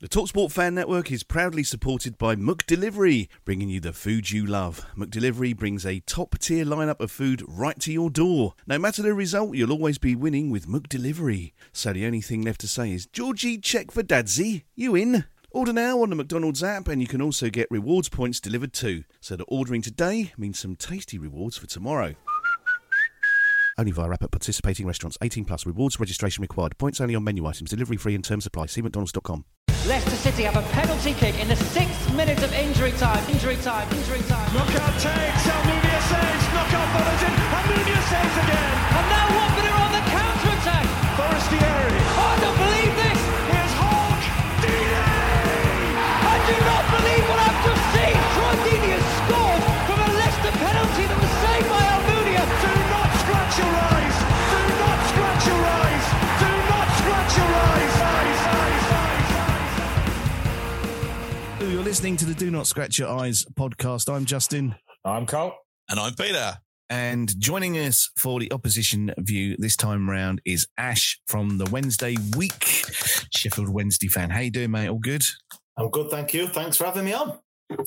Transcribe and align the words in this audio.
The 0.00 0.08
Talksport 0.08 0.50
Fan 0.50 0.74
Network 0.74 1.12
is 1.12 1.22
proudly 1.22 1.62
supported 1.62 2.16
by 2.16 2.34
McDelivery, 2.34 3.28
bringing 3.44 3.68
you 3.68 3.80
the 3.80 3.92
food 3.92 4.30
you 4.30 4.46
love. 4.46 4.86
McDelivery 4.96 5.54
brings 5.54 5.84
a 5.84 6.00
top 6.00 6.38
tier 6.38 6.64
lineup 6.64 7.00
of 7.00 7.10
food 7.10 7.44
right 7.46 7.78
to 7.80 7.92
your 7.92 8.08
door. 8.08 8.54
No 8.66 8.78
matter 8.78 9.02
the 9.02 9.12
result, 9.12 9.56
you'll 9.56 9.72
always 9.72 9.98
be 9.98 10.16
winning 10.16 10.48
with 10.48 10.66
McDelivery. 10.66 11.52
So 11.74 11.92
the 11.92 12.06
only 12.06 12.22
thing 12.22 12.40
left 12.40 12.62
to 12.62 12.66
say 12.66 12.92
is, 12.92 13.04
Georgie, 13.04 13.58
check 13.58 13.90
for 13.90 14.02
Dadsy. 14.02 14.64
You 14.74 14.96
in? 14.96 15.26
Order 15.50 15.74
now 15.74 16.00
on 16.00 16.08
the 16.08 16.16
McDonald's 16.16 16.62
app, 16.62 16.88
and 16.88 17.02
you 17.02 17.06
can 17.06 17.20
also 17.20 17.50
get 17.50 17.70
rewards 17.70 18.08
points 18.08 18.40
delivered 18.40 18.72
too. 18.72 19.04
So 19.20 19.36
the 19.36 19.44
ordering 19.48 19.82
today 19.82 20.32
means 20.38 20.58
some 20.58 20.76
tasty 20.76 21.18
rewards 21.18 21.58
for 21.58 21.66
tomorrow. 21.66 22.14
Only 23.76 23.92
via 23.92 24.12
app 24.12 24.22
at 24.22 24.30
participating 24.30 24.86
restaurants. 24.86 25.18
18 25.20 25.44
plus. 25.44 25.66
Rewards 25.66 26.00
registration 26.00 26.40
required. 26.40 26.78
Points 26.78 27.02
only 27.02 27.14
on 27.14 27.24
menu 27.24 27.44
items. 27.44 27.68
Delivery 27.68 27.98
free 27.98 28.14
and 28.14 28.24
terms 28.24 28.46
apply. 28.46 28.66
See 28.66 28.80
mcdonalds.com. 28.80 29.44
Leicester 29.90 30.14
City 30.14 30.44
have 30.44 30.54
a 30.56 30.62
penalty 30.70 31.12
kick 31.12 31.36
in 31.40 31.48
the 31.48 31.56
sixth 31.56 32.14
minute 32.14 32.40
of 32.44 32.52
injury 32.54 32.92
time. 32.92 33.18
Injury 33.28 33.56
time. 33.56 33.90
Injury 33.90 34.22
time. 34.28 34.46
Knockaert 34.54 34.94
takes. 35.02 35.42
Almunia 35.50 36.00
saves. 36.06 36.44
Knockaert 36.54 36.88
follows 36.94 37.22
in. 37.26 37.34
Almunia 37.58 38.00
saves 38.06 38.36
again. 38.38 38.70
And 38.94 39.06
now 39.10 39.29
You're 61.80 61.88
listening 61.88 62.18
to 62.18 62.26
the 62.26 62.34
Do 62.34 62.50
Not 62.50 62.66
Scratch 62.66 62.98
Your 62.98 63.08
Eyes 63.08 63.46
podcast. 63.58 64.14
I'm 64.14 64.26
Justin. 64.26 64.74
I'm 65.02 65.24
Cole. 65.24 65.54
And 65.88 65.98
I'm 65.98 66.12
Peter. 66.12 66.58
And 66.90 67.32
joining 67.40 67.78
us 67.78 68.10
for 68.18 68.38
the 68.38 68.52
opposition 68.52 69.14
view 69.16 69.56
this 69.58 69.76
time 69.76 70.10
round 70.10 70.42
is 70.44 70.66
Ash 70.76 71.18
from 71.26 71.56
the 71.56 71.64
Wednesday 71.70 72.16
week. 72.36 72.84
Sheffield 73.34 73.70
Wednesday 73.70 74.08
fan. 74.08 74.28
How 74.28 74.40
you 74.40 74.50
doing, 74.50 74.72
mate? 74.72 74.88
All 74.88 74.98
good? 74.98 75.22
I'm 75.78 75.88
good, 75.88 76.10
thank 76.10 76.34
you. 76.34 76.48
Thanks 76.48 76.76
for 76.76 76.84
having 76.84 77.06
me 77.06 77.14
on. 77.14 77.38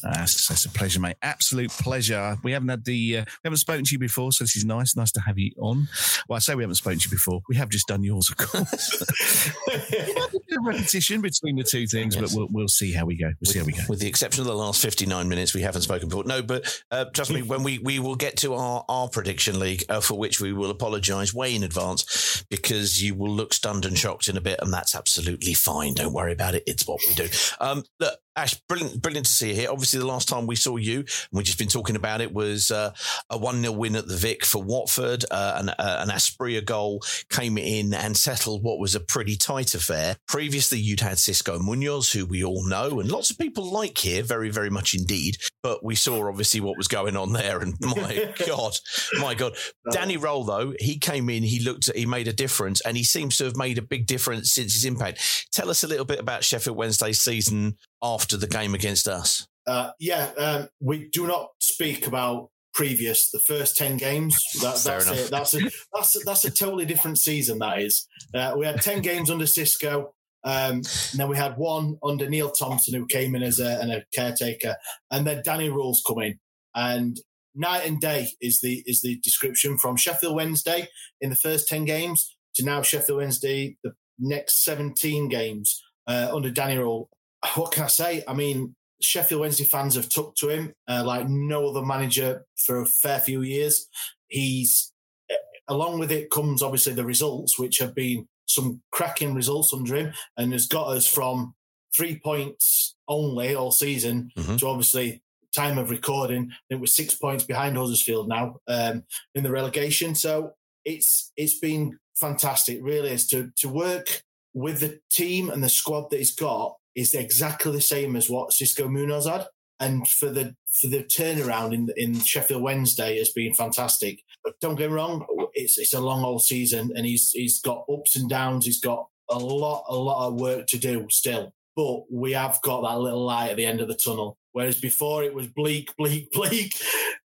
That's, 0.02 0.48
that's 0.48 0.66
a 0.66 0.70
pleasure, 0.70 1.00
mate. 1.00 1.18
Absolute 1.22 1.72
pleasure. 1.72 2.38
We 2.44 2.52
haven't 2.52 2.70
had 2.70 2.86
the, 2.86 3.18
uh, 3.20 3.26
we 3.26 3.48
haven't 3.48 3.58
spoken 3.58 3.84
to 3.86 3.92
you 3.92 4.00
before, 4.00 4.32
so 4.32 4.44
this 4.44 4.56
is 4.56 4.66
nice. 4.66 4.96
Nice 4.96 5.12
to 5.14 5.22
have 5.22 5.38
you 5.38 5.52
on. 5.60 5.88
Well, 6.28 6.38
I 6.38 6.40
say 6.40 6.56
we 6.56 6.64
haven't 6.64 6.76
spoken 6.76 7.00
to 7.00 7.06
you 7.08 7.12
before. 7.12 7.42
We 7.50 7.56
have 7.56 7.70
just 7.70 7.88
done 7.88 8.04
yours, 8.04 8.30
of 8.30 8.38
course. 8.38 9.52
repetition 10.64 11.22
between 11.22 11.56
the 11.56 11.64
two 11.64 11.88
things, 11.88 12.16
but 12.16 12.32
we'll, 12.34 12.48
we'll 12.52 12.68
see 12.68 12.92
how 12.92 13.06
we 13.06 13.16
go. 13.16 13.32
We'll 13.42 13.52
see 13.52 13.60
how 13.60 13.66
we 13.66 13.74
go. 13.74 13.84
With 13.90 14.00
the 14.00 14.08
exception 14.08 14.42
of 14.42 14.48
the 14.48 14.56
last 14.56 14.82
59 14.82 15.28
minutes, 15.28 15.54
we 15.54 15.62
haven't 15.62 15.82
spoken 15.82 16.10
before. 16.10 16.24
No, 16.24 16.42
but 16.42 16.82
uh, 16.92 17.06
trust 17.06 17.32
me, 17.32 17.42
when 17.42 17.64
we, 17.64 17.80
we 17.80 18.00
will 18.00 18.16
get 18.16 18.38
to 18.38 18.54
our, 18.54 18.86
our 18.88 19.10
prediction 19.10 19.60
league, 19.60 19.84
uh, 19.90 20.00
for 20.00 20.18
which 20.18 20.40
we 20.40 20.54
will 20.54 20.70
apologise 20.70 21.34
way 21.34 21.56
in 21.56 21.64
advance 21.64 22.44
because 22.50 23.02
you 23.02 23.16
will 23.16 23.32
look 23.32 23.54
stunned 23.54 23.86
and 23.86 23.98
shocked 23.98 24.28
in 24.28 24.38
a 24.38 24.42
bit, 24.42 24.60
and 24.62 24.74
that's 24.74 24.96
absolutely 24.96 25.54
fine. 25.54 25.94
Don't 25.94 26.14
worry 26.14 26.34
about 26.34 26.56
it. 26.56 26.64
It's 26.66 26.88
what 26.88 27.00
we 27.08 27.16
do. 27.16 27.30
Um, 27.60 27.84
look, 28.00 28.18
Ash, 28.36 28.60
brilliant, 28.68 29.00
brilliant 29.00 29.28
to 29.28 29.32
see 29.32 29.50
you 29.50 29.56
here. 29.56 29.70
Obviously, 29.70 30.00
the 30.00 30.08
last 30.08 30.28
time 30.28 30.48
we 30.48 30.56
saw 30.56 30.78
you, 30.78 31.00
and 31.00 31.08
we've 31.32 31.46
just 31.46 31.60
been 31.60 31.68
talking 31.68 31.96
about 31.96 32.20
it, 32.20 32.34
was 32.34 32.72
uh, 32.72 32.92
a 33.30 33.38
1 33.38 33.62
0 33.62 33.74
win 33.74 33.96
at 33.96 34.08
the 34.08 34.18
Vic 34.18 34.44
for 34.44 34.64
Watford. 34.64 35.24
Uh, 35.30 35.54
an, 35.58 35.70
uh, 35.70 35.98
an 36.00 36.10
Asprilla 36.10 36.66
goal 36.66 37.04
came 37.30 37.60
in 37.60 37.94
and 37.94 38.18
settled 38.18 38.64
what 38.64 38.80
was 38.80 38.96
a 38.96 39.00
pretty 39.00 39.36
tight 39.36 39.76
affair. 39.76 40.18
Previously, 40.28 40.80
you'd 40.80 41.02
had 41.02 41.18
Xisco 41.18 41.60
Munoz, 41.62 42.12
who 42.12 42.26
we 42.26 42.44
all 42.44 42.68
know, 42.68 43.00
and 43.00 43.12
lots 43.12 43.30
of 43.30 43.38
people 43.38 43.72
like 43.72 44.00
here, 44.00 44.24
very, 44.24 44.50
very 44.50 44.72
much 44.72 44.96
indeed. 44.96 45.38
But 45.62 45.84
we 45.84 45.94
saw 45.94 46.28
obviously 46.28 46.60
what 46.60 46.78
was 46.78 46.88
going 46.88 47.16
on 47.16 47.34
there, 47.34 47.60
and 47.60 47.76
my 47.82 48.34
God, 48.48 48.74
my 49.20 49.36
God. 49.36 49.56
Danny 49.92 50.18
Röhl, 50.18 50.48
though, 50.48 50.74
he 50.80 50.98
came 50.98 51.30
in, 51.30 51.44
he 51.44 51.60
looked 51.60 51.88
at, 51.88 51.96
he 51.96 52.08
made 52.08 52.28
a 52.28 52.34
difference, 52.34 52.82
and 52.82 52.98
he 52.98 53.04
seems 53.04 53.38
to 53.38 53.44
have 53.44 53.58
made 53.58 53.78
a 53.78 53.84
big 53.84 54.08
difference 54.08 54.52
since 54.52 54.74
his 54.74 54.86
impact. 54.86 55.48
Tell 55.52 55.70
us 55.70 55.84
a 55.84 55.88
little 55.88 56.06
bit 56.06 56.20
about 56.20 56.44
Sheffield 56.44 56.78
Wednesday's 56.78 57.22
season 57.22 57.78
after 58.04 58.38
the 58.38 58.48
game 58.48 58.76
against 58.76 59.08
us. 59.08 59.48
Uh, 59.66 59.92
yeah, 60.00 60.30
um, 60.38 60.68
we 60.82 61.10
do 61.10 61.26
not 61.26 61.50
speak 61.62 62.06
about 62.06 62.50
previous 62.74 63.32
the 63.32 63.40
first 63.40 63.78
ten 63.78 63.98
games. 63.98 64.38
That, 64.62 64.78
Fair 64.78 65.00
that's 65.00 65.08
enough. 65.08 65.26
it. 65.26 65.32
That's 65.32 65.54
a 65.54 65.60
that's 65.94 66.16
a, 66.16 66.20
that's 66.26 66.46
a 66.46 66.52
totally 66.52 66.86
different 66.86 67.18
season. 67.18 67.60
That 67.60 67.80
is. 67.80 68.08
Uh, 68.34 68.54
we 68.58 68.66
had 68.66 68.82
ten 68.82 69.02
games 69.02 69.32
under 69.32 69.46
Xisco. 69.46 70.10
Um, 70.46 70.76
and 70.76 71.16
then 71.16 71.30
we 71.30 71.38
had 71.38 71.58
one 71.58 71.98
under 72.04 72.30
Neil 72.30 72.52
Thompson, 72.52 72.94
who 72.94 73.06
came 73.06 73.34
in 73.34 73.44
as 73.44 73.62
a, 73.62 73.80
and 73.82 73.94
a 73.94 74.04
caretaker, 74.14 74.76
and 75.10 75.26
then 75.26 75.42
Danny 75.46 75.70
Röhl's 75.70 76.04
coming. 76.06 76.40
And 76.76 77.18
night 77.56 77.86
and 77.86 78.00
day 78.02 78.28
is 78.42 78.60
the 78.60 78.84
is 78.86 79.02
the 79.02 79.18
description 79.20 79.78
from 79.78 79.96
Sheffield 79.96 80.36
Wednesday 80.36 80.90
in 81.22 81.30
the 81.30 81.36
first 81.36 81.68
ten 81.68 81.86
games 81.86 82.36
to 82.56 82.66
now 82.66 82.82
Sheffield 82.82 83.20
Wednesday 83.20 83.78
the 83.84 83.94
next 84.20 84.64
seventeen 84.64 85.30
games 85.30 85.82
uh, 86.08 86.30
under 86.34 86.52
Danny 86.52 86.76
Röhl. 86.76 87.08
What 87.56 87.72
can 87.72 87.84
I 87.84 87.88
say? 87.88 88.24
I 88.28 88.34
mean, 88.34 88.76
Sheffield 89.02 89.42
Wednesday 89.42 89.66
fans 89.66 89.96
have 89.96 90.10
took 90.10 90.36
to 90.38 90.50
him 90.50 90.74
uh, 90.88 91.04
like 91.06 91.28
no 91.28 91.68
other 91.68 91.86
manager 91.86 92.46
for 92.58 92.82
a 92.82 92.86
fair 92.86 93.20
few 93.20 93.42
years. 93.42 93.88
He's 94.28 94.94
eh, 95.30 95.36
along 95.68 96.00
with 96.00 96.12
it 96.12 96.32
comes 96.32 96.62
obviously 96.64 96.94
the 96.94 97.06
results, 97.06 97.60
which 97.60 97.80
have 97.80 97.94
been 97.94 98.28
some 98.48 98.82
cracking 98.92 99.34
results 99.34 99.74
under 99.74 99.96
him, 99.96 100.14
and 100.38 100.54
has 100.54 100.68
got 100.68 100.88
us 100.88 101.08
from 101.08 101.54
three 101.96 102.18
points 102.20 102.96
only 103.08 103.54
all 103.56 103.72
season 103.72 104.32
Mhm. 104.38 104.58
to 104.60 104.68
obviously 104.68 105.22
time 105.56 105.78
of 105.78 105.90
recording. 105.92 106.50
I 106.52 106.56
think 106.70 106.82
we're 106.82 106.88
six 106.88 107.14
points 107.14 107.44
behind 107.44 107.78
Huddersfield 107.78 108.28
now 108.28 108.58
um, 108.68 109.04
in 109.36 109.44
the 109.44 109.52
relegation. 109.52 110.16
So 110.16 110.54
it's 110.86 111.32
it's 111.36 111.60
been 111.60 112.00
fantastic, 112.16 112.80
really, 112.82 113.12
is 113.12 113.28
to 113.28 113.52
to 113.58 113.68
work 113.70 114.24
with 114.54 114.80
the 114.80 115.00
team 115.12 115.50
and 115.50 115.64
the 115.64 115.70
squad 115.70 116.10
that 116.10 116.18
he's 116.18 116.34
got 116.36 116.76
is 116.96 117.14
exactly 117.14 117.72
the 117.72 117.82
same 117.82 118.16
as 118.16 118.30
what 118.30 118.52
Xisco 118.52 118.90
Munoz 118.90 119.28
had. 119.28 119.46
And 119.80 120.08
for 120.08 120.30
the 120.30 120.56
for 120.72 120.88
the 120.88 121.04
turnaround 121.04 121.74
in 121.74 121.90
in 121.98 122.20
Sheffield 122.20 122.62
Wednesday 122.62 123.18
has 123.18 123.32
been 123.32 123.54
fantastic. 123.54 124.22
But 124.44 124.60
don't 124.62 124.76
get 124.76 124.90
me 124.90 124.96
wrong, 124.96 125.26
it's 125.54 125.78
it's 125.78 125.94
a 125.94 126.00
long 126.00 126.24
old 126.24 126.44
season, 126.44 126.92
and 126.96 127.06
he's 127.06 127.32
he's 127.32 127.60
got 127.60 127.86
ups 127.92 128.16
and 128.16 128.30
downs. 128.30 128.66
He's 128.66 128.80
got 128.80 129.08
a 129.30 129.38
lot 129.38 129.86
a 129.90 129.96
lot 129.96 130.28
of 130.28 130.40
work 130.40 130.68
to 130.68 130.78
do 130.78 131.08
still. 131.10 131.54
But 131.76 132.12
we 132.12 132.34
have 132.34 132.60
got 132.62 132.82
that 132.82 133.00
little 133.00 133.26
light 133.26 133.50
at 133.50 133.58
the 133.58 133.66
end 133.66 133.82
of 133.82 133.88
the 133.88 133.96
tunnel. 133.96 134.38
Whereas 134.52 134.80
before 134.80 135.24
it 135.24 135.34
was 135.34 135.48
bleak, 135.48 135.94
bleak, 135.98 136.32
bleak. 136.32 136.74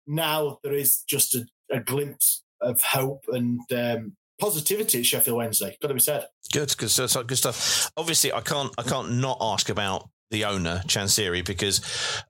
Now 0.06 0.60
there 0.64 0.74
is 0.74 1.04
just 1.08 1.36
a, 1.36 1.46
a 1.72 1.80
glimpse 1.80 2.44
of 2.62 2.82
hope 2.82 3.26
and 3.30 3.60
um, 3.72 4.16
positivity 4.40 5.00
at 5.00 5.06
Sheffield 5.06 5.38
Wednesday. 5.38 5.78
Got 5.82 5.90
to 5.90 5.94
be 5.94 6.00
said. 6.00 6.28
Good, 6.52 6.76
good, 6.78 6.92
good 7.28 7.38
stuff. 7.38 7.92
Obviously, 7.98 8.32
I 8.34 8.42
can't, 8.42 8.74
I 8.78 8.84
can't 8.84 9.14
not 9.14 9.38
ask 9.42 9.70
about 9.70 10.10
the 10.30 10.46
owner 10.46 10.82
Chansiri 10.86 11.46
because 11.46 11.82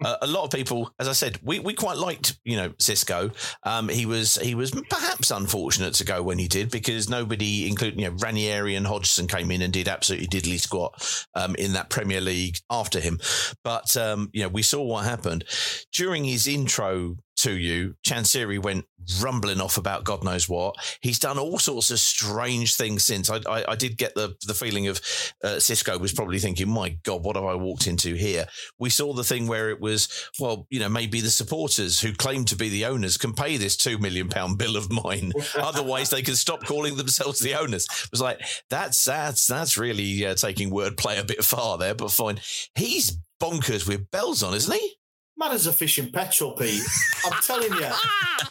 uh, 0.03 0.17
a 0.21 0.27
lot 0.27 0.43
of 0.43 0.51
people, 0.51 0.91
as 0.99 1.07
I 1.07 1.13
said, 1.13 1.39
we, 1.41 1.59
we 1.59 1.73
quite 1.73 1.97
liked 1.97 2.39
you 2.43 2.55
know 2.55 2.69
Xisco. 2.69 3.33
Um, 3.63 3.89
he 3.89 4.05
was 4.05 4.35
he 4.35 4.55
was 4.55 4.71
perhaps 4.89 5.31
unfortunate 5.31 5.93
to 5.95 6.05
go 6.05 6.21
when 6.21 6.37
he 6.37 6.47
did 6.47 6.71
because 6.71 7.09
nobody, 7.09 7.67
including 7.67 7.99
you 7.99 8.09
know 8.09 8.17
Ranieri 8.19 8.75
and 8.75 8.85
Hodgson, 8.85 9.27
came 9.27 9.51
in 9.51 9.61
and 9.61 9.73
did 9.73 9.87
absolutely 9.87 10.27
diddly 10.27 10.59
squat 10.59 11.25
um, 11.33 11.55
in 11.55 11.73
that 11.73 11.89
Premier 11.89 12.21
League 12.21 12.57
after 12.69 12.99
him. 12.99 13.19
But 13.63 13.95
um, 13.97 14.29
you 14.33 14.43
know 14.43 14.49
we 14.49 14.61
saw 14.61 14.83
what 14.83 15.05
happened 15.05 15.45
during 15.91 16.23
his 16.23 16.47
intro 16.47 17.17
to 17.37 17.53
you. 17.53 17.95
Chansiri 18.05 18.61
went 18.61 18.85
rumbling 19.21 19.61
off 19.61 19.77
about 19.77 20.03
God 20.03 20.23
knows 20.23 20.49
what. 20.49 20.75
He's 21.01 21.19
done 21.19 21.37
all 21.37 21.59
sorts 21.59 21.91
of 21.91 21.99
strange 21.99 22.75
things 22.75 23.03
since. 23.03 23.29
I, 23.29 23.39
I, 23.47 23.71
I 23.71 23.75
did 23.75 23.97
get 23.97 24.15
the, 24.15 24.35
the 24.45 24.53
feeling 24.53 24.87
of 24.87 24.97
uh, 25.43 25.57
Xisco 25.57 25.99
was 25.99 26.13
probably 26.13 26.39
thinking, 26.39 26.69
my 26.69 26.97
God, 27.03 27.23
what 27.23 27.35
have 27.35 27.45
I 27.45 27.55
walked 27.55 27.87
into 27.87 28.15
here? 28.15 28.47
We 28.79 28.89
saw 28.89 29.13
the 29.13 29.23
thing 29.23 29.47
where 29.47 29.69
it 29.69 29.79
was, 29.79 30.07
well, 30.39 30.67
you 30.69 30.79
know, 30.79 30.89
maybe 30.89 31.21
the 31.21 31.29
supporters 31.29 31.99
who 31.99 32.13
claim 32.13 32.45
to 32.45 32.55
be 32.55 32.69
the 32.69 32.85
owners 32.85 33.17
can 33.17 33.33
pay 33.33 33.57
this 33.57 33.77
£2 33.77 33.99
million 33.99 34.29
bill 34.55 34.75
of 34.75 34.91
mine. 34.91 35.31
Otherwise, 35.55 36.09
they 36.09 36.21
can 36.21 36.35
stop 36.35 36.65
calling 36.65 36.97
themselves 36.97 37.39
the 37.39 37.55
owners. 37.55 37.85
It 37.85 38.11
was 38.11 38.21
like, 38.21 38.41
that's, 38.69 39.03
that's, 39.05 39.47
that's 39.47 39.77
really 39.77 40.25
uh, 40.25 40.35
taking 40.35 40.71
wordplay 40.71 41.19
a 41.19 41.23
bit 41.23 41.43
far 41.43 41.77
there, 41.77 41.95
but 41.95 42.11
fine. 42.11 42.39
He's 42.75 43.17
bonkers 43.41 43.87
with 43.87 44.09
bells 44.11 44.43
on, 44.43 44.53
isn't 44.53 44.73
he? 44.73 44.93
Mad 45.37 45.51
as 45.51 45.67
a 45.67 45.73
fish 45.73 45.99
in 45.99 46.11
petrol, 46.11 46.53
Pete. 46.53 46.81
I'm 47.25 47.41
telling 47.43 47.73
you. 47.73 47.89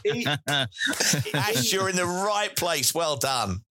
He, 0.04 0.26
Ash, 1.34 1.72
you're 1.72 1.88
in 1.88 1.96
the 1.96 2.06
right 2.06 2.54
place. 2.54 2.94
Well 2.94 3.16
done. 3.16 3.60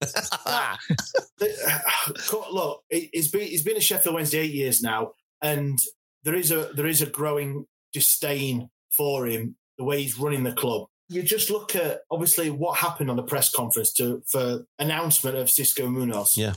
look, 2.52 2.82
he's 2.90 3.30
been 3.30 3.42
he's 3.42 3.62
been 3.62 3.76
at 3.76 3.82
Sheffield 3.82 4.14
Wednesday 4.14 4.40
eight 4.40 4.52
years 4.52 4.82
now, 4.82 5.12
and 5.40 5.78
there 6.24 6.34
is 6.34 6.50
a 6.50 6.70
there 6.74 6.86
is 6.86 7.00
a 7.00 7.06
growing 7.06 7.66
disdain 7.92 8.68
for 8.94 9.26
him 9.26 9.56
the 9.78 9.84
way 9.84 10.02
he's 10.02 10.18
running 10.18 10.42
the 10.42 10.52
club. 10.52 10.88
You 11.08 11.22
just 11.22 11.50
look 11.50 11.76
at 11.76 12.00
obviously 12.10 12.50
what 12.50 12.78
happened 12.78 13.10
on 13.10 13.16
the 13.16 13.22
press 13.22 13.50
conference 13.50 13.92
to 13.94 14.22
for 14.28 14.66
announcement 14.78 15.36
of 15.36 15.46
Xisco 15.46 15.90
Munoz. 15.90 16.36
Yeah. 16.36 16.54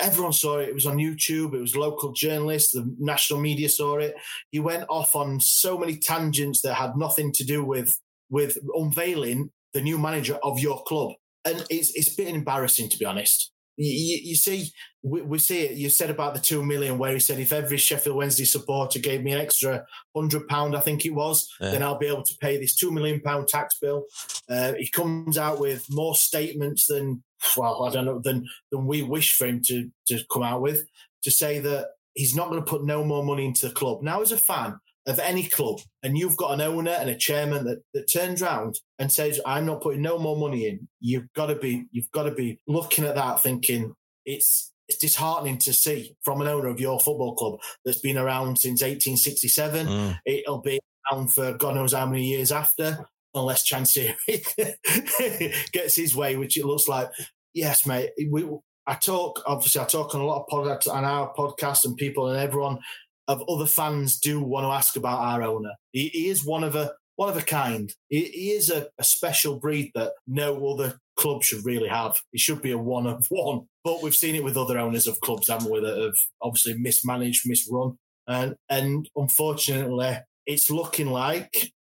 Everyone 0.00 0.32
saw 0.32 0.58
it. 0.58 0.68
It 0.68 0.74
was 0.74 0.86
on 0.86 0.96
YouTube. 0.96 1.54
It 1.54 1.60
was 1.60 1.76
local 1.76 2.12
journalists. 2.12 2.72
The 2.72 2.94
national 2.98 3.40
media 3.40 3.68
saw 3.68 3.98
it. 3.98 4.14
He 4.50 4.60
went 4.60 4.84
off 4.88 5.14
on 5.14 5.40
so 5.40 5.78
many 5.78 5.96
tangents 5.96 6.60
that 6.62 6.74
had 6.74 6.96
nothing 6.96 7.32
to 7.32 7.44
do 7.44 7.64
with 7.64 7.98
with 8.30 8.58
unveiling 8.74 9.50
the 9.72 9.80
new 9.80 9.98
manager 9.98 10.38
of 10.42 10.58
your 10.58 10.82
club. 10.84 11.12
And 11.44 11.64
it's 11.70 11.94
it's 11.94 12.14
been 12.14 12.34
embarrassing 12.34 12.88
to 12.90 12.98
be 12.98 13.04
honest. 13.04 13.52
You, 13.76 14.18
you, 14.22 14.36
see, 14.36 14.70
we, 15.02 15.22
we, 15.22 15.38
see 15.38 15.60
it. 15.60 15.72
You 15.72 15.90
said 15.90 16.08
about 16.08 16.34
the 16.34 16.40
two 16.40 16.64
million, 16.64 16.96
where 16.96 17.12
he 17.12 17.18
said 17.18 17.38
if 17.38 17.52
every 17.52 17.76
Sheffield 17.76 18.16
Wednesday 18.16 18.44
supporter 18.44 18.98
gave 18.98 19.22
me 19.22 19.32
an 19.32 19.40
extra 19.40 19.84
hundred 20.14 20.48
pound, 20.48 20.74
I 20.74 20.80
think 20.80 21.04
it 21.04 21.14
was, 21.14 21.48
yeah. 21.60 21.70
then 21.70 21.82
I'll 21.82 21.98
be 21.98 22.06
able 22.06 22.22
to 22.22 22.36
pay 22.40 22.56
this 22.56 22.74
two 22.74 22.90
million 22.90 23.20
pound 23.20 23.48
tax 23.48 23.78
bill. 23.78 24.06
Uh, 24.48 24.72
he 24.78 24.88
comes 24.88 25.36
out 25.36 25.60
with 25.60 25.84
more 25.90 26.14
statements 26.14 26.86
than 26.86 27.22
well, 27.56 27.84
I 27.84 27.90
don't 27.90 28.06
know 28.06 28.18
than 28.18 28.46
than 28.72 28.86
we 28.86 29.02
wish 29.02 29.36
for 29.36 29.46
him 29.46 29.60
to 29.66 29.90
to 30.08 30.20
come 30.32 30.42
out 30.42 30.62
with 30.62 30.86
to 31.22 31.30
say 31.30 31.58
that 31.58 31.88
he's 32.14 32.34
not 32.34 32.48
going 32.48 32.62
to 32.62 32.70
put 32.70 32.84
no 32.84 33.04
more 33.04 33.24
money 33.24 33.44
into 33.44 33.68
the 33.68 33.74
club. 33.74 34.02
Now, 34.02 34.22
as 34.22 34.32
a 34.32 34.38
fan, 34.38 34.78
of 35.06 35.18
any 35.20 35.44
club 35.46 35.78
and 36.02 36.18
you've 36.18 36.36
got 36.36 36.52
an 36.52 36.60
owner 36.60 36.90
and 36.90 37.08
a 37.08 37.14
chairman 37.14 37.64
that, 37.64 37.78
that 37.94 38.10
turns 38.12 38.42
around 38.42 38.80
and 38.98 39.10
says, 39.10 39.40
I'm 39.46 39.66
not 39.66 39.80
putting 39.80 40.02
no 40.02 40.18
more 40.18 40.36
money 40.36 40.66
in, 40.66 40.88
you've 41.00 41.32
got 41.34 41.46
to 41.46 41.54
be, 41.54 41.86
you've 41.92 42.10
got 42.10 42.24
to 42.24 42.32
be 42.32 42.60
looking 42.66 43.04
at 43.04 43.14
that 43.14 43.42
thinking 43.42 43.94
it's, 44.24 44.72
it's 44.88 44.98
disheartening 44.98 45.58
to 45.58 45.72
see 45.72 46.16
from 46.24 46.40
an 46.40 46.48
owner 46.48 46.68
of 46.68 46.80
your 46.80 46.98
football 46.98 47.34
club 47.36 47.60
that's 47.84 48.00
been 48.00 48.18
around 48.18 48.58
since 48.58 48.82
1867. 48.82 49.86
Mm. 49.86 50.18
It'll 50.26 50.60
be 50.60 50.80
around 51.10 51.32
for 51.32 51.52
God 51.54 51.76
knows 51.76 51.92
how 51.92 52.06
many 52.06 52.24
years 52.24 52.50
after, 52.50 53.06
unless 53.34 53.68
Chansiri 53.68 54.16
gets 55.72 55.96
his 55.96 56.14
way, 56.16 56.36
which 56.36 56.56
it 56.56 56.66
looks 56.66 56.88
like. 56.88 57.10
Yes, 57.54 57.86
mate. 57.86 58.10
We, 58.30 58.46
I 58.86 58.94
talk, 58.94 59.42
obviously, 59.46 59.80
I 59.80 59.84
talk 59.84 60.14
on 60.14 60.20
a 60.20 60.26
lot 60.26 60.44
of 60.44 60.48
podcasts 60.48 60.92
on 60.92 61.04
our 61.04 61.32
podcast 61.34 61.84
and 61.84 61.96
people 61.96 62.28
and 62.28 62.38
everyone 62.38 62.78
of 63.28 63.42
other 63.48 63.66
fans 63.66 64.18
do 64.18 64.40
want 64.40 64.64
to 64.64 64.70
ask 64.70 64.96
about 64.96 65.20
our 65.20 65.42
owner. 65.42 65.72
He, 65.92 66.08
he 66.08 66.28
is 66.28 66.44
one 66.44 66.64
of 66.64 66.74
a 66.74 66.92
one 67.16 67.28
of 67.28 67.36
a 67.36 67.42
kind. 67.42 67.92
He, 68.08 68.24
he 68.24 68.50
is 68.50 68.70
a, 68.70 68.88
a, 68.98 69.04
special 69.04 69.58
breed 69.58 69.90
that 69.94 70.12
no 70.26 70.68
other 70.68 70.98
club 71.16 71.42
should 71.42 71.64
really 71.64 71.88
have. 71.88 72.18
He 72.30 72.38
should 72.38 72.60
be 72.60 72.72
a 72.72 72.78
one 72.78 73.06
of 73.06 73.24
one. 73.30 73.62
But 73.84 74.02
we've 74.02 74.14
seen 74.14 74.34
it 74.34 74.44
with 74.44 74.58
other 74.58 74.78
owners 74.78 75.06
of 75.06 75.20
clubs, 75.20 75.48
haven't 75.48 75.70
we, 75.70 75.80
that 75.80 75.98
have 75.98 76.16
obviously 76.42 76.74
mismanaged, 76.76 77.48
misrun. 77.48 77.96
And 78.28 78.54
and 78.68 79.08
unfortunately, 79.16 80.18
it's 80.46 80.70
looking 80.70 81.08
like, 81.08 81.72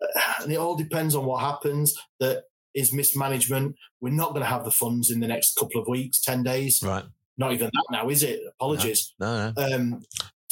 and 0.40 0.52
it 0.52 0.56
all 0.56 0.76
depends 0.76 1.14
on 1.14 1.24
what 1.24 1.40
happens, 1.40 1.94
that 2.20 2.44
is 2.74 2.92
mismanagement. 2.92 3.76
We're 4.00 4.10
not 4.10 4.30
going 4.30 4.42
to 4.42 4.48
have 4.48 4.64
the 4.64 4.70
funds 4.70 5.10
in 5.10 5.20
the 5.20 5.28
next 5.28 5.56
couple 5.56 5.80
of 5.80 5.88
weeks, 5.88 6.20
10 6.20 6.42
days. 6.42 6.82
Right. 6.82 7.04
Not 7.36 7.52
even 7.52 7.66
that 7.72 7.84
now, 7.90 8.08
is 8.08 8.22
it? 8.22 8.40
Apologies. 8.60 9.14
No, 9.18 9.52
no. 9.56 9.74
Um, 9.74 10.02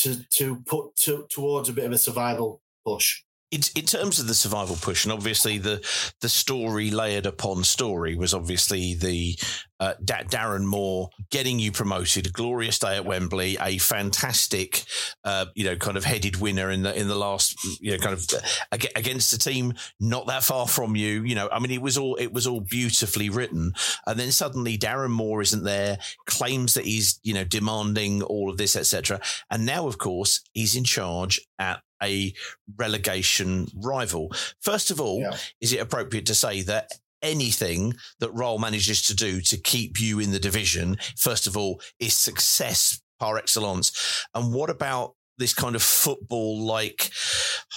to 0.02 0.22
to 0.30 0.56
put 0.66 0.94
to, 0.96 1.26
towards 1.30 1.68
a 1.68 1.72
bit 1.72 1.84
of 1.84 1.92
a 1.92 1.98
survival 1.98 2.60
push. 2.84 3.22
In, 3.52 3.60
in 3.76 3.84
terms 3.84 4.18
of 4.18 4.26
the 4.26 4.34
survival 4.34 4.76
push, 4.76 5.04
and 5.04 5.12
obviously 5.12 5.58
the 5.58 5.86
the 6.22 6.28
story 6.30 6.90
layered 6.90 7.26
upon 7.26 7.64
story 7.64 8.16
was 8.16 8.32
obviously 8.32 8.94
the 8.94 9.36
uh, 9.82 9.94
da- 10.02 10.22
Darren 10.22 10.64
Moore 10.64 11.10
getting 11.30 11.58
you 11.58 11.72
promoted, 11.72 12.28
a 12.28 12.30
glorious 12.30 12.78
day 12.78 12.94
at 12.94 13.04
Wembley, 13.04 13.58
a 13.60 13.78
fantastic, 13.78 14.84
uh, 15.24 15.46
you 15.56 15.64
know, 15.64 15.74
kind 15.74 15.96
of 15.96 16.04
headed 16.04 16.36
winner 16.36 16.70
in 16.70 16.82
the 16.82 16.98
in 16.98 17.08
the 17.08 17.16
last, 17.16 17.56
you 17.80 17.90
know, 17.90 17.98
kind 17.98 18.14
of 18.14 18.24
uh, 18.70 18.78
against 18.94 19.32
a 19.32 19.38
team 19.38 19.74
not 19.98 20.28
that 20.28 20.44
far 20.44 20.68
from 20.68 20.94
you. 20.94 21.24
You 21.24 21.34
know, 21.34 21.48
I 21.50 21.58
mean, 21.58 21.72
it 21.72 21.82
was 21.82 21.98
all 21.98 22.14
it 22.14 22.32
was 22.32 22.46
all 22.46 22.60
beautifully 22.60 23.28
written, 23.28 23.72
and 24.06 24.20
then 24.20 24.30
suddenly 24.30 24.78
Darren 24.78 25.10
Moore 25.10 25.42
isn't 25.42 25.64
there, 25.64 25.98
claims 26.26 26.74
that 26.74 26.84
he's 26.84 27.18
you 27.24 27.34
know 27.34 27.44
demanding 27.44 28.22
all 28.22 28.50
of 28.50 28.56
this, 28.56 28.76
etc. 28.76 29.20
And 29.50 29.66
now, 29.66 29.88
of 29.88 29.98
course, 29.98 30.42
he's 30.54 30.76
in 30.76 30.84
charge 30.84 31.40
at 31.58 31.82
a 32.02 32.32
relegation 32.76 33.68
rival. 33.74 34.32
First 34.60 34.90
of 34.90 35.00
all, 35.00 35.20
yeah. 35.20 35.36
is 35.60 35.72
it 35.72 35.80
appropriate 35.80 36.26
to 36.26 36.34
say 36.34 36.62
that 36.62 36.90
anything 37.22 37.94
that 38.18 38.34
Röhl 38.34 38.58
manages 38.58 39.02
to 39.02 39.14
do 39.14 39.40
to 39.42 39.56
keep 39.56 40.00
you 40.00 40.18
in 40.18 40.32
the 40.32 40.38
division, 40.38 40.98
first 41.16 41.46
of 41.46 41.56
all, 41.56 41.80
is 41.98 42.14
success 42.14 43.00
par 43.20 43.38
excellence. 43.38 44.26
And 44.34 44.52
what 44.52 44.68
about 44.68 45.14
this 45.38 45.54
kind 45.54 45.76
of 45.76 45.82
football 45.82 46.60
like 46.60 47.10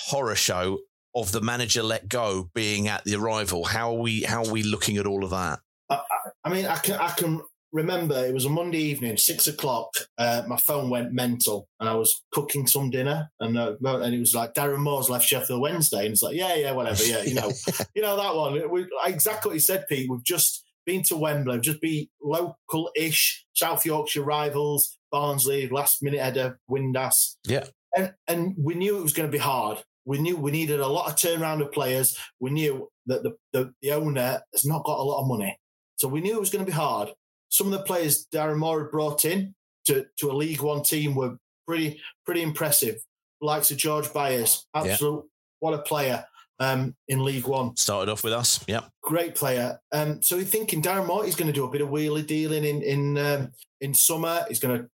horror 0.07 0.35
show 0.35 0.79
of 1.13 1.31
the 1.31 1.41
manager 1.41 1.83
let 1.83 2.09
go 2.09 2.49
being 2.53 2.87
at 2.87 3.03
the 3.05 3.15
arrival? 3.15 3.65
How 3.65 3.91
are 3.95 3.99
we 3.99 4.23
how 4.23 4.43
are 4.43 4.51
we 4.51 4.63
looking 4.63 4.97
at 4.97 5.05
all 5.05 5.23
of 5.23 5.29
that? 5.29 5.59
I, 5.89 6.01
I 6.43 6.49
mean, 6.49 6.65
I 6.65 6.77
can 6.77 6.99
I 6.99 7.11
can 7.11 7.41
remember 7.75 8.25
it 8.25 8.33
was 8.33 8.45
a 8.45 8.49
Monday 8.49 8.77
evening, 8.79 9.17
six 9.17 9.47
o'clock. 9.47 9.93
Uh, 10.17 10.43
my 10.47 10.55
phone 10.55 10.89
went 10.89 11.11
mental, 11.11 11.67
and 11.79 11.89
I 11.89 11.93
was 11.95 12.23
cooking 12.31 12.65
some 12.67 12.89
dinner, 12.89 13.29
and 13.41 13.57
uh, 13.57 13.75
and 13.83 14.15
it 14.15 14.19
was 14.19 14.33
like 14.33 14.53
Darren 14.53 14.79
Moore's 14.79 15.09
left 15.09 15.25
Sheffield 15.25 15.61
Wednesday, 15.61 16.05
and 16.05 16.13
it's 16.13 16.23
like, 16.23 16.35
yeah, 16.37 16.55
yeah, 16.55 16.71
whatever, 16.71 17.03
yeah, 17.03 17.21
you 17.23 17.35
know, 17.35 17.51
you 17.95 18.01
know 18.01 18.15
that 18.15 18.35
one. 18.35 18.71
We, 18.71 18.87
exactly 19.05 19.49
what 19.49 19.53
you 19.55 19.59
said, 19.59 19.85
Pete. 19.89 20.09
We've 20.09 20.23
just 20.23 20.63
been 20.85 21.03
to 21.03 21.17
Wembley, 21.17 21.59
just 21.59 21.81
be 21.81 22.09
local-ish 22.23 23.45
South 23.53 23.85
Yorkshire 23.85 24.23
rivals, 24.23 24.97
Barnsley, 25.11 25.67
last 25.67 26.01
minute 26.01 26.21
header, 26.21 26.59
Windass, 26.71 27.35
yeah, 27.45 27.65
and 27.95 28.13
and 28.27 28.55
we 28.57 28.73
knew 28.75 28.97
it 28.97 29.03
was 29.03 29.13
going 29.13 29.27
to 29.27 29.37
be 29.37 29.37
hard. 29.37 29.83
We 30.05 30.19
knew 30.19 30.37
we 30.37 30.51
needed 30.51 30.79
a 30.79 30.87
lot 30.87 31.09
of 31.09 31.15
turnaround 31.15 31.61
of 31.61 31.71
players. 31.71 32.17
We 32.39 32.51
knew 32.51 32.89
that 33.07 33.23
the, 33.23 33.35
the, 33.53 33.73
the 33.81 33.91
owner 33.91 34.43
has 34.53 34.63
not 34.63 34.83
got 34.85 34.99
a 34.99 35.03
lot 35.03 35.21
of 35.21 35.27
money. 35.27 35.57
So 35.95 36.07
we 36.07 36.21
knew 36.21 36.35
it 36.35 36.39
was 36.39 36.51
going 36.51 36.63
to 36.63 36.71
be 36.71 36.75
hard 36.75 37.09
some 37.55 37.67
of 37.67 37.73
the 37.73 37.85
players 37.85 38.27
Darren 38.33 38.57
Moore 38.57 38.81
had 38.81 38.91
brought 38.91 39.23
in 39.25 39.55
to, 39.85 40.05
to 40.17 40.31
a 40.31 40.33
League 40.33 40.61
One 40.61 40.83
team 40.83 41.15
were 41.15 41.37
pretty 41.65 42.01
pretty 42.25 42.41
impressive. 42.41 42.97
Likes 43.41 43.71
of 43.71 43.77
George 43.77 44.11
Byers, 44.11 44.65
absolute 44.73 45.23
yeah. 45.23 45.29
what 45.59 45.73
a 45.73 45.81
player 45.81 46.25
um, 46.59 46.95
in 47.07 47.23
League 47.23 47.47
One. 47.47 47.75
Started 47.77 48.11
off 48.11 48.23
with 48.23 48.33
us, 48.33 48.63
yeah, 48.67 48.81
great 49.01 49.35
player. 49.35 49.79
Um, 49.91 50.21
so 50.21 50.37
he's 50.37 50.49
thinking 50.49 50.81
Darren 50.81 51.07
Moore 51.07 51.25
is 51.25 51.35
going 51.35 51.47
to 51.47 51.53
do 51.53 51.65
a 51.65 51.71
bit 51.71 51.81
of 51.81 51.89
wheelie 51.89 52.27
dealing 52.27 52.65
in 52.65 52.81
in 52.81 53.17
um, 53.17 53.51
in 53.81 53.93
summer. 53.93 54.43
He's 54.47 54.59
going 54.59 54.77
to 54.77 54.89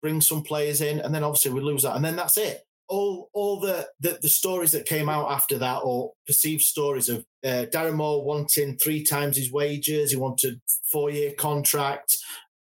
bring 0.00 0.20
some 0.20 0.42
players 0.42 0.80
in, 0.80 1.00
and 1.00 1.14
then 1.14 1.24
obviously 1.24 1.52
we 1.52 1.60
lose 1.60 1.82
that, 1.82 1.96
and 1.96 2.04
then 2.04 2.16
that's 2.16 2.38
it 2.38 2.62
all 2.88 3.30
all 3.32 3.60
the, 3.60 3.88
the, 4.00 4.18
the 4.20 4.28
stories 4.28 4.72
that 4.72 4.86
came 4.86 5.08
out 5.08 5.30
after 5.30 5.58
that, 5.58 5.78
or 5.78 6.12
perceived 6.26 6.62
stories 6.62 7.08
of 7.08 7.24
uh, 7.44 7.66
Darren 7.72 7.94
Moore 7.94 8.24
wanting 8.24 8.76
three 8.78 9.04
times 9.04 9.36
his 9.36 9.52
wages, 9.52 10.10
he 10.10 10.16
wanted 10.16 10.60
four 10.90 11.10
year 11.10 11.32
contract, 11.32 12.16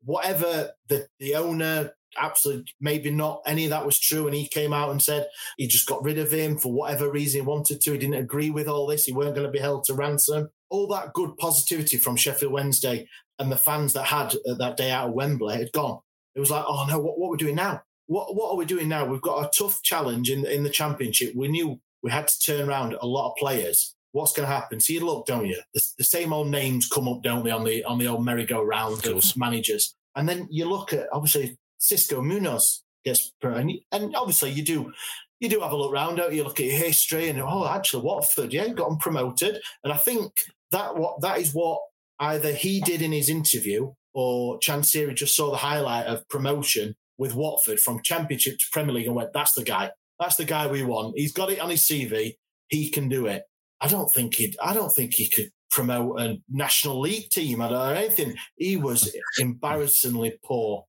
whatever 0.04 0.71
the 0.88 1.06
the 1.18 1.35
owner 1.35 1.92
absolutely 2.18 2.73
maybe 2.80 3.11
not 3.11 3.42
any 3.47 3.64
of 3.64 3.71
that 3.71 3.85
was 3.85 3.99
true 3.99 4.26
and 4.26 4.35
he 4.35 4.47
came 4.47 4.73
out 4.73 4.90
and 4.90 5.02
said 5.02 5.26
he 5.59 5.66
just 5.66 5.87
got 5.87 6.02
rid 6.02 6.18
of 6.18 6.33
him 6.33 6.56
for 6.56 6.73
whatever 6.73 7.11
reason 7.11 7.42
he 7.42 7.47
wanted 7.47 7.78
to 7.80 7.92
he 7.92 7.99
didn't 7.99 8.14
agree 8.14 8.49
with 8.49 8.68
all 8.68 8.87
this 8.87 9.04
he 9.04 9.12
weren't 9.12 9.35
going 9.35 9.47
to 9.47 9.52
be 9.52 9.59
held 9.59 9.85
to 9.85 9.92
ransom. 9.92 10.49
All 10.71 10.88
that 10.88 11.12
good 11.12 11.37
positivity 11.37 11.99
from 11.99 12.16
sheffield 12.16 12.52
wednesday 12.52 13.06
and 13.38 13.52
the 13.52 13.56
fans 13.56 13.92
that 13.92 14.04
had 14.04 14.35
uh, 14.49 14.54
that 14.54 14.78
day 14.78 14.90
out 14.90 15.09
of 15.09 15.14
wembley 15.14 15.56
had 15.56 15.73
gone. 15.73 16.00
It 16.35 16.40
was 16.40 16.50
like 16.50 16.64
oh 16.66 16.87
no 16.88 16.99
what, 16.99 17.18
what 17.18 17.30
we're 17.30 17.37
doing 17.37 17.56
now 17.56 17.83
what 18.06 18.34
what 18.34 18.50
are 18.50 18.56
we 18.56 18.64
doing 18.64 18.88
now? 18.88 19.04
We've 19.04 19.20
got 19.20 19.44
a 19.44 19.50
tough 19.56 19.82
challenge 19.82 20.30
in 20.30 20.46
in 20.46 20.62
the 20.62 20.70
championship. 20.70 21.34
We 21.34 21.48
knew 21.48 21.80
we 22.02 22.10
had 22.10 22.28
to 22.28 22.38
turn 22.40 22.68
around 22.68 22.94
a 23.00 23.06
lot 23.06 23.30
of 23.30 23.36
players. 23.36 23.94
What's 24.12 24.32
going 24.32 24.48
to 24.48 24.54
happen? 24.54 24.80
So 24.80 24.92
you 24.92 25.04
look, 25.04 25.26
don't 25.26 25.46
you? 25.46 25.60
The, 25.75 25.82
the, 25.98 26.04
same 26.04 26.32
old 26.32 26.48
names 26.48 26.88
come 26.88 27.06
up, 27.06 27.22
don't 27.22 27.44
they, 27.44 27.50
on 27.50 27.64
the 27.64 27.84
on 27.84 27.98
the 27.98 28.06
old 28.06 28.25
merry-go-round 28.25 29.04
of, 29.06 29.16
of 29.16 29.36
managers. 29.36 29.94
And 30.14 30.26
then 30.26 30.48
you 30.50 30.64
look 30.64 30.94
at 30.94 31.08
obviously 31.12 31.58
Xisco 31.80 32.25
Munoz 32.25 32.82
gets 33.04 33.32
and, 33.42 33.72
and 33.92 34.16
obviously 34.16 34.50
you 34.50 34.64
do 34.64 34.92
you 35.40 35.48
do 35.48 35.60
have 35.60 35.72
a 35.72 35.76
look 35.76 35.92
round, 35.92 36.16
don't 36.16 36.32
you? 36.32 36.44
Look 36.44 36.60
at 36.60 36.66
your 36.66 36.78
history, 36.78 37.28
and 37.28 37.40
oh, 37.40 37.68
actually, 37.68 38.04
Watford, 38.04 38.52
yeah, 38.52 38.68
got 38.68 38.88
them 38.88 38.98
promoted, 38.98 39.60
and 39.84 39.92
I 39.92 39.96
think 39.96 40.32
that 40.70 40.96
what 40.96 41.20
that 41.20 41.38
is 41.38 41.52
what 41.52 41.80
either 42.18 42.52
he 42.52 42.80
did 42.80 43.02
in 43.02 43.12
his 43.12 43.28
interview 43.28 43.92
or 44.14 44.58
Chansiri 44.60 45.14
just 45.14 45.36
saw 45.36 45.50
the 45.50 45.58
highlight 45.58 46.06
of 46.06 46.26
promotion 46.28 46.96
with 47.18 47.35
Watford 47.35 47.80
from 47.80 48.02
Championship 48.02 48.58
to 48.58 48.64
Premier 48.73 48.94
League 48.94 49.06
and 49.06 49.16
went, 49.16 49.32
"That's 49.32 49.52
the 49.52 49.64
guy. 49.64 49.90
That's 50.18 50.37
the 50.37 50.44
guy 50.44 50.66
we 50.66 50.82
want. 50.82 51.16
He's 51.16 51.32
got 51.32 51.50
it 51.50 51.61
on 51.61 51.70
his 51.70 51.87
CV. 51.87 52.37
He 52.68 52.90
can 52.90 53.08
do 53.08 53.26
it." 53.26 53.44
I 53.80 53.88
don't 53.88 54.11
think 54.11 54.35
he. 54.35 54.54
I 54.62 54.75
don't 54.75 54.92
think 54.92 55.14
he 55.14 55.28
could 55.28 55.50
promote 55.70 56.20
a 56.20 56.40
national 56.49 57.00
league 57.00 57.28
team 57.30 57.61
or 57.61 57.92
anything. 57.92 58.35
He 58.56 58.76
was 58.76 59.14
embarrassingly 59.38 60.38
poor. 60.44 60.85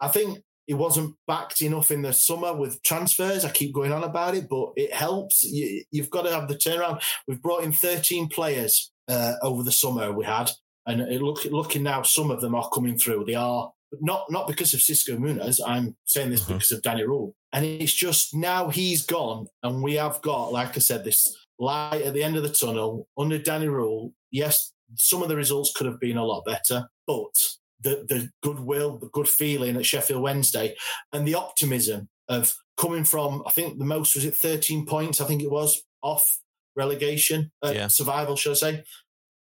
I 0.00 0.08
think 0.08 0.38
he 0.66 0.74
wasn't 0.74 1.16
backed 1.26 1.62
enough 1.62 1.90
in 1.90 2.02
the 2.02 2.12
summer 2.12 2.54
with 2.54 2.82
transfers. 2.82 3.44
I 3.44 3.50
keep 3.50 3.74
going 3.74 3.92
on 3.92 4.04
about 4.04 4.34
it, 4.34 4.48
but 4.48 4.70
it 4.76 4.92
helps. 4.92 5.42
You, 5.42 5.84
have 5.96 6.10
got 6.10 6.22
to 6.22 6.30
have 6.30 6.48
the 6.48 6.54
turnaround. 6.54 7.02
We've 7.26 7.42
brought 7.42 7.64
in 7.64 7.72
13 7.72 8.28
players 8.28 8.92
uh, 9.08 9.34
over 9.42 9.62
the 9.62 9.72
summer. 9.72 10.12
We 10.12 10.24
had, 10.24 10.50
and 10.86 11.00
it 11.00 11.20
look, 11.20 11.44
looking 11.46 11.82
now, 11.82 12.02
some 12.02 12.30
of 12.30 12.40
them 12.40 12.54
are 12.54 12.70
coming 12.72 12.96
through. 12.96 13.24
They 13.24 13.34
are 13.34 13.72
not 14.00 14.30
not 14.30 14.46
because 14.46 14.74
of 14.74 14.80
Xisco 14.80 15.18
Munoz. 15.18 15.60
I'm 15.64 15.96
saying 16.04 16.30
this 16.30 16.42
mm-hmm. 16.42 16.54
because 16.54 16.72
of 16.72 16.82
Danny 16.82 17.02
Röhl, 17.02 17.32
and 17.52 17.64
it's 17.64 17.92
just 17.92 18.34
now 18.34 18.68
he's 18.68 19.04
gone, 19.04 19.46
and 19.62 19.82
we 19.82 19.94
have 19.94 20.22
got, 20.22 20.52
like 20.52 20.76
I 20.76 20.80
said, 20.80 21.04
this 21.04 21.36
light 21.58 22.02
at 22.02 22.14
the 22.14 22.22
end 22.22 22.36
of 22.36 22.42
the 22.42 22.48
tunnel 22.48 23.08
under 23.18 23.38
Danny 23.38 23.66
Röhl. 23.66 24.12
Yes, 24.30 24.72
some 24.94 25.22
of 25.22 25.28
the 25.28 25.36
results 25.36 25.72
could 25.74 25.86
have 25.86 26.00
been 26.00 26.16
a 26.16 26.24
lot 26.24 26.44
better, 26.44 26.88
but 27.06 27.34
the 27.80 28.04
the 28.08 28.30
goodwill, 28.42 28.98
the 28.98 29.08
good 29.08 29.28
feeling 29.28 29.76
at 29.76 29.86
Sheffield 29.86 30.22
Wednesday, 30.22 30.76
and 31.12 31.26
the 31.26 31.34
optimism 31.34 32.08
of 32.28 32.54
coming 32.76 33.04
from 33.04 33.42
I 33.46 33.50
think 33.50 33.78
the 33.78 33.84
most 33.84 34.14
was 34.14 34.24
it 34.24 34.36
13 34.36 34.86
points, 34.86 35.20
I 35.20 35.26
think 35.26 35.42
it 35.42 35.50
was 35.50 35.82
off 36.02 36.38
relegation, 36.76 37.50
uh, 37.62 37.72
yeah. 37.74 37.88
survival, 37.88 38.36
should 38.36 38.52
I 38.52 38.54
say, 38.54 38.84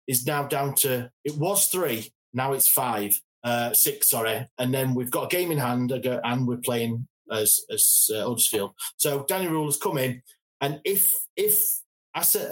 is 0.08 0.26
now 0.28 0.44
down 0.44 0.76
to 0.76 1.10
it 1.24 1.38
was 1.38 1.68
three, 1.68 2.12
now 2.34 2.54
it's 2.54 2.68
five, 2.68 3.20
uh, 3.44 3.74
six, 3.74 4.10
sorry, 4.10 4.48
and 4.58 4.74
then 4.74 4.96
we've 4.96 5.12
got 5.12 5.26
a 5.26 5.36
game 5.36 5.52
in 5.52 5.58
hand, 5.58 5.92
and 5.92 6.48
we're 6.48 6.58
playing 6.58 7.08
as 7.32 7.60
as 7.72 8.10
uh, 8.14 8.26
Huddersfield. 8.26 8.74
So 8.98 9.26
Danny 9.28 9.48
Röhl 9.48 9.66
has 9.66 9.78
come 9.78 9.98
in, 9.98 10.22
and 10.62 10.80
if 10.84 11.14
if 11.36 11.62
I 12.16 12.22
said 12.22 12.52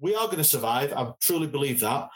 we 0.00 0.14
are 0.14 0.26
going 0.26 0.38
to 0.38 0.44
survive. 0.44 0.92
I 0.92 1.12
truly 1.20 1.46
believe 1.46 1.80
that. 1.80 2.08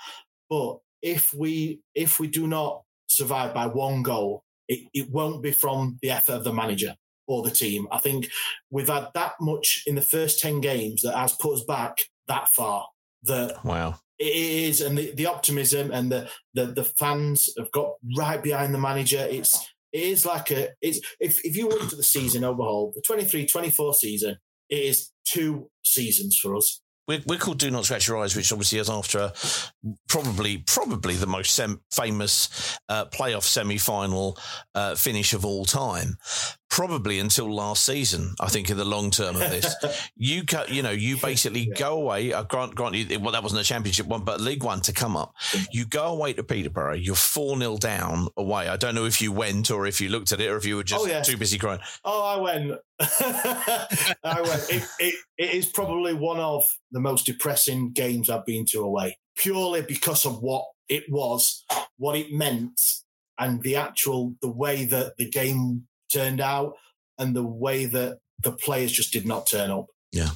But 0.49 0.79
if 1.03 1.33
we 1.33 1.81
if 1.95 2.21
we 2.21 2.27
do 2.27 2.47
not 2.47 2.83
survive 3.09 3.55
by 3.55 3.67
one 3.67 4.03
goal, 4.03 4.45
it, 4.69 4.89
it 4.93 5.11
won't 5.11 5.43
be 5.43 5.53
from 5.53 5.99
the 6.03 6.11
effort 6.11 6.35
of 6.35 6.45
the 6.45 6.53
manager 6.53 6.95
or 7.27 7.43
the 7.43 7.51
team. 7.51 7.87
I 7.91 7.99
think 7.99 8.29
we've 8.71 8.89
had 8.89 9.09
that 9.15 9.35
much 9.41 9.85
in 9.87 9.95
the 9.95 10.03
first 10.03 10.41
ten 10.41 10.61
games 10.61 11.03
that 11.03 11.17
has 11.17 11.33
put 11.33 11.55
us 11.55 11.65
back 11.65 11.99
that 12.29 12.49
far. 12.49 12.87
That 13.25 13.65
wow. 13.65 13.97
It 14.21 14.37
is, 14.37 14.83
and 14.83 14.97
the, 14.97 15.13
the 15.13 15.27
optimism 15.27 15.91
and 15.91 16.13
the, 16.13 16.29
the 16.55 16.67
the 16.67 16.85
fans 16.85 17.49
have 17.59 17.73
got 17.73 17.95
right 18.17 18.43
behind 18.43 18.75
the 18.75 18.79
manager. 18.79 19.27
It's 19.31 19.67
it 19.93 20.03
is 20.03 20.27
like 20.27 20.51
a 20.51 20.69
it's 20.83 21.01
if 21.19 21.45
if 21.45 21.57
you 21.57 21.69
look 21.69 21.91
at 21.91 21.97
the 21.97 22.03
season 22.03 22.45
overhaul, 22.45 22.93
the 22.95 23.03
23-24 23.03 23.95
season, 23.95 24.37
it 24.69 24.79
is 24.79 25.11
two 25.25 25.71
seasons 25.83 26.39
for 26.39 26.55
us 26.55 26.83
we're, 27.27 27.39
called 27.39 27.59
Do 27.59 27.71
Not 27.71 27.85
Scratch 27.85 28.07
Your 28.09 28.19
Eyes, 28.19 28.37
which 28.37 28.53
obviously 28.53 28.79
is 28.79 28.91
after 28.91 29.33
probably 30.09 30.59
probably 30.59 31.15
the 31.15 31.27
most 31.27 31.55
sem- 31.55 31.81
famous 31.91 32.79
uh, 32.89 33.07
playoff 33.07 33.43
semi 33.43 33.79
final 33.79 34.39
uh, 34.75 34.95
finish 34.95 35.33
of 35.33 35.45
all 35.45 35.65
time 35.65 36.17
probably 36.71 37.19
until 37.19 37.53
last 37.53 37.85
season. 37.85 38.35
I 38.41 38.49
think 38.49 38.71
in 38.71 38.77
the 38.77 38.85
long 38.85 39.11
term 39.11 39.35
of 39.37 39.51
this, 39.51 39.75
you 40.17 40.45
cut, 40.45 40.71
you 40.71 40.83
know, 40.83 40.91
you 40.91 41.19
basically 41.19 41.69
yeah. 41.69 41.75
go 41.75 42.01
away. 42.01 42.33
Uh, 42.33 42.45
grant, 42.45 42.75
grant 42.75 42.95
you, 42.95 43.19
well, 43.19 43.33
that 43.33 43.43
wasn't 43.43 43.61
a 43.61 43.65
championship 43.65 44.07
one, 44.07 44.25
but 44.25 44.41
League 44.41 44.63
One 44.63 44.81
to 44.83 44.93
come 44.93 45.17
up. 45.17 45.35
You 45.73 45.85
go 45.85 46.07
away 46.07 46.33
to 46.33 46.43
Peterborough. 46.43 46.95
You're 46.95 47.17
four 47.17 47.59
0 47.59 47.77
down 47.79 48.29
away. 48.37 48.69
I 48.69 48.77
don't 48.77 48.95
know 48.95 49.05
if 49.05 49.21
you 49.21 49.33
went 49.33 49.71
or 49.71 49.87
if 49.87 50.01
you 50.01 50.09
looked 50.09 50.33
at 50.33 50.41
it 50.41 50.49
or 50.49 50.57
if 50.57 50.65
you 50.65 50.77
were 50.77 50.85
just 50.85 51.05
oh, 51.05 51.09
yeah. 51.09 51.23
too 51.23 51.37
busy 51.37 51.59
crying. 51.59 51.81
Oh, 52.05 52.25
I 52.25 52.37
went. 52.41 52.79
I 53.01 54.41
went. 54.41 54.71
It, 54.71 54.85
it, 54.99 55.15
it 55.37 55.55
is 55.55 55.67
probably 55.67 56.15
one 56.15 56.39
of 56.39 56.65
the 56.93 57.01
most 57.01 57.27
depressing 57.27 57.93
games 57.93 58.31
I've 58.31 58.47
been 58.47 58.65
to 58.71 58.81
away, 58.81 59.19
purely 59.37 59.83
because 59.83 60.25
of 60.25 60.41
what 60.41 60.65
it 60.89 61.05
was, 61.09 61.65
what 61.97 62.17
it 62.17 62.33
meant, 62.33 62.81
and 63.39 63.63
the 63.63 63.77
actual 63.77 64.35
the 64.41 64.51
way 64.51 64.85
that 64.85 65.17
the 65.17 65.29
game 65.29 65.87
turned 66.13 66.41
out 66.41 66.75
and 67.19 67.35
the 67.35 67.45
way 67.45 67.87
that 67.87 68.19
the 68.43 68.53
players 68.53 68.93
just 68.93 69.13
did 69.13 69.27
not 69.27 69.47
turn 69.47 69.71
up. 69.71 69.87
Yeah. 70.13 70.31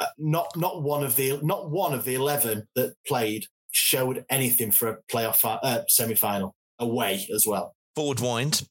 Uh, 0.00 0.06
not 0.16 0.56
not 0.56 0.82
one 0.82 1.02
of 1.02 1.16
the 1.16 1.40
not 1.42 1.70
one 1.70 1.92
of 1.92 2.04
the 2.04 2.14
11 2.14 2.68
that 2.76 2.94
played 3.06 3.46
showed 3.72 4.24
anything 4.30 4.70
for 4.70 4.88
a 4.88 4.98
playoff 5.12 5.44
uh, 5.44 5.82
semi 5.88 6.14
final 6.14 6.54
away 6.78 7.26
as 7.34 7.44
well. 7.46 7.74
Forward 7.96 8.20
wind 8.20 8.62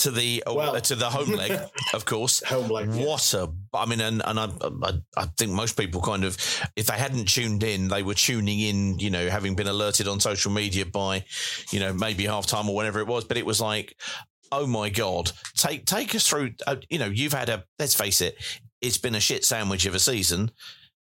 to 0.00 0.10
the 0.10 0.42
uh, 0.46 0.54
well, 0.54 0.76
uh, 0.76 0.80
to 0.80 0.94
the 0.94 1.10
home 1.10 1.30
leg, 1.30 1.52
of 1.94 2.04
course. 2.04 2.42
home 2.44 2.68
leg. 2.68 2.88
What 2.88 3.32
yeah. 3.32 3.46
a! 3.74 3.76
I 3.76 3.86
mean, 3.86 4.00
and 4.00 4.22
and 4.24 4.40
I, 4.40 4.48
I, 4.82 4.92
I 5.16 5.26
think 5.36 5.52
most 5.52 5.76
people 5.76 6.00
kind 6.00 6.24
of, 6.24 6.36
if 6.76 6.86
they 6.86 6.96
hadn't 6.96 7.26
tuned 7.26 7.62
in, 7.62 7.88
they 7.88 8.02
were 8.02 8.14
tuning 8.14 8.60
in. 8.60 8.98
You 8.98 9.10
know, 9.10 9.28
having 9.28 9.54
been 9.54 9.66
alerted 9.66 10.08
on 10.08 10.18
social 10.20 10.50
media 10.50 10.86
by, 10.86 11.24
you 11.70 11.80
know, 11.80 11.92
maybe 11.92 12.24
half 12.24 12.46
time 12.46 12.68
or 12.68 12.74
whatever 12.74 13.00
it 13.00 13.06
was. 13.06 13.24
But 13.24 13.36
it 13.36 13.44
was 13.44 13.60
like, 13.60 13.94
oh 14.52 14.66
my 14.66 14.88
god, 14.88 15.32
take 15.56 15.86
take 15.86 16.14
us 16.14 16.28
through. 16.28 16.52
Uh, 16.66 16.76
you 16.88 16.98
know, 16.98 17.06
you've 17.06 17.32
had 17.32 17.48
a 17.48 17.64
let's 17.78 17.94
face 17.94 18.20
it, 18.20 18.36
it's 18.80 18.98
been 18.98 19.14
a 19.14 19.20
shit 19.20 19.44
sandwich 19.44 19.86
of 19.86 19.94
a 19.94 19.98
season. 19.98 20.50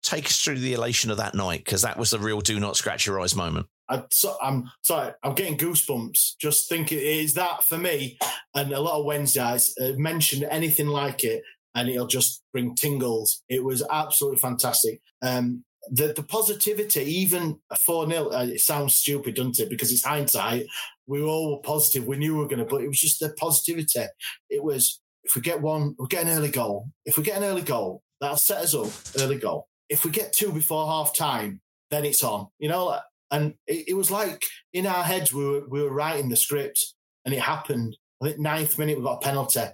Take 0.02 0.26
us 0.26 0.42
through 0.42 0.60
the 0.60 0.74
elation 0.74 1.10
of 1.10 1.16
that 1.16 1.34
night 1.34 1.64
because 1.64 1.82
that 1.82 1.98
was 1.98 2.10
the 2.10 2.18
real 2.18 2.40
do 2.40 2.60
not 2.60 2.76
scratch 2.76 3.06
your 3.06 3.20
eyes 3.20 3.34
moment. 3.34 3.66
I, 3.88 4.02
am 4.42 4.70
sorry, 4.82 5.12
I'm 5.22 5.34
getting 5.34 5.56
goosebumps 5.56 6.36
just 6.40 6.68
thinking 6.68 6.98
is 6.98 7.34
that 7.34 7.64
for 7.64 7.78
me. 7.78 8.18
And 8.54 8.72
a 8.72 8.80
lot 8.80 8.98
of 8.98 9.04
Wednesdays 9.04 9.74
uh, 9.80 9.92
mentioned 9.96 10.46
anything 10.50 10.88
like 10.88 11.24
it, 11.24 11.42
and 11.74 11.88
it'll 11.88 12.06
just 12.06 12.42
bring 12.52 12.74
tingles. 12.74 13.42
It 13.48 13.64
was 13.64 13.84
absolutely 13.90 14.38
fantastic. 14.38 15.00
Um, 15.22 15.64
the, 15.90 16.12
the 16.12 16.22
positivity, 16.22 17.02
even 17.02 17.60
4 17.78 18.08
0, 18.08 18.30
uh, 18.32 18.46
it 18.50 18.60
sounds 18.60 18.94
stupid, 18.94 19.36
doesn't 19.36 19.60
it? 19.60 19.70
Because 19.70 19.92
it's 19.92 20.04
hindsight. 20.04 20.66
We 21.06 21.22
were 21.22 21.28
all 21.28 21.60
positive. 21.60 22.06
We 22.06 22.16
knew 22.16 22.34
we 22.34 22.40
were 22.40 22.48
going 22.48 22.58
to, 22.58 22.64
but 22.64 22.82
it 22.82 22.88
was 22.88 23.00
just 23.00 23.20
the 23.20 23.34
positivity. 23.38 24.06
It 24.50 24.62
was, 24.62 25.00
if 25.24 25.34
we 25.34 25.40
get 25.40 25.60
one, 25.60 25.94
we 25.98 26.06
get 26.08 26.24
an 26.24 26.30
early 26.30 26.50
goal. 26.50 26.88
If 27.04 27.16
we 27.16 27.24
get 27.24 27.36
an 27.36 27.44
early 27.44 27.62
goal, 27.62 28.02
that'll 28.20 28.36
set 28.36 28.62
us 28.62 28.74
up, 28.74 28.90
early 29.22 29.38
goal. 29.38 29.68
If 29.88 30.04
we 30.04 30.10
get 30.10 30.32
two 30.32 30.52
before 30.52 30.86
half 30.86 31.14
time, 31.14 31.60
then 31.90 32.04
it's 32.04 32.24
on, 32.24 32.48
you 32.58 32.68
know? 32.68 32.98
And 33.30 33.54
it, 33.66 33.88
it 33.88 33.94
was 33.94 34.10
like 34.10 34.42
in 34.72 34.86
our 34.86 35.04
heads, 35.04 35.32
we 35.32 35.44
were, 35.44 35.68
we 35.68 35.82
were 35.82 35.92
writing 35.92 36.28
the 36.28 36.36
script 36.36 36.94
and 37.24 37.34
it 37.34 37.40
happened. 37.40 37.96
I 38.22 38.26
think 38.26 38.40
ninth 38.40 38.78
minute, 38.78 38.98
we 38.98 39.04
got 39.04 39.22
a 39.22 39.26
penalty. 39.26 39.66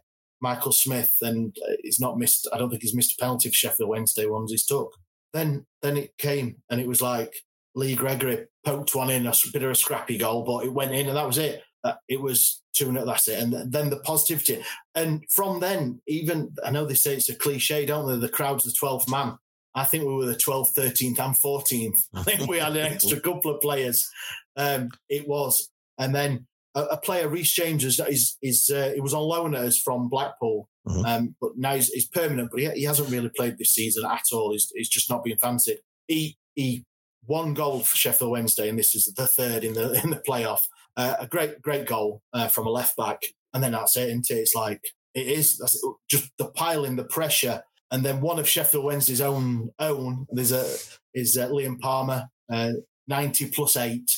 Michael 0.42 0.72
Smith, 0.72 1.14
and 1.22 1.56
uh, 1.64 1.74
he's 1.82 2.00
not 2.00 2.18
missed, 2.18 2.48
I 2.52 2.58
don't 2.58 2.68
think 2.68 2.82
he's 2.82 2.96
missed 2.96 3.12
a 3.12 3.22
penalty 3.22 3.48
for 3.48 3.54
Sheffield 3.54 3.88
Wednesday 3.88 4.26
ones 4.26 4.50
he's 4.50 4.66
took. 4.66 4.92
Then 5.32 5.64
then 5.80 5.96
it 5.96 6.18
came 6.18 6.56
and 6.68 6.80
it 6.80 6.88
was 6.88 7.00
like 7.00 7.32
Lee 7.74 7.94
Gregory 7.94 8.46
poked 8.64 8.94
one 8.94 9.10
in, 9.10 9.26
a 9.26 9.32
bit 9.52 9.62
of 9.62 9.70
a 9.70 9.74
scrappy 9.74 10.18
goal, 10.18 10.44
but 10.44 10.64
it 10.64 10.72
went 10.72 10.94
in 10.94 11.08
and 11.08 11.16
that 11.16 11.26
was 11.26 11.38
it. 11.38 11.62
Uh, 11.84 11.94
it 12.08 12.20
was 12.20 12.62
2 12.74 12.92
0, 12.92 13.04
that's 13.04 13.28
it. 13.28 13.40
And 13.40 13.72
then 13.72 13.90
the 13.90 13.98
positivity. 13.98 14.62
And 14.94 15.24
from 15.30 15.60
then, 15.60 16.00
even, 16.06 16.54
I 16.64 16.70
know 16.70 16.84
they 16.84 16.94
say 16.94 17.14
it's 17.14 17.28
a 17.28 17.34
cliche, 17.34 17.86
don't 17.86 18.08
they? 18.08 18.18
The 18.18 18.32
crowd's 18.32 18.64
the 18.64 18.70
12th 18.70 19.10
man. 19.10 19.36
I 19.74 19.84
think 19.84 20.04
we 20.04 20.14
were 20.14 20.26
the 20.26 20.36
12th, 20.36 20.74
13th, 20.74 21.18
and 21.18 21.34
14th. 21.34 21.98
I 22.14 22.22
think 22.22 22.48
we 22.48 22.58
had 22.58 22.76
an 22.76 22.92
extra 22.92 23.18
couple 23.20 23.54
of 23.54 23.60
players. 23.60 24.08
Um, 24.56 24.90
it 25.08 25.26
was. 25.26 25.70
And 25.98 26.14
then 26.14 26.46
a, 26.74 26.82
a 26.82 26.96
player, 26.98 27.28
Reece 27.28 27.52
James, 27.52 27.84
is, 27.84 27.98
is, 28.00 28.36
is 28.42 28.70
uh, 28.72 28.92
it 28.94 29.02
was 29.02 29.14
on 29.14 29.22
loan 29.22 29.54
us 29.56 29.78
from 29.78 30.08
Blackpool. 30.08 30.68
Mm-hmm. 30.86 31.04
Um, 31.04 31.34
but 31.40 31.52
now 31.56 31.74
he's, 31.74 31.88
he's 31.88 32.08
permanent, 32.08 32.50
but 32.50 32.60
he, 32.60 32.70
he, 32.70 32.82
hasn't 32.84 33.10
really 33.10 33.30
played 33.34 33.56
this 33.56 33.70
season 33.72 34.04
at 34.04 34.24
all. 34.32 34.52
He's, 34.52 34.70
he's 34.74 34.88
just 34.88 35.08
not 35.08 35.22
being 35.22 35.38
fancied. 35.38 35.78
He 36.08 36.36
he 36.54 36.84
one 37.26 37.54
goal 37.54 37.80
for 37.80 37.96
Sheffield 37.96 38.30
Wednesday, 38.30 38.68
and 38.68 38.78
this 38.78 38.94
is 38.94 39.12
the 39.16 39.26
third 39.26 39.64
in 39.64 39.74
the 39.74 40.00
in 40.04 40.10
the 40.10 40.22
playoff. 40.28 40.60
Uh, 40.96 41.16
a 41.20 41.26
great 41.26 41.62
great 41.62 41.86
goal 41.86 42.22
uh, 42.32 42.48
from 42.48 42.66
a 42.66 42.70
left 42.70 42.96
back, 42.96 43.22
and 43.54 43.62
then 43.62 43.72
that's 43.72 43.96
it. 43.96 44.08
Isn't 44.08 44.30
it? 44.30 44.34
It's 44.34 44.54
like 44.54 44.80
it 45.14 45.26
is 45.26 45.58
that's 45.58 45.80
just 46.10 46.30
the 46.38 46.46
piling, 46.46 46.96
the 46.96 47.04
pressure, 47.04 47.62
and 47.90 48.04
then 48.04 48.20
one 48.20 48.38
of 48.38 48.48
Sheffield 48.48 48.84
Wednesday's 48.84 49.20
own 49.20 49.70
own. 49.78 50.26
There's 50.30 50.52
a 50.52 50.64
is 51.14 51.36
uh, 51.36 51.48
Liam 51.48 51.78
Palmer, 51.80 52.28
uh, 52.52 52.72
ninety 53.08 53.48
plus 53.48 53.76
eight 53.76 54.10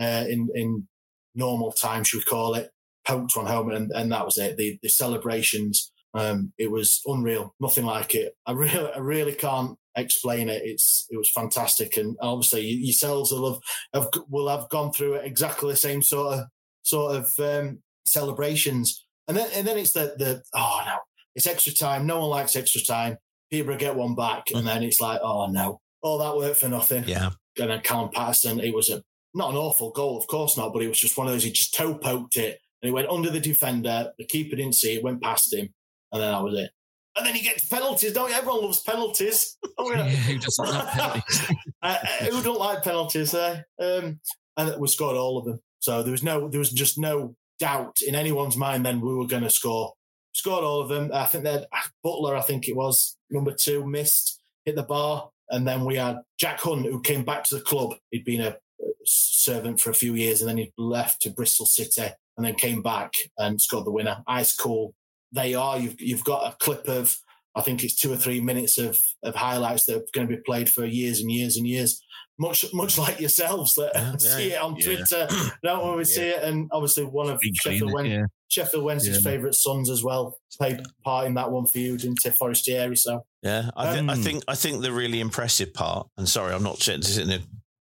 uh, 0.00 0.24
in 0.28 0.48
in 0.54 0.88
normal 1.34 1.72
time, 1.72 2.04
should 2.04 2.18
we 2.18 2.24
call 2.24 2.54
it? 2.54 2.70
Poked 3.06 3.36
one 3.36 3.46
home, 3.46 3.70
and, 3.70 3.90
and 3.92 4.12
that 4.12 4.24
was 4.24 4.38
it. 4.38 4.56
The 4.56 4.78
the 4.82 4.88
celebrations 4.88 5.92
um, 6.14 6.52
it 6.58 6.70
was 6.70 7.00
unreal, 7.06 7.54
nothing 7.60 7.84
like 7.84 8.14
it. 8.14 8.34
I 8.46 8.52
really, 8.52 8.92
I 8.92 8.98
really 8.98 9.32
can't 9.32 9.76
explain 9.96 10.48
it. 10.48 10.62
It's 10.64 11.06
it 11.10 11.16
was 11.16 11.30
fantastic, 11.30 11.96
and 11.96 12.16
obviously 12.20 12.66
yourselves 12.66 13.32
will 13.32 13.54
have, 13.54 13.62
have 13.94 14.22
will 14.28 14.48
have 14.48 14.68
gone 14.68 14.92
through 14.92 15.14
exactly 15.14 15.70
the 15.70 15.76
same 15.76 16.02
sort 16.02 16.38
of 16.38 16.44
sort 16.82 17.16
of 17.16 17.32
um, 17.38 17.78
celebrations. 18.06 19.06
And 19.28 19.36
then 19.36 19.48
and 19.54 19.66
then 19.66 19.78
it's 19.78 19.92
the 19.92 20.14
the 20.18 20.42
oh 20.54 20.82
no 20.86 20.96
it's 21.34 21.46
extra 21.46 21.72
time. 21.72 22.06
No 22.06 22.20
one 22.20 22.30
likes 22.30 22.56
extra 22.56 22.80
time. 22.80 23.16
Peterborough 23.50 23.76
get 23.76 23.96
one 23.96 24.14
back, 24.14 24.50
and 24.54 24.66
then 24.66 24.82
it's 24.82 25.00
like, 25.00 25.20
oh 25.22 25.46
no, 25.46 25.80
all 26.02 26.18
that 26.18 26.36
work 26.36 26.56
for 26.56 26.68
nothing. 26.68 27.04
Yeah. 27.06 27.30
And 27.58 27.70
then 27.70 27.80
Callum 27.80 28.10
Paterson, 28.10 28.60
it 28.60 28.74
was 28.74 28.90
a 28.90 29.02
not 29.34 29.50
an 29.50 29.56
awful 29.56 29.90
goal, 29.90 30.18
of 30.18 30.26
course 30.26 30.56
not, 30.56 30.72
but 30.72 30.82
it 30.82 30.88
was 30.88 30.98
just 30.98 31.16
one 31.16 31.26
of 31.26 31.32
those. 31.32 31.44
He 31.44 31.50
just 31.50 31.74
toe 31.74 31.94
poked 31.94 32.36
it, 32.36 32.58
and 32.82 32.90
it 32.90 32.92
went 32.92 33.08
under 33.08 33.30
the 33.30 33.40
defender. 33.40 34.12
The 34.18 34.26
keeper 34.26 34.56
didn't 34.56 34.74
see 34.74 34.94
it, 34.94 35.04
went 35.04 35.22
past 35.22 35.52
him, 35.52 35.72
and 36.12 36.22
then 36.22 36.32
that 36.32 36.42
was 36.42 36.58
it. 36.58 36.70
And 37.16 37.26
then 37.26 37.34
you 37.34 37.42
get 37.42 37.62
penalties, 37.68 38.12
don't 38.12 38.30
you? 38.30 38.36
Everyone 38.36 38.62
loves 38.62 38.82
penalties. 38.82 39.56
who 39.78 40.38
doesn't 40.38 40.64
love 40.64 40.88
penalties? 40.88 41.42
uh, 41.82 41.96
who 42.30 42.42
don't 42.42 42.58
like 42.58 42.84
penalties? 42.84 43.34
Eh? 43.34 43.62
Um, 43.80 44.20
and 44.56 44.80
we 44.80 44.88
scored 44.88 45.16
all 45.16 45.38
of 45.38 45.44
them. 45.44 45.60
So 45.80 46.02
there 46.02 46.12
was 46.12 46.22
no, 46.22 46.48
there 46.48 46.58
was 46.58 46.70
just 46.70 46.98
no 46.98 47.34
doubt 47.58 47.98
in 48.06 48.14
anyone's 48.14 48.56
mind. 48.56 48.86
Then 48.86 49.00
we 49.00 49.14
were 49.14 49.26
going 49.26 49.42
to 49.42 49.50
score. 49.50 49.94
Scored 50.32 50.64
all 50.64 50.80
of 50.80 50.88
them. 50.88 51.10
I 51.12 51.26
think 51.26 51.44
that 51.44 51.66
Butler, 52.04 52.36
I 52.36 52.42
think 52.42 52.68
it 52.68 52.76
was 52.76 53.16
number 53.30 53.52
two, 53.52 53.84
missed, 53.84 54.40
hit 54.64 54.76
the 54.76 54.84
bar, 54.84 55.30
and 55.48 55.66
then 55.66 55.84
we 55.84 55.96
had 55.96 56.18
Jack 56.38 56.60
Hunt, 56.60 56.86
who 56.86 57.00
came 57.00 57.24
back 57.24 57.42
to 57.44 57.56
the 57.56 57.60
club. 57.60 57.94
He'd 58.10 58.24
been 58.24 58.40
a 58.40 58.56
servant 59.04 59.80
for 59.80 59.90
a 59.90 59.94
few 59.94 60.14
years, 60.14 60.40
and 60.40 60.48
then 60.48 60.58
he 60.58 60.72
left 60.78 61.22
to 61.22 61.30
Bristol 61.30 61.66
City, 61.66 62.08
and 62.36 62.46
then 62.46 62.54
came 62.54 62.80
back 62.80 63.12
and 63.38 63.60
scored 63.60 63.86
the 63.86 63.90
winner. 63.90 64.22
Ice 64.26 64.54
cool. 64.56 64.94
They 65.32 65.54
are. 65.54 65.78
You've 65.78 66.00
you've 66.00 66.24
got 66.24 66.52
a 66.52 66.56
clip 66.56 66.86
of 66.88 67.16
I 67.56 67.62
think 67.62 67.82
it's 67.82 67.96
two 67.96 68.12
or 68.12 68.16
three 68.16 68.40
minutes 68.40 68.78
of, 68.78 68.96
of 69.24 69.34
highlights 69.34 69.84
that 69.86 69.96
are 69.96 70.04
going 70.14 70.28
to 70.28 70.36
be 70.36 70.42
played 70.46 70.68
for 70.68 70.84
years 70.84 71.20
and 71.20 71.30
years 71.30 71.56
and 71.56 71.66
years. 71.66 72.00
Much 72.38 72.64
much 72.72 72.96
like 72.96 73.20
yourselves 73.20 73.74
that 73.74 73.90
yeah, 73.94 74.16
see 74.18 74.52
it 74.52 74.62
on 74.62 74.76
yeah. 74.76 74.84
Twitter, 74.84 75.28
don't 75.64 75.96
we 75.96 76.04
see 76.04 76.22
it? 76.28 76.42
And 76.42 76.68
obviously 76.72 77.04
one 77.04 77.28
of 77.28 77.38
Sheffield, 77.62 77.92
Wen- 77.92 78.06
yeah. 78.06 78.22
Sheffield 78.48 78.82
Wednesday's 78.84 79.22
favourite 79.22 79.54
sons 79.54 79.90
as 79.90 80.02
well 80.02 80.38
played 80.56 80.80
part 81.04 81.26
in 81.26 81.34
that 81.34 81.50
one 81.50 81.66
for 81.66 81.78
you, 81.78 81.96
didn't 81.98 82.18
they, 82.24 82.30
Forestieri? 82.30 82.96
So 82.96 83.24
Yeah, 83.42 83.70
I, 83.76 83.92
th- 83.92 84.08
I 84.08 84.12
Um, 84.14 84.22
think 84.22 84.44
I 84.48 84.54
think 84.54 84.80
the 84.80 84.90
really 84.92 85.20
impressive 85.20 85.74
part, 85.74 86.06
and 86.16 86.26
sorry, 86.28 86.54
I'm 86.54 86.62
not 86.62 86.78
sitting 86.80 87.28
there 87.28 87.40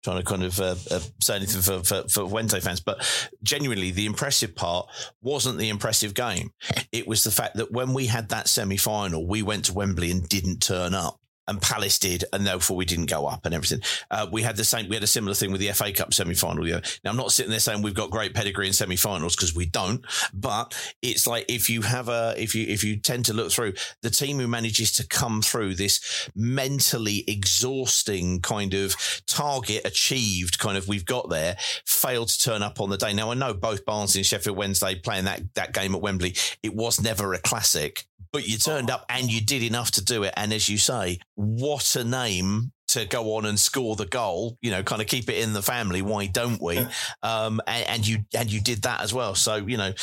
trying 0.07 0.19
to 0.19 0.23
kind 0.23 0.43
of 0.43 0.59
uh, 0.61 0.75
uh, 0.89 1.01
say 1.19 1.35
anything 1.35 1.61
for, 1.61 1.83
for 1.83 2.07
for 2.07 2.25
Wednesday 2.25 2.61
fans, 2.61 2.79
but 2.79 3.05
genuinely, 3.43 3.91
the 3.91 4.05
impressive 4.05 4.55
part 4.55 4.87
wasn't 5.21 5.57
the 5.57 5.67
impressive 5.67 6.13
game. 6.13 6.51
It 6.93 7.07
was 7.07 7.25
the 7.25 7.31
fact 7.31 7.57
that 7.57 7.73
when 7.73 7.93
we 7.93 8.05
had 8.05 8.29
that 8.29 8.47
semi 8.47 8.77
final, 8.77 9.27
we 9.27 9.41
went 9.41 9.65
to 9.65 9.73
Wembley 9.73 10.09
and 10.09 10.27
didn't 10.27 10.61
turn 10.61 10.93
up. 10.93 11.19
And 11.47 11.61
Palace 11.61 11.99
did, 11.99 12.25
and 12.33 12.45
therefore 12.45 12.77
we 12.77 12.85
didn't 12.85 13.05
go 13.05 13.25
up 13.25 13.45
and 13.45 13.53
everything. 13.55 13.81
Uh, 14.11 14.27
we 14.31 14.41
had 14.41 14.57
the 14.57 14.63
same. 14.63 14.89
We 14.89 14.95
had 14.95 15.03
a 15.03 15.07
similar 15.07 15.33
thing 15.33 15.51
with 15.51 15.61
the 15.61 15.71
FA 15.71 15.91
Cup 15.91 16.13
semi-final. 16.13 16.67
Yeah. 16.67 16.81
Now 17.03 17.11
I'm 17.11 17.17
not 17.17 17.31
sitting 17.31 17.49
there 17.49 17.59
saying 17.59 17.81
we've 17.81 17.93
got 17.93 18.11
great 18.11 18.33
pedigree 18.33 18.67
in 18.67 18.73
semi-finals 18.73 19.35
because 19.35 19.55
we 19.55 19.65
don't. 19.65 20.05
But 20.33 20.77
it's 21.01 21.25
like 21.27 21.45
if 21.47 21.69
you 21.69 21.81
have 21.83 22.09
a, 22.09 22.33
if 22.37 22.53
you 22.55 22.65
if 22.67 22.83
you 22.83 22.97
tend 22.97 23.25
to 23.25 23.33
look 23.33 23.51
through 23.51 23.73
the 24.01 24.09
team 24.09 24.39
who 24.39 24.47
manages 24.47 24.91
to 24.93 25.07
come 25.07 25.41
through 25.41 25.75
this 25.75 26.29
mentally 26.35 27.23
exhausting 27.27 28.41
kind 28.41 28.73
of 28.73 28.95
target 29.25 29.85
achieved 29.85 30.59
kind 30.59 30.77
of 30.77 30.87
we've 30.87 31.05
got 31.05 31.29
there 31.29 31.55
failed 31.85 32.29
to 32.29 32.41
turn 32.41 32.63
up 32.63 32.79
on 32.79 32.89
the 32.89 32.97
day. 32.97 33.13
Now 33.13 33.31
I 33.31 33.35
know 33.35 33.53
both 33.53 33.85
Barnsley 33.85 34.19
and 34.19 34.25
Sheffield 34.25 34.57
Wednesday 34.57 34.95
playing 34.95 35.25
that 35.25 35.53
that 35.55 35.73
game 35.73 35.95
at 35.95 36.01
Wembley. 36.01 36.35
It 36.63 36.75
was 36.75 37.01
never 37.01 37.33
a 37.33 37.39
classic, 37.39 38.05
but 38.31 38.47
you 38.47 38.57
turned 38.57 38.89
up 38.89 39.05
and 39.09 39.31
you 39.31 39.41
did 39.41 39.63
enough 39.63 39.91
to 39.91 40.03
do 40.03 40.23
it. 40.23 40.33
And 40.37 40.53
as 40.53 40.69
you 40.69 40.77
say, 40.77 41.19
what 41.39 41.95
a 41.95 42.03
name 42.03 42.71
to 42.89 43.05
go 43.05 43.35
on 43.35 43.45
and 43.45 43.59
score 43.59 43.95
the 43.95 44.05
goal. 44.05 44.57
You 44.61 44.71
know, 44.71 44.81
kind 44.81 45.01
of 45.01 45.07
keep 45.07 45.29
it 45.29 45.37
in 45.43 45.53
the 45.53 45.61
family. 45.61 46.01
Why 46.01 46.25
don't 46.27 46.59
we? 46.61 46.79
Um, 47.21 47.61
and, 47.67 47.85
and 47.87 48.07
you 48.07 48.19
and 48.35 48.51
you 48.51 48.59
did 48.59 48.81
that 48.83 49.01
as 49.01 49.13
well. 49.13 49.35
So 49.35 49.55
you 49.57 49.77
know, 49.77 49.93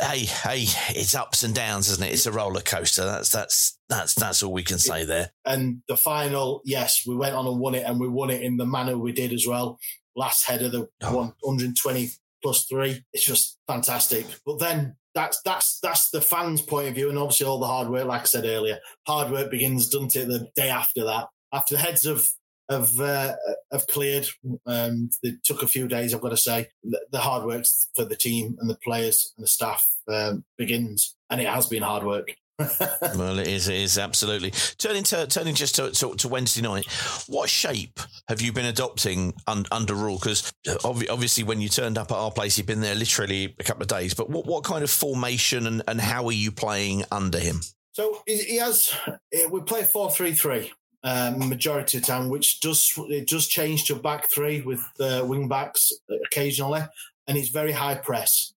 hey, 0.00 0.18
hey, 0.24 0.64
it's 0.90 1.14
ups 1.14 1.42
and 1.44 1.54
downs, 1.54 1.88
isn't 1.90 2.02
it? 2.02 2.12
It's 2.12 2.26
a 2.26 2.32
roller 2.32 2.60
coaster. 2.60 3.04
That's 3.04 3.30
that's 3.30 3.78
that's 3.88 4.14
that's 4.14 4.42
all 4.42 4.52
we 4.52 4.62
can 4.64 4.78
say 4.78 5.04
there. 5.04 5.30
and 5.44 5.82
the 5.86 5.96
final, 5.96 6.60
yes, 6.64 7.02
we 7.06 7.14
went 7.14 7.34
on 7.36 7.46
and 7.46 7.60
won 7.60 7.74
it, 7.74 7.84
and 7.86 8.00
we 8.00 8.08
won 8.08 8.30
it 8.30 8.42
in 8.42 8.56
the 8.56 8.66
manner 8.66 8.98
we 8.98 9.12
did 9.12 9.32
as 9.32 9.46
well. 9.46 9.78
Last 10.16 10.44
header, 10.44 10.68
the 10.68 10.88
Oh. 11.02 11.14
120 11.42 12.10
plus 12.42 12.64
three. 12.64 13.04
It's 13.12 13.24
just 13.26 13.58
fantastic. 13.68 14.26
But 14.46 14.58
then 14.58 14.96
that's 15.14 15.40
that's 15.42 15.78
that's 15.80 16.10
the 16.10 16.20
fans' 16.20 16.62
point 16.62 16.88
of 16.88 16.94
view, 16.94 17.08
and 17.08 17.18
obviously 17.18 17.46
all 17.46 17.58
the 17.58 17.66
hard 17.66 17.88
work. 17.88 18.06
Like 18.06 18.22
I 18.22 18.26
said 18.26 18.44
earlier, 18.44 18.78
hard 19.06 19.30
work 19.30 19.50
begins, 19.50 19.88
doesn't 19.88 20.16
it? 20.16 20.28
The 20.28 20.48
day 20.56 20.68
after 20.68 21.04
that, 21.04 21.28
after 21.52 21.74
the 21.74 21.80
heads 21.80 22.04
of 22.04 22.28
have 22.70 22.98
uh, 22.98 23.34
have 23.72 23.86
cleared. 23.86 24.26
Um, 24.66 25.10
it 25.22 25.44
took 25.44 25.62
a 25.62 25.68
few 25.68 25.88
days, 25.88 26.14
I've 26.14 26.20
got 26.20 26.30
to 26.30 26.36
say. 26.36 26.68
The, 26.82 27.18
hard 27.18 27.44
work 27.44 27.64
for 27.94 28.04
the 28.04 28.16
team 28.16 28.56
and 28.60 28.68
the 28.68 28.78
players 28.82 29.32
and 29.36 29.44
the 29.44 29.48
staff 29.48 29.86
um, 30.08 30.44
begins, 30.58 31.16
and 31.30 31.40
it 31.40 31.48
has 31.48 31.66
been 31.66 31.82
hard 31.82 32.04
work. 32.04 32.34
Well, 32.58 33.38
it 33.38 33.48
is. 33.48 33.68
It 33.68 33.76
is 33.76 33.98
absolutely. 33.98 34.52
Turning 34.78 35.02
to 35.04 35.26
turning 35.26 35.54
just 35.54 35.74
to, 35.76 35.90
to, 35.90 36.14
to 36.14 36.28
Wednesday 36.28 36.62
night. 36.62 36.86
What 37.26 37.50
shape 37.50 37.98
have 38.28 38.40
you 38.40 38.52
been 38.52 38.66
adopting 38.66 39.34
un, 39.46 39.64
under 39.72 39.94
Röhl? 39.94 40.20
Because 40.20 40.52
obviously, 40.84 41.42
when 41.44 41.60
you 41.60 41.68
turned 41.68 41.98
up 41.98 42.12
at 42.12 42.16
our 42.16 42.30
place, 42.30 42.56
you've 42.56 42.66
been 42.66 42.80
there 42.80 42.94
literally 42.94 43.54
a 43.58 43.64
couple 43.64 43.82
of 43.82 43.88
days. 43.88 44.14
But 44.14 44.30
what, 44.30 44.46
what 44.46 44.62
kind 44.64 44.84
of 44.84 44.90
formation 44.90 45.66
and, 45.66 45.82
and 45.88 46.00
how 46.00 46.26
are 46.26 46.32
you 46.32 46.52
playing 46.52 47.04
under 47.10 47.38
him? 47.38 47.60
So 47.92 48.22
he 48.26 48.56
has. 48.56 48.92
eh, 49.32 49.46
We 49.46 49.60
play 49.62 49.82
four 49.82 50.10
three 50.10 50.32
three 50.32 50.72
um, 51.02 51.48
majority 51.48 51.98
of 51.98 52.04
the 52.04 52.12
time, 52.12 52.28
which 52.28 52.60
does 52.60 52.92
it 53.08 53.28
does 53.28 53.48
change 53.48 53.84
to 53.86 53.96
back 53.96 54.30
three 54.30 54.60
with 54.62 54.84
uh, 55.00 55.24
wing 55.26 55.48
backs 55.48 55.92
occasionally, 56.26 56.82
and 57.26 57.36
it's 57.36 57.50
very 57.50 57.72
high 57.72 57.96
press. 57.96 58.53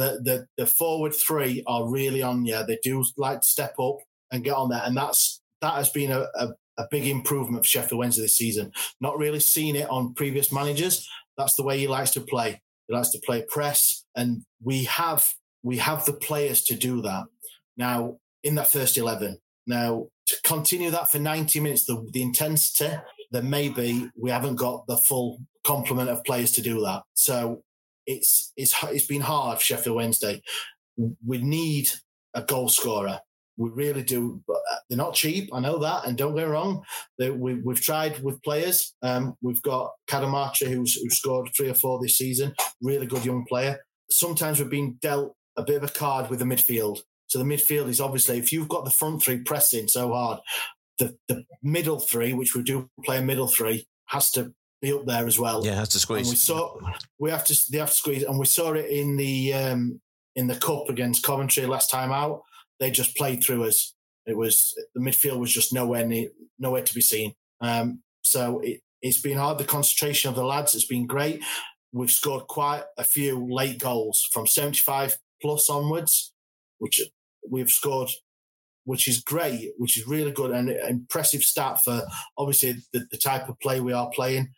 The 0.00 0.20
the 0.24 0.46
the 0.56 0.66
forward 0.66 1.14
three 1.14 1.62
are 1.66 1.86
really 1.86 2.22
on. 2.22 2.46
Yeah, 2.46 2.62
they 2.66 2.78
do 2.82 3.04
like 3.18 3.42
to 3.42 3.46
step 3.46 3.74
up 3.78 3.98
and 4.32 4.42
get 4.42 4.54
on 4.54 4.70
there, 4.70 4.82
and 4.82 4.96
that's 4.96 5.42
that 5.60 5.74
has 5.74 5.90
been 5.90 6.10
a, 6.10 6.26
a, 6.34 6.48
a 6.78 6.86
big 6.90 7.06
improvement 7.06 7.64
for 7.64 7.68
Sheffield 7.68 7.98
Wednesday 7.98 8.22
this 8.22 8.36
season. 8.36 8.72
Not 9.00 9.18
really 9.18 9.40
seen 9.40 9.76
it 9.76 9.90
on 9.90 10.14
previous 10.14 10.50
managers. 10.50 11.06
That's 11.36 11.54
the 11.56 11.64
way 11.64 11.78
he 11.78 11.86
likes 11.86 12.12
to 12.12 12.22
play. 12.22 12.62
He 12.88 12.94
likes 12.94 13.10
to 13.10 13.20
play 13.26 13.44
press, 13.46 14.04
and 14.16 14.42
we 14.62 14.84
have 14.84 15.28
we 15.62 15.76
have 15.76 16.06
the 16.06 16.14
players 16.14 16.62
to 16.64 16.74
do 16.74 17.02
that 17.02 17.24
now 17.76 18.16
in 18.42 18.54
that 18.54 18.72
first 18.72 18.96
eleven. 18.96 19.38
Now 19.66 20.06
to 20.28 20.36
continue 20.44 20.90
that 20.92 21.10
for 21.12 21.18
ninety 21.18 21.60
minutes, 21.60 21.84
the 21.84 22.08
the 22.12 22.22
intensity, 22.22 22.96
then 23.32 23.50
maybe 23.50 24.10
we 24.16 24.30
haven't 24.30 24.56
got 24.56 24.86
the 24.86 24.96
full 24.96 25.40
complement 25.62 26.08
of 26.08 26.24
players 26.24 26.52
to 26.52 26.62
do 26.62 26.80
that. 26.80 27.02
So 27.12 27.62
it's 28.06 28.52
it's 28.56 28.74
it's 28.84 29.06
been 29.06 29.20
hard 29.20 29.60
Sheffield 29.60 29.96
Wednesday. 29.96 30.42
We 31.24 31.38
need 31.38 31.90
a 32.34 32.42
goal 32.42 32.68
scorer. 32.68 33.20
We 33.56 33.70
really 33.70 34.02
do. 34.02 34.42
Uh, 34.48 34.54
they're 34.88 34.96
not 34.96 35.14
cheap. 35.14 35.50
I 35.52 35.60
know 35.60 35.78
that. 35.78 36.06
And 36.06 36.16
don't 36.16 36.34
get 36.34 36.48
wrong. 36.48 36.82
They, 37.18 37.30
we, 37.30 37.54
we've 37.54 37.80
tried 37.80 38.18
with 38.20 38.42
players. 38.42 38.94
Um, 39.02 39.34
we've 39.42 39.60
got 39.62 39.90
Cadamarteri, 40.08 40.68
who's 40.68 40.94
who 40.94 41.10
scored 41.10 41.50
three 41.54 41.68
or 41.68 41.74
four 41.74 42.00
this 42.00 42.16
season. 42.16 42.54
Really 42.80 43.06
good 43.06 43.24
young 43.24 43.44
player. 43.46 43.78
Sometimes 44.10 44.58
we've 44.58 44.70
been 44.70 44.98
dealt 45.02 45.34
a 45.56 45.62
bit 45.62 45.82
of 45.82 45.90
a 45.90 45.92
card 45.92 46.30
with 46.30 46.38
the 46.38 46.44
midfield. 46.44 47.00
So 47.26 47.38
the 47.38 47.44
midfield 47.44 47.88
is 47.88 48.00
obviously 48.00 48.38
if 48.38 48.52
you've 48.52 48.68
got 48.68 48.84
the 48.84 48.90
front 48.90 49.22
three 49.22 49.38
pressing 49.38 49.88
so 49.88 50.12
hard, 50.12 50.40
the 50.98 51.16
the 51.28 51.44
middle 51.62 52.00
three, 52.00 52.32
which 52.32 52.54
we 52.54 52.62
do 52.62 52.88
play 53.04 53.18
a 53.18 53.22
middle 53.22 53.48
three, 53.48 53.86
has 54.06 54.30
to 54.32 54.52
be 54.80 54.92
up 54.92 55.04
there 55.04 55.26
as 55.26 55.38
well. 55.38 55.64
Yeah, 55.64 55.74
has 55.74 55.90
to 55.90 55.98
And 56.14 56.30
we 56.30 56.36
saw 56.36 56.76
we 57.18 57.30
have 57.30 57.44
to 57.44 57.70
they 57.70 57.78
have 57.78 57.90
to 57.90 57.96
squeeze, 57.96 58.22
and 58.22 58.38
we 58.38 58.46
saw 58.46 58.72
it 58.72 58.90
in 58.90 59.16
the 59.16 59.52
um, 59.52 60.00
in 60.36 60.46
the 60.46 60.56
cup 60.56 60.88
against 60.88 61.22
Coventry 61.22 61.66
last 61.66 61.90
time 61.90 62.12
out. 62.12 62.42
They 62.78 62.90
just 62.90 63.16
played 63.16 63.44
through 63.44 63.64
us. 63.64 63.94
It 64.26 64.36
was 64.36 64.74
the 64.94 65.00
midfield 65.00 65.38
was 65.38 65.52
just 65.52 65.72
nowhere 65.72 66.06
near, 66.06 66.28
nowhere 66.58 66.82
to 66.82 66.94
be 66.94 67.00
seen. 67.00 67.34
Um, 67.60 68.02
so 68.22 68.60
it, 68.60 68.80
it's 69.02 69.20
been 69.20 69.38
hard. 69.38 69.58
The 69.58 69.64
concentration 69.64 70.30
of 70.30 70.36
the 70.36 70.44
lads 70.44 70.72
has 70.72 70.84
been 70.84 71.06
great. 71.06 71.42
We've 71.92 72.10
scored 72.10 72.46
quite 72.46 72.84
a 72.96 73.04
few 73.04 73.52
late 73.52 73.78
goals 73.78 74.28
from 74.32 74.46
seventy 74.46 74.80
five 74.80 75.18
plus 75.42 75.68
onwards, 75.68 76.32
which 76.78 77.00
we've 77.48 77.70
scored. 77.70 78.10
Which 78.84 79.06
is 79.06 79.20
great, 79.20 79.74
which 79.76 79.98
is 79.98 80.08
really 80.08 80.32
good 80.32 80.50
and 80.50 80.70
an 80.70 80.88
impressive 80.88 81.42
start 81.42 81.84
for 81.84 82.02
obviously 82.38 82.76
the, 82.94 83.06
the 83.10 83.18
type 83.18 83.48
of 83.48 83.60
play 83.60 83.78
we 83.78 83.92
are 83.92 84.10
playing 84.12 84.48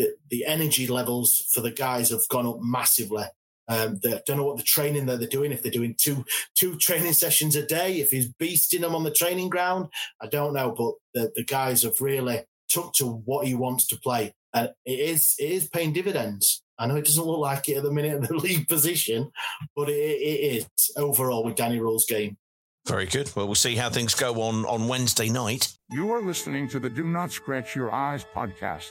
the, 0.00 0.14
the 0.30 0.46
energy 0.46 0.86
levels 0.86 1.46
for 1.52 1.60
the 1.60 1.70
guys 1.70 2.08
have 2.08 2.26
gone 2.28 2.46
up 2.46 2.58
massively. 2.60 3.24
Um, 3.68 4.00
they 4.02 4.14
I 4.14 4.20
don't 4.26 4.38
know 4.38 4.44
what 4.44 4.56
the 4.56 4.62
training 4.62 5.06
that 5.06 5.20
they're 5.20 5.28
doing. 5.28 5.52
If 5.52 5.62
they're 5.62 5.70
doing 5.70 5.94
two 5.96 6.24
two 6.56 6.76
training 6.76 7.12
sessions 7.12 7.54
a 7.54 7.64
day, 7.64 8.00
if 8.00 8.10
he's 8.10 8.32
beasting 8.32 8.80
them 8.80 8.94
on 8.94 9.04
the 9.04 9.12
training 9.12 9.50
ground, 9.50 9.88
I 10.20 10.26
don't 10.26 10.54
know. 10.54 10.74
But 10.76 10.94
the, 11.14 11.32
the 11.36 11.44
guys 11.44 11.82
have 11.82 12.00
really 12.00 12.40
took 12.68 12.94
to 12.94 13.06
what 13.06 13.46
he 13.46 13.54
wants 13.54 13.86
to 13.88 14.00
play, 14.00 14.34
and 14.54 14.70
it 14.86 14.98
is 14.98 15.34
it 15.38 15.50
is 15.50 15.68
paying 15.68 15.92
dividends. 15.92 16.62
I 16.78 16.86
know 16.86 16.96
it 16.96 17.04
doesn't 17.04 17.22
look 17.22 17.38
like 17.38 17.68
it 17.68 17.76
at 17.76 17.82
the 17.82 17.92
minute 17.92 18.16
in 18.16 18.22
the 18.22 18.34
league 18.42 18.66
position, 18.66 19.30
but 19.76 19.90
it, 19.90 19.92
it 19.92 20.56
is 20.56 20.68
overall 20.96 21.44
with 21.44 21.56
Danny 21.56 21.78
Röhl's 21.78 22.06
game. 22.06 22.38
Very 22.88 23.06
good. 23.06 23.30
Well, 23.36 23.46
we'll 23.46 23.54
see 23.54 23.76
how 23.76 23.90
things 23.90 24.14
go 24.14 24.40
on 24.40 24.64
on 24.64 24.88
Wednesday 24.88 25.28
night. 25.28 25.74
You 25.90 26.10
are 26.12 26.22
listening 26.22 26.66
to 26.70 26.80
the 26.80 26.88
Do 26.88 27.04
Not 27.04 27.30
Scratch 27.30 27.76
Your 27.76 27.92
Eyes 27.92 28.24
podcast. 28.34 28.90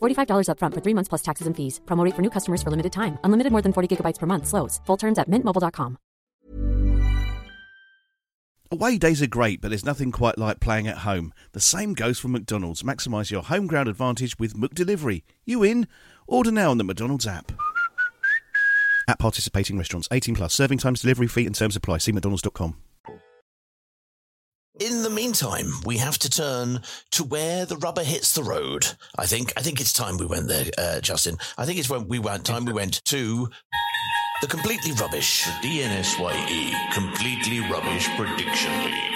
$45 0.00 0.46
upfront 0.46 0.74
for 0.74 0.80
three 0.80 0.94
months 0.94 1.08
plus 1.08 1.22
taxes 1.22 1.48
and 1.48 1.56
fees. 1.56 1.80
Promo 1.86 2.04
rate 2.04 2.14
for 2.14 2.22
new 2.22 2.30
customers 2.30 2.62
for 2.62 2.70
limited 2.70 2.92
time. 2.92 3.18
Unlimited 3.24 3.50
more 3.50 3.62
than 3.62 3.72
40 3.72 3.96
gigabytes 3.96 4.20
per 4.20 4.26
month. 4.26 4.46
Slows. 4.46 4.80
Full 4.86 4.96
terms 4.96 5.18
at 5.18 5.28
mintmobile.com. 5.28 5.98
Away 8.72 8.98
days 8.98 9.20
are 9.20 9.26
great, 9.26 9.60
but 9.60 9.70
there's 9.70 9.84
nothing 9.84 10.12
quite 10.12 10.38
like 10.38 10.60
playing 10.60 10.86
at 10.86 10.98
home. 10.98 11.32
The 11.52 11.60
same 11.60 11.92
goes 11.92 12.20
for 12.20 12.28
McDonald's. 12.28 12.84
Maximise 12.84 13.32
your 13.32 13.42
home 13.42 13.66
ground 13.66 13.88
advantage 13.88 14.38
with 14.38 14.54
McDelivery. 14.54 15.24
You 15.44 15.64
in? 15.64 15.88
Order 16.28 16.52
now 16.52 16.70
on 16.70 16.78
the 16.78 16.84
McDonald's 16.84 17.26
app. 17.26 17.50
At 19.08 19.18
participating 19.18 19.76
restaurants, 19.76 20.06
18 20.12 20.36
plus, 20.36 20.54
serving 20.54 20.78
times, 20.78 21.02
delivery 21.02 21.26
fee, 21.26 21.46
and 21.46 21.54
terms 21.54 21.74
apply. 21.74 21.98
See 21.98 22.12
McDonald's.com. 22.12 22.76
In 24.78 25.02
the 25.02 25.10
meantime, 25.10 25.72
we 25.84 25.96
have 25.96 26.18
to 26.20 26.30
turn 26.30 26.82
to 27.10 27.24
where 27.24 27.66
the 27.66 27.76
rubber 27.76 28.04
hits 28.04 28.32
the 28.32 28.44
road. 28.44 28.86
I 29.18 29.26
think. 29.26 29.52
I 29.56 29.62
think 29.62 29.80
it's 29.80 29.92
time 29.92 30.16
we 30.16 30.26
went 30.26 30.46
there, 30.46 30.66
uh, 30.78 31.00
Justin. 31.00 31.38
I 31.58 31.66
think 31.66 31.78
it's 31.78 31.90
when 31.90 32.06
we 32.06 32.18
went. 32.18 32.46
Time 32.46 32.64
we 32.64 32.72
went 32.72 33.04
to 33.06 33.50
the 34.40 34.46
completely 34.46 34.92
rubbish 34.92 35.42
DNSYE 35.62 36.92
completely 36.92 37.60
rubbish 37.68 38.08
prediction 38.16 38.84
league. 38.84 39.09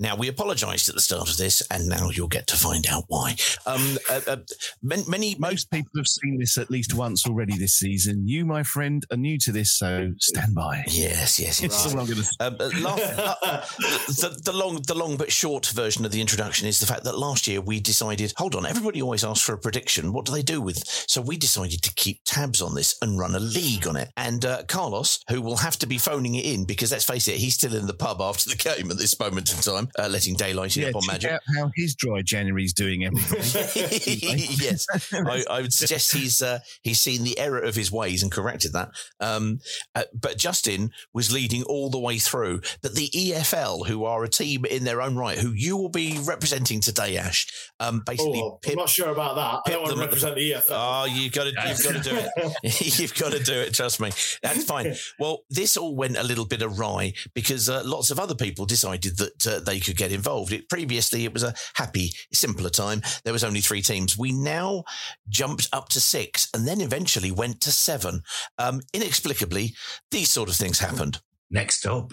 Now 0.00 0.16
we 0.16 0.28
apologised 0.28 0.88
at 0.88 0.94
the 0.94 1.00
start 1.02 1.28
of 1.28 1.36
this, 1.36 1.62
and 1.70 1.86
now 1.86 2.08
you'll 2.08 2.26
get 2.26 2.46
to 2.46 2.56
find 2.56 2.86
out 2.88 3.04
why. 3.08 3.36
Um, 3.66 3.98
uh, 4.08 4.20
uh, 4.26 4.36
many, 4.82 5.04
many 5.06 5.36
Most 5.38 5.70
people 5.70 5.90
have 5.98 6.06
seen 6.06 6.38
this 6.38 6.56
at 6.56 6.70
least 6.70 6.94
once 6.94 7.26
already 7.26 7.58
this 7.58 7.74
season. 7.74 8.26
You, 8.26 8.46
my 8.46 8.62
friend, 8.62 9.04
are 9.10 9.18
new 9.18 9.36
to 9.38 9.52
this, 9.52 9.72
so 9.72 10.12
stand 10.18 10.54
by. 10.54 10.84
Yes, 10.86 11.38
yes, 11.38 11.60
yes. 11.60 11.84
That's 11.84 11.92
going 11.92 12.06
to. 12.06 12.36
Um, 12.40 12.56
uh, 12.58 12.70
last, 12.80 13.02
uh, 13.42 13.60
the, 14.08 14.40
the 14.42 14.52
long, 14.54 14.80
the 14.86 14.94
long 14.94 15.18
but 15.18 15.30
short 15.30 15.66
version 15.66 16.06
of 16.06 16.12
the 16.12 16.20
introduction 16.22 16.66
is 16.66 16.80
the 16.80 16.86
fact 16.86 17.04
that 17.04 17.18
last 17.18 17.46
year 17.46 17.60
we 17.60 17.78
decided, 17.78 18.32
hold 18.38 18.54
on, 18.54 18.64
everybody 18.64 19.02
always 19.02 19.22
asks 19.22 19.44
for 19.44 19.52
a 19.52 19.58
prediction. 19.58 20.14
What 20.14 20.24
do 20.24 20.32
they 20.32 20.42
do 20.42 20.62
with? 20.62 20.82
So 20.86 21.20
we 21.20 21.36
decided 21.36 21.82
to 21.82 21.94
keep 21.94 22.20
tabs 22.24 22.62
on 22.62 22.74
this 22.74 22.96
and 23.02 23.18
run 23.18 23.34
a 23.34 23.40
league 23.40 23.86
on 23.86 23.96
it. 23.96 24.08
And 24.16 24.46
uh, 24.46 24.62
Carlos, 24.66 25.22
who 25.28 25.42
will 25.42 25.58
have 25.58 25.76
to 25.80 25.86
be 25.86 25.98
phoning 25.98 26.36
it 26.36 26.46
in 26.46 26.64
because 26.64 26.90
let's 26.90 27.04
face 27.04 27.28
it, 27.28 27.36
he's 27.36 27.54
still 27.54 27.74
in 27.74 27.86
the 27.86 27.92
pub 27.92 28.22
after 28.22 28.48
the 28.48 28.56
game 28.56 28.90
at 28.90 28.96
this 28.96 29.18
moment 29.20 29.52
in 29.52 29.60
time, 29.60 29.89
uh, 29.98 30.08
letting 30.08 30.34
daylight 30.34 30.76
in 30.76 30.82
Yeah, 30.84 30.88
upon 30.90 31.02
check 31.02 31.12
magic. 31.12 31.30
out 31.32 31.40
how 31.56 31.70
his 31.74 31.94
dry 31.94 32.22
January's 32.22 32.72
doing, 32.72 33.04
everybody. 33.04 33.40
yes, 34.60 34.86
I, 35.12 35.44
I 35.50 35.60
would 35.62 35.72
suggest 35.72 36.12
he's 36.12 36.42
uh, 36.42 36.60
he's 36.82 37.00
seen 37.00 37.24
the 37.24 37.38
error 37.38 37.60
of 37.60 37.74
his 37.74 37.90
ways 37.92 38.22
and 38.22 38.30
corrected 38.30 38.72
that. 38.72 38.90
Um, 39.20 39.60
uh, 39.94 40.04
but 40.14 40.38
Justin 40.38 40.90
was 41.12 41.32
leading 41.32 41.62
all 41.64 41.90
the 41.90 41.98
way 41.98 42.18
through. 42.18 42.60
But 42.82 42.94
the 42.94 43.08
EFL, 43.10 43.86
who 43.86 44.04
are 44.04 44.22
a 44.24 44.28
team 44.28 44.64
in 44.64 44.84
their 44.84 45.00
own 45.02 45.16
right, 45.16 45.38
who 45.38 45.52
you 45.52 45.76
will 45.76 45.88
be 45.88 46.18
representing 46.24 46.80
today, 46.80 47.16
Ash, 47.16 47.46
um, 47.80 48.02
basically 48.06 48.40
Oh, 48.40 48.58
I'm 48.66 48.74
not 48.76 48.88
sure 48.88 49.10
about 49.10 49.34
that. 49.36 49.62
I 49.66 49.74
don't 49.74 49.82
want 49.82 49.92
to 49.92 49.96
them 49.96 50.04
at 50.04 50.10
the- 50.10 50.16
represent 50.16 50.34
the 50.36 50.52
EFL. 50.52 50.64
Oh, 50.70 51.04
you've 51.06 51.32
got 51.32 51.44
to, 51.44 51.50
you've 51.50 51.82
got 51.82 52.02
to 52.02 52.10
do 52.10 52.16
it. 52.62 52.98
you've 52.98 53.14
got 53.14 53.32
to 53.32 53.42
do 53.42 53.54
it. 53.54 53.74
Trust 53.74 54.00
me. 54.00 54.10
That's 54.42 54.64
fine. 54.64 54.94
Well, 55.18 55.40
this 55.50 55.76
all 55.76 55.94
went 55.96 56.16
a 56.16 56.22
little 56.22 56.44
bit 56.46 56.62
awry 56.62 57.12
because 57.34 57.68
uh, 57.68 57.82
lots 57.84 58.10
of 58.10 58.18
other 58.20 58.34
people 58.34 58.66
decided 58.66 59.16
that 59.18 59.46
uh, 59.46 59.60
they 59.60 59.79
could 59.80 59.96
get 59.96 60.12
involved. 60.12 60.52
It 60.52 60.68
previously 60.68 61.24
it 61.24 61.32
was 61.32 61.42
a 61.42 61.54
happy, 61.74 62.12
simpler 62.32 62.70
time. 62.70 63.02
There 63.24 63.32
was 63.32 63.44
only 63.44 63.60
three 63.60 63.82
teams. 63.82 64.18
We 64.18 64.32
now 64.32 64.84
jumped 65.28 65.68
up 65.72 65.88
to 65.90 66.00
six, 66.00 66.48
and 66.54 66.66
then 66.66 66.80
eventually 66.80 67.30
went 67.30 67.60
to 67.62 67.72
seven. 67.72 68.22
Um, 68.58 68.80
inexplicably, 68.92 69.74
these 70.10 70.30
sort 70.30 70.48
of 70.48 70.56
things 70.56 70.78
happened. 70.78 71.20
Next 71.50 71.86
up, 71.86 72.12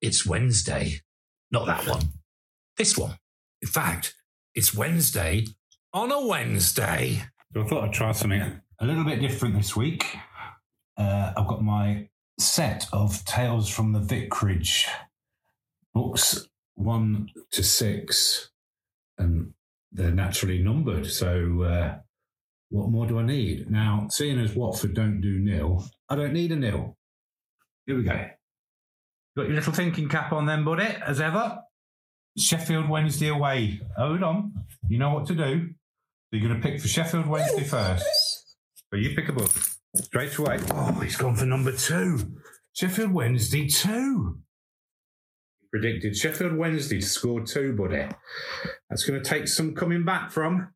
it's 0.00 0.24
Wednesday. 0.24 1.00
Not 1.50 1.66
that 1.66 1.86
one. 1.86 2.02
This 2.76 2.96
one. 2.96 3.18
In 3.60 3.68
fact, 3.68 4.14
it's 4.54 4.74
Wednesday 4.74 5.46
on 5.92 6.12
a 6.12 6.26
Wednesday. 6.26 7.24
So 7.52 7.62
I 7.62 7.66
thought 7.66 7.84
I'd 7.84 7.92
try 7.92 8.12
something 8.12 8.40
a 8.40 8.86
little 8.86 9.04
bit 9.04 9.20
different 9.20 9.56
this 9.56 9.76
week. 9.76 10.04
Uh, 10.96 11.32
I've 11.36 11.48
got 11.48 11.62
my 11.62 12.08
set 12.38 12.86
of 12.92 13.24
Tales 13.24 13.68
from 13.68 13.92
the 13.92 14.00
Vicarage 14.00 14.86
books, 15.92 16.48
one 16.80 17.28
to 17.52 17.62
six, 17.62 18.50
and 19.18 19.52
they're 19.92 20.10
naturally 20.10 20.62
numbered. 20.62 21.06
So, 21.06 21.62
uh, 21.62 21.98
what 22.70 22.90
more 22.90 23.06
do 23.06 23.18
I 23.18 23.22
need? 23.22 23.70
Now, 23.70 24.06
seeing 24.10 24.38
as 24.38 24.54
Watford 24.54 24.94
don't 24.94 25.20
do 25.20 25.38
nil, 25.38 25.84
I 26.08 26.16
don't 26.16 26.32
need 26.32 26.52
a 26.52 26.56
nil. 26.56 26.96
Here 27.86 27.96
we 27.96 28.04
go. 28.04 28.26
Got 29.36 29.46
your 29.46 29.54
little 29.54 29.72
thinking 29.72 30.08
cap 30.08 30.32
on 30.32 30.46
then, 30.46 30.64
buddy, 30.64 30.84
as 30.84 31.20
ever. 31.20 31.58
Sheffield 32.38 32.88
Wednesday 32.88 33.28
away. 33.28 33.80
Hold 33.96 34.22
on. 34.22 34.52
You 34.88 34.98
know 34.98 35.12
what 35.12 35.26
to 35.26 35.34
do. 35.34 35.70
You're 36.30 36.48
going 36.48 36.60
to 36.60 36.68
pick 36.68 36.80
for 36.80 36.88
Sheffield 36.88 37.26
Wednesday 37.26 37.64
first. 37.64 38.04
So 38.90 38.96
you 38.96 39.14
pick 39.14 39.28
a 39.28 39.32
book 39.32 39.50
straight 39.96 40.36
away. 40.36 40.58
Oh, 40.70 40.92
he's 41.00 41.16
gone 41.16 41.34
for 41.34 41.44
number 41.44 41.72
two. 41.72 42.18
Sheffield 42.72 43.12
Wednesday 43.12 43.66
two. 43.68 44.38
Predicted 45.70 46.16
Sheffield 46.16 46.56
Wednesday 46.56 47.00
to 47.00 47.06
score 47.06 47.42
two, 47.42 47.74
buddy. 47.74 48.08
That's 48.88 49.04
going 49.04 49.22
to 49.22 49.28
take 49.28 49.46
some 49.46 49.74
coming 49.74 50.04
back 50.04 50.32
from. 50.32 50.72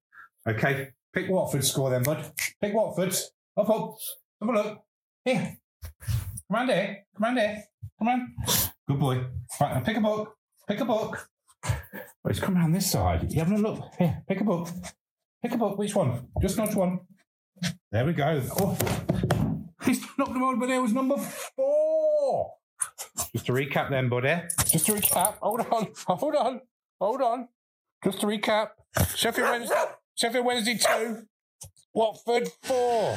Okay, 0.48 0.90
pick 1.12 1.28
Watford 1.28 1.64
score 1.64 1.90
then, 1.90 2.04
bud. 2.04 2.30
Pick 2.62 2.72
Watford. 2.72 3.12
Up, 3.56 3.68
up. 3.68 3.96
Have 4.40 4.48
a 4.48 4.52
look. 4.52 4.78
Here. 5.24 5.58
Come 6.48 6.56
on, 6.56 6.68
here. 6.68 7.04
Come 7.16 7.24
on, 7.24 7.36
here. 7.36 7.64
Come 7.98 8.08
on. 8.08 8.34
Good 8.86 9.00
boy. 9.00 9.24
Right, 9.60 9.74
now 9.74 9.80
pick 9.80 9.96
a 9.96 10.00
book. 10.00 10.36
Pick 10.68 10.80
a 10.80 10.84
book. 10.84 11.28
Oh, 11.64 12.30
it's 12.30 12.40
come 12.40 12.56
around 12.56 12.72
this 12.72 12.90
side. 12.90 13.32
You 13.32 13.40
having 13.40 13.58
a 13.58 13.60
look? 13.60 13.92
Here, 13.98 14.22
pick 14.28 14.40
a 14.40 14.44
book. 14.44 14.68
Pick 15.42 15.52
a 15.52 15.58
book. 15.58 15.76
Which 15.76 15.94
one? 15.94 16.28
Just 16.40 16.56
nudge 16.56 16.74
one. 16.74 17.00
There 17.90 18.06
we 18.06 18.12
go. 18.12 18.42
Oh, 18.60 18.78
he's 19.84 20.00
knocked 20.16 20.32
them 20.34 20.42
over, 20.42 20.56
but 20.56 20.66
there 20.68 20.80
was 20.80 20.92
number 20.92 21.16
four. 21.16 22.52
Just 23.32 23.46
to 23.46 23.52
recap, 23.52 23.90
then, 23.90 24.08
buddy. 24.08 24.42
Just 24.70 24.86
to 24.86 24.92
recap. 24.92 25.34
Hold 25.40 25.60
on. 25.60 25.88
Hold 26.06 26.34
on. 26.34 26.60
Hold 27.00 27.22
on. 27.22 27.48
Just 28.04 28.20
to 28.20 28.26
recap. 28.26 28.70
Sheffield 29.14 29.50
Wednesday. 29.50 29.84
Sheffield 30.14 30.46
Wednesday 30.46 30.78
two. 30.78 31.22
Watford 31.92 32.48
four. 32.62 33.16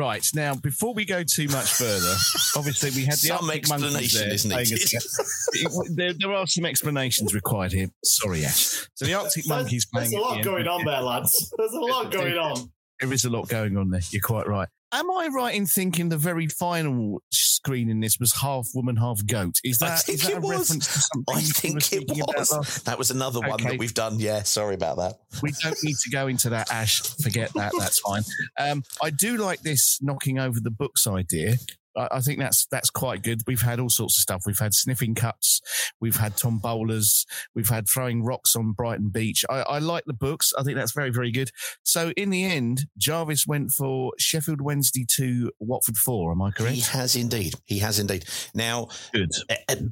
Right 0.00 0.26
now, 0.34 0.54
before 0.54 0.94
we 0.94 1.04
go 1.04 1.22
too 1.22 1.46
much 1.48 1.74
further, 1.74 2.14
obviously 2.56 2.88
we 2.92 3.04
had 3.04 3.18
the 3.18 3.28
Some 3.28 3.44
Arctic 3.50 3.68
monkeys 3.68 4.16
explanation 4.16 4.20
there 4.20 4.34
is 4.34 4.44
playing 4.46 4.68
needed. 4.70 4.96
us- 4.96 5.48
It- 5.52 5.96
there, 5.96 6.12
there 6.18 6.32
are 6.32 6.46
some 6.46 6.64
explanations 6.64 7.34
required 7.34 7.72
here. 7.72 7.88
Sorry, 8.02 8.46
Ash. 8.46 8.88
So 8.94 9.04
the 9.04 9.12
Arctic 9.12 9.46
monkeys 9.46 9.84
playing. 9.84 10.10
There's 10.10 10.22
a 10.22 10.26
lot 10.26 10.42
going 10.42 10.66
on 10.66 10.84
there, 10.86 11.02
lads. 11.02 11.52
There's 11.58 11.72
a 11.74 11.80
lot 11.80 12.10
going 12.10 12.38
on. 12.38 12.70
There 12.98 13.12
is 13.12 13.26
a 13.26 13.30
lot 13.30 13.48
going 13.48 13.76
on 13.76 13.90
there. 13.90 14.00
You're 14.10 14.22
quite 14.22 14.46
right. 14.48 14.68
Am 14.92 15.10
I 15.10 15.28
right 15.28 15.54
in 15.54 15.66
thinking 15.66 16.08
the 16.08 16.16
very 16.16 16.48
final 16.48 17.22
screen 17.30 17.88
in 17.88 18.00
this 18.00 18.18
was 18.18 18.32
half 18.34 18.68
woman, 18.74 18.96
half 18.96 19.24
goat? 19.24 19.54
Is 19.62 19.78
that, 19.78 19.90
I 19.92 19.96
think 19.96 20.18
is 20.18 20.24
that 20.24 20.32
it 20.32 20.38
a 20.38 20.40
was. 20.40 20.50
reference 20.50 20.86
to 20.92 21.00
something 21.00 21.36
I 21.36 21.40
think 21.40 21.92
it 21.92 22.04
was. 22.08 22.82
That 22.84 22.98
was 22.98 23.10
another 23.10 23.40
one 23.40 23.62
that 23.62 23.78
we've 23.78 23.94
done. 23.94 24.18
Yeah, 24.18 24.42
sorry 24.42 24.74
about 24.74 24.96
that. 24.96 25.20
We 25.42 25.52
don't 25.62 25.76
need 25.84 25.96
to 26.02 26.10
go 26.10 26.26
into 26.26 26.50
that, 26.50 26.72
Ash. 26.72 27.02
Forget 27.22 27.52
that. 27.54 27.72
That's 27.78 28.00
fine. 28.00 28.22
Um, 28.58 28.82
I 29.02 29.10
do 29.10 29.36
like 29.36 29.62
this 29.62 29.98
knocking 30.02 30.38
over 30.38 30.58
the 30.60 30.70
books 30.72 31.06
idea. 31.06 31.56
I, 31.96 32.20
think 32.20 32.38
that's 32.38 32.66
that's 32.70 32.90
quite 32.90 33.22
good. 33.22 33.42
We've 33.46 33.60
had 33.60 33.80
all 33.80 33.90
sorts 33.90 34.18
of 34.18 34.22
stuff. 34.22 34.42
We've 34.46 34.58
had 34.58 34.74
sniffing 34.74 35.14
cuts. 35.14 35.60
We've 36.00 36.16
had 36.16 36.36
Tom 36.36 36.58
bowlers. 36.58 37.26
We've 37.54 37.68
had 37.68 37.88
throwing 37.88 38.24
rocks 38.24 38.54
on 38.56 38.72
Brighton 38.72 39.10
Beach. 39.10 39.44
I, 39.50 39.60
I 39.60 39.78
like 39.78 40.04
the 40.06 40.14
books. 40.14 40.52
I 40.56 40.62
think 40.62 40.76
that's 40.76 40.92
very 40.92 41.10
very 41.10 41.30
good. 41.30 41.50
So 41.82 42.12
in 42.16 42.30
the 42.30 42.44
end, 42.44 42.86
Jarvis 42.98 43.46
went 43.46 43.70
for 43.72 44.12
Sheffield 44.18 44.60
Wednesday 44.60 45.04
to 45.16 45.50
Watford 45.58 45.96
four. 45.96 46.32
Am 46.32 46.42
I 46.42 46.50
correct? 46.50 46.74
He 46.74 46.80
has 46.82 47.16
indeed. 47.16 47.54
He 47.64 47.78
has 47.78 47.98
indeed. 47.98 48.24
Now, 48.54 48.88
Good. 49.12 49.30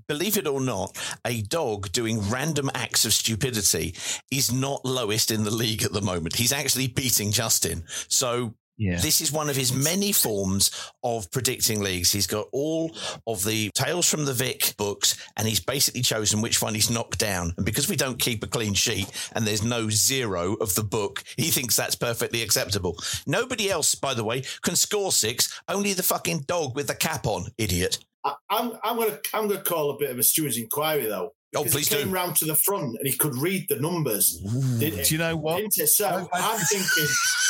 believe 0.06 0.36
it 0.36 0.46
or 0.46 0.60
not, 0.60 0.96
a 1.24 1.42
dog 1.42 1.92
doing 1.92 2.20
random 2.28 2.70
acts 2.74 3.04
of 3.04 3.12
stupidity 3.12 3.94
is 4.30 4.52
not 4.52 4.84
lowest 4.84 5.30
in 5.30 5.44
the 5.44 5.50
league 5.50 5.82
at 5.82 5.92
the 5.92 6.02
moment. 6.02 6.36
He's 6.36 6.52
actually 6.52 6.88
beating 6.88 7.32
Justin. 7.32 7.84
So 8.08 8.54
Yeah. 8.78 9.00
This 9.00 9.20
is 9.20 9.32
one 9.32 9.50
of 9.50 9.56
his 9.56 9.72
many 9.72 10.12
forms 10.12 10.70
of 11.02 11.30
predicting 11.32 11.80
leagues. 11.80 12.12
He's 12.12 12.28
got 12.28 12.46
all 12.52 12.96
of 13.26 13.44
the 13.44 13.70
Tales 13.74 14.08
from 14.08 14.24
the 14.24 14.32
Vic 14.32 14.74
books, 14.78 15.18
and 15.36 15.48
he's 15.48 15.60
basically 15.60 16.02
chosen 16.02 16.40
which 16.40 16.62
one 16.62 16.74
he's 16.74 16.88
knocked 16.88 17.18
down. 17.18 17.52
And 17.56 17.66
because 17.66 17.88
we 17.88 17.96
don't 17.96 18.18
keep 18.18 18.42
a 18.44 18.46
clean 18.46 18.74
sheet 18.74 19.10
and 19.34 19.44
there's 19.44 19.64
no 19.64 19.90
zero 19.90 20.54
of 20.54 20.74
the 20.76 20.84
book, 20.84 21.24
he 21.36 21.50
thinks 21.50 21.74
that's 21.74 21.96
perfectly 21.96 22.42
acceptable. 22.42 22.96
Nobody 23.26 23.68
else, 23.68 23.96
by 23.96 24.14
the 24.14 24.24
way, 24.24 24.44
can 24.62 24.76
score 24.76 25.10
six. 25.10 25.60
Only 25.68 25.92
the 25.92 26.02
fucking 26.04 26.44
dog 26.46 26.76
with 26.76 26.86
the 26.86 26.94
cap 26.94 27.26
on, 27.26 27.46
idiot. 27.58 27.98
I, 28.24 28.34
I'm 28.50 28.72
I'm 28.82 28.96
gonna 28.96 29.18
I'm 29.34 29.48
gonna 29.48 29.62
call 29.62 29.90
a 29.90 29.98
bit 29.98 30.10
of 30.10 30.18
a 30.18 30.22
steward's 30.22 30.56
inquiry 30.56 31.06
though. 31.06 31.32
Oh, 31.56 31.62
'Cause 31.62 31.72
please 31.72 31.88
he 31.88 31.96
came 31.96 32.08
do. 32.08 32.14
round 32.14 32.36
to 32.36 32.44
the 32.44 32.54
front 32.54 32.96
and 32.98 33.06
he 33.08 33.12
could 33.16 33.34
read 33.36 33.66
the 33.70 33.76
numbers. 33.76 34.36
Did 34.78 35.02
Do 35.04 35.14
you 35.14 35.18
know 35.18 35.34
what? 35.36 35.56
Didn't? 35.58 35.88
So 35.88 36.28
I'm 36.32 36.58
thinking, 36.60 37.06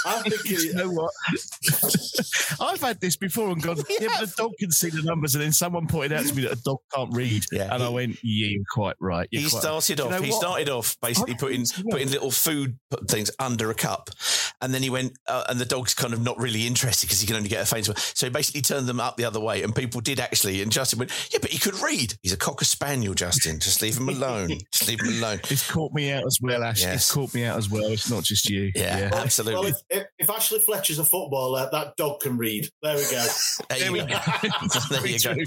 I'm 0.07 0.25
you 0.27 0.31
thinking, 0.39 0.77
know 0.77 0.89
what? 0.91 1.11
I've 2.61 2.81
had 2.81 3.01
this 3.01 3.17
before 3.17 3.51
and 3.51 3.61
gone, 3.63 3.77
yeah, 4.01 4.09
but 4.21 4.29
the 4.29 4.35
dog 4.37 4.53
can 4.59 4.71
see 4.71 4.91
the 4.91 5.03
numbers. 5.03 5.35
And 5.35 5.43
then 5.43 5.53
someone 5.53 5.87
pointed 5.87 6.13
out 6.19 6.27
to 6.27 6.35
me 6.35 6.43
that 6.43 6.53
a 6.53 6.63
dog 6.63 6.79
can't 6.95 7.13
read. 7.15 7.45
Yeah. 7.51 7.75
And 7.75 7.83
I 7.83 7.89
went, 7.89 8.19
yeah, 8.23 8.49
you're 8.51 8.63
quite 8.73 8.97
right. 9.01 9.29
You're 9.31 9.43
he 9.43 9.51
quite 9.51 9.61
started 9.63 9.99
right. 10.01 10.07
off. 10.07 10.13
You 10.13 10.17
know 10.19 10.23
he 10.25 10.31
what? 10.31 10.41
started 10.41 10.69
off 10.69 10.97
basically 11.03 11.35
I- 11.35 11.39
putting 11.39 11.65
putting 11.91 12.11
little 12.11 12.31
food 12.31 12.79
things 13.09 13.31
under 13.39 13.71
a 13.71 13.75
cup, 13.75 14.11
and 14.61 14.75
then 14.75 14.83
he 14.83 14.91
went, 14.91 15.19
uh, 15.27 15.45
and 15.49 15.59
the 15.59 15.65
dog's 15.65 15.95
kind 15.95 16.13
of 16.13 16.23
not 16.23 16.39
really 16.39 16.67
interested 16.67 17.07
because 17.07 17.21
he 17.21 17.27
can 17.27 17.37
only 17.37 17.49
get 17.49 17.63
a 17.63 17.67
faint. 17.67 17.89
one. 17.89 17.97
So 17.97 18.27
he 18.27 18.31
basically 18.31 18.63
turned 18.63 18.87
them 18.87 19.01
up 19.01 19.17
the 19.17 19.25
other 19.25 19.41
way, 19.41 19.63
and 19.63 19.75
people 19.75 20.01
did 20.01 20.21
actually. 20.21 20.63
And 20.63 20.73
Justin 20.73 20.99
went, 20.99 21.31
yeah, 21.33 21.39
but 21.41 21.51
he 21.51 21.59
could 21.59 21.77
read. 21.81 22.15
He's 22.23 22.33
a 22.33 22.37
cocker 22.37 22.65
spaniel, 22.65 23.15
Justin. 23.15 23.61
Just 23.61 23.83
leave 23.83 23.97
him 23.97 24.09
alone. 24.09 24.49
Just 24.73 24.89
leave 24.89 25.01
him 25.01 25.19
alone. 25.19 25.41
It's 25.51 25.71
caught 25.71 25.93
me 25.93 26.13
out 26.13 26.25
as 26.27 26.39
well, 26.43 26.63
Ash. 26.63 26.81
Yes. 26.83 26.95
It's 26.97 27.13
caught 27.13 27.35
me 27.35 27.45
out 27.45 27.57
as 27.57 27.71
well. 27.71 27.85
It's 27.91 28.11
not 28.11 28.25
just 28.25 28.49
you. 28.49 28.71
Yeah, 28.75 29.11
well, 29.11 29.23
absolutely. 29.23 29.71
if, 29.71 29.77
if, 29.91 30.07
if 30.19 30.31
Ashley 30.31 30.59
Fletcher's 30.59 30.99
a 30.99 31.05
footballer, 31.05 31.69
that 31.73 31.97
dog 31.97 32.21
can 32.21 32.37
read. 32.37 32.69
There 32.83 32.97
we 32.97 33.03
go. 33.11 33.27
There, 33.69 33.79
There 33.79 33.87
you 33.89 33.93
we 33.93 33.99
go. 34.01 34.07
go. 34.07 34.79
there 34.91 35.07
you 35.07 35.19
go. 35.19 35.35
Very. 35.35 35.47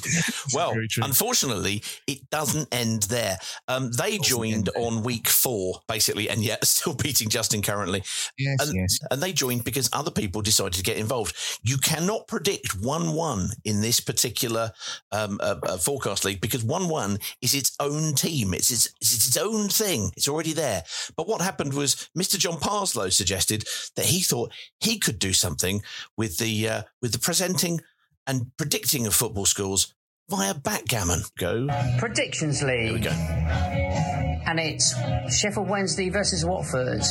Well, 0.54 0.76
unfortunately, 1.02 1.84
it 2.08 2.30
doesn't 2.30 2.68
end 2.72 3.04
there. 3.04 3.38
Um, 3.68 3.92
they 3.92 4.18
joined 4.20 4.70
on 4.76 5.02
week 5.04 5.28
four, 5.28 5.80
basically, 5.88 6.30
and 6.30 6.44
yet 6.44 6.64
still 6.66 6.94
beating 6.94 7.30
Justin 7.30 7.62
currently. 7.62 8.04
Yes, 8.38 8.58
and, 8.62 8.76
yes. 8.76 9.00
And 9.10 9.22
they 9.22 9.34
joined 9.34 9.64
because 9.64 9.90
other 9.94 10.12
people 10.12 10.42
decided 10.42 10.74
to 10.74 10.84
get 10.84 10.98
involved. 10.98 11.36
You 11.64 11.78
cannot 11.78 12.28
predict 12.28 12.76
1 12.80 13.14
1 13.14 13.50
in 13.66 13.82
this 13.82 14.00
particular 14.00 14.72
um, 15.12 15.40
uh, 15.42 15.56
uh, 15.64 15.78
forecast 15.78 16.26
league 16.26 16.42
because 16.42 16.64
1 16.64 16.88
1 16.88 17.18
is 17.42 17.56
its 17.56 17.76
own 17.80 18.14
team. 18.14 18.54
It's 18.54 18.72
its, 18.72 18.94
it's 19.02 19.28
its 19.28 19.38
own 19.38 19.70
thing. 19.70 20.12
It's 20.16 20.28
already 20.28 20.54
there. 20.54 20.84
But 21.16 21.28
what 21.28 21.42
happened 21.42 21.74
was 21.74 22.10
Mr. 22.18 22.38
John 22.38 22.60
Parslow 22.60 23.10
suggested 23.12 23.66
that 23.96 24.06
he 24.06 24.22
thought 24.22 24.52
he 24.80 25.00
could 25.00 25.20
do 25.20 25.34
something 25.34 25.82
with 26.18 26.38
the, 26.38 26.68
uh, 26.68 26.82
with 27.02 27.14
the 27.14 27.20
presenting 27.20 27.82
and 28.28 28.52
predicting 28.58 29.08
of 29.08 29.14
football 29.14 29.46
scores 29.46 29.94
via 30.30 30.54
backgammon. 30.54 31.22
Go. 31.38 31.68
Predictions 31.98 32.62
League. 32.64 32.84
Here 32.84 32.94
we 32.94 33.00
go. 33.00 34.31
And 34.46 34.60
it's 34.60 34.96
Sheffield 35.40 35.70
Wednesday 35.70 36.10
versus 36.10 36.44
Watford. 36.46 37.02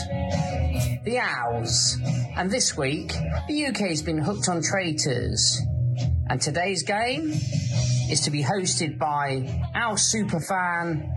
The 1.04 1.18
Owls. 1.20 1.96
And 2.36 2.50
this 2.50 2.76
week, 2.76 3.12
the 3.48 3.66
UK's 3.66 4.02
been 4.02 4.18
hooked 4.18 4.48
on 4.48 4.62
traitors. 4.62 5.60
And 6.28 6.40
today's 6.40 6.82
game 6.82 7.30
is 8.10 8.20
to 8.22 8.30
be 8.30 8.42
hosted 8.42 8.98
by 8.98 9.70
our 9.74 9.94
superfan, 9.94 11.08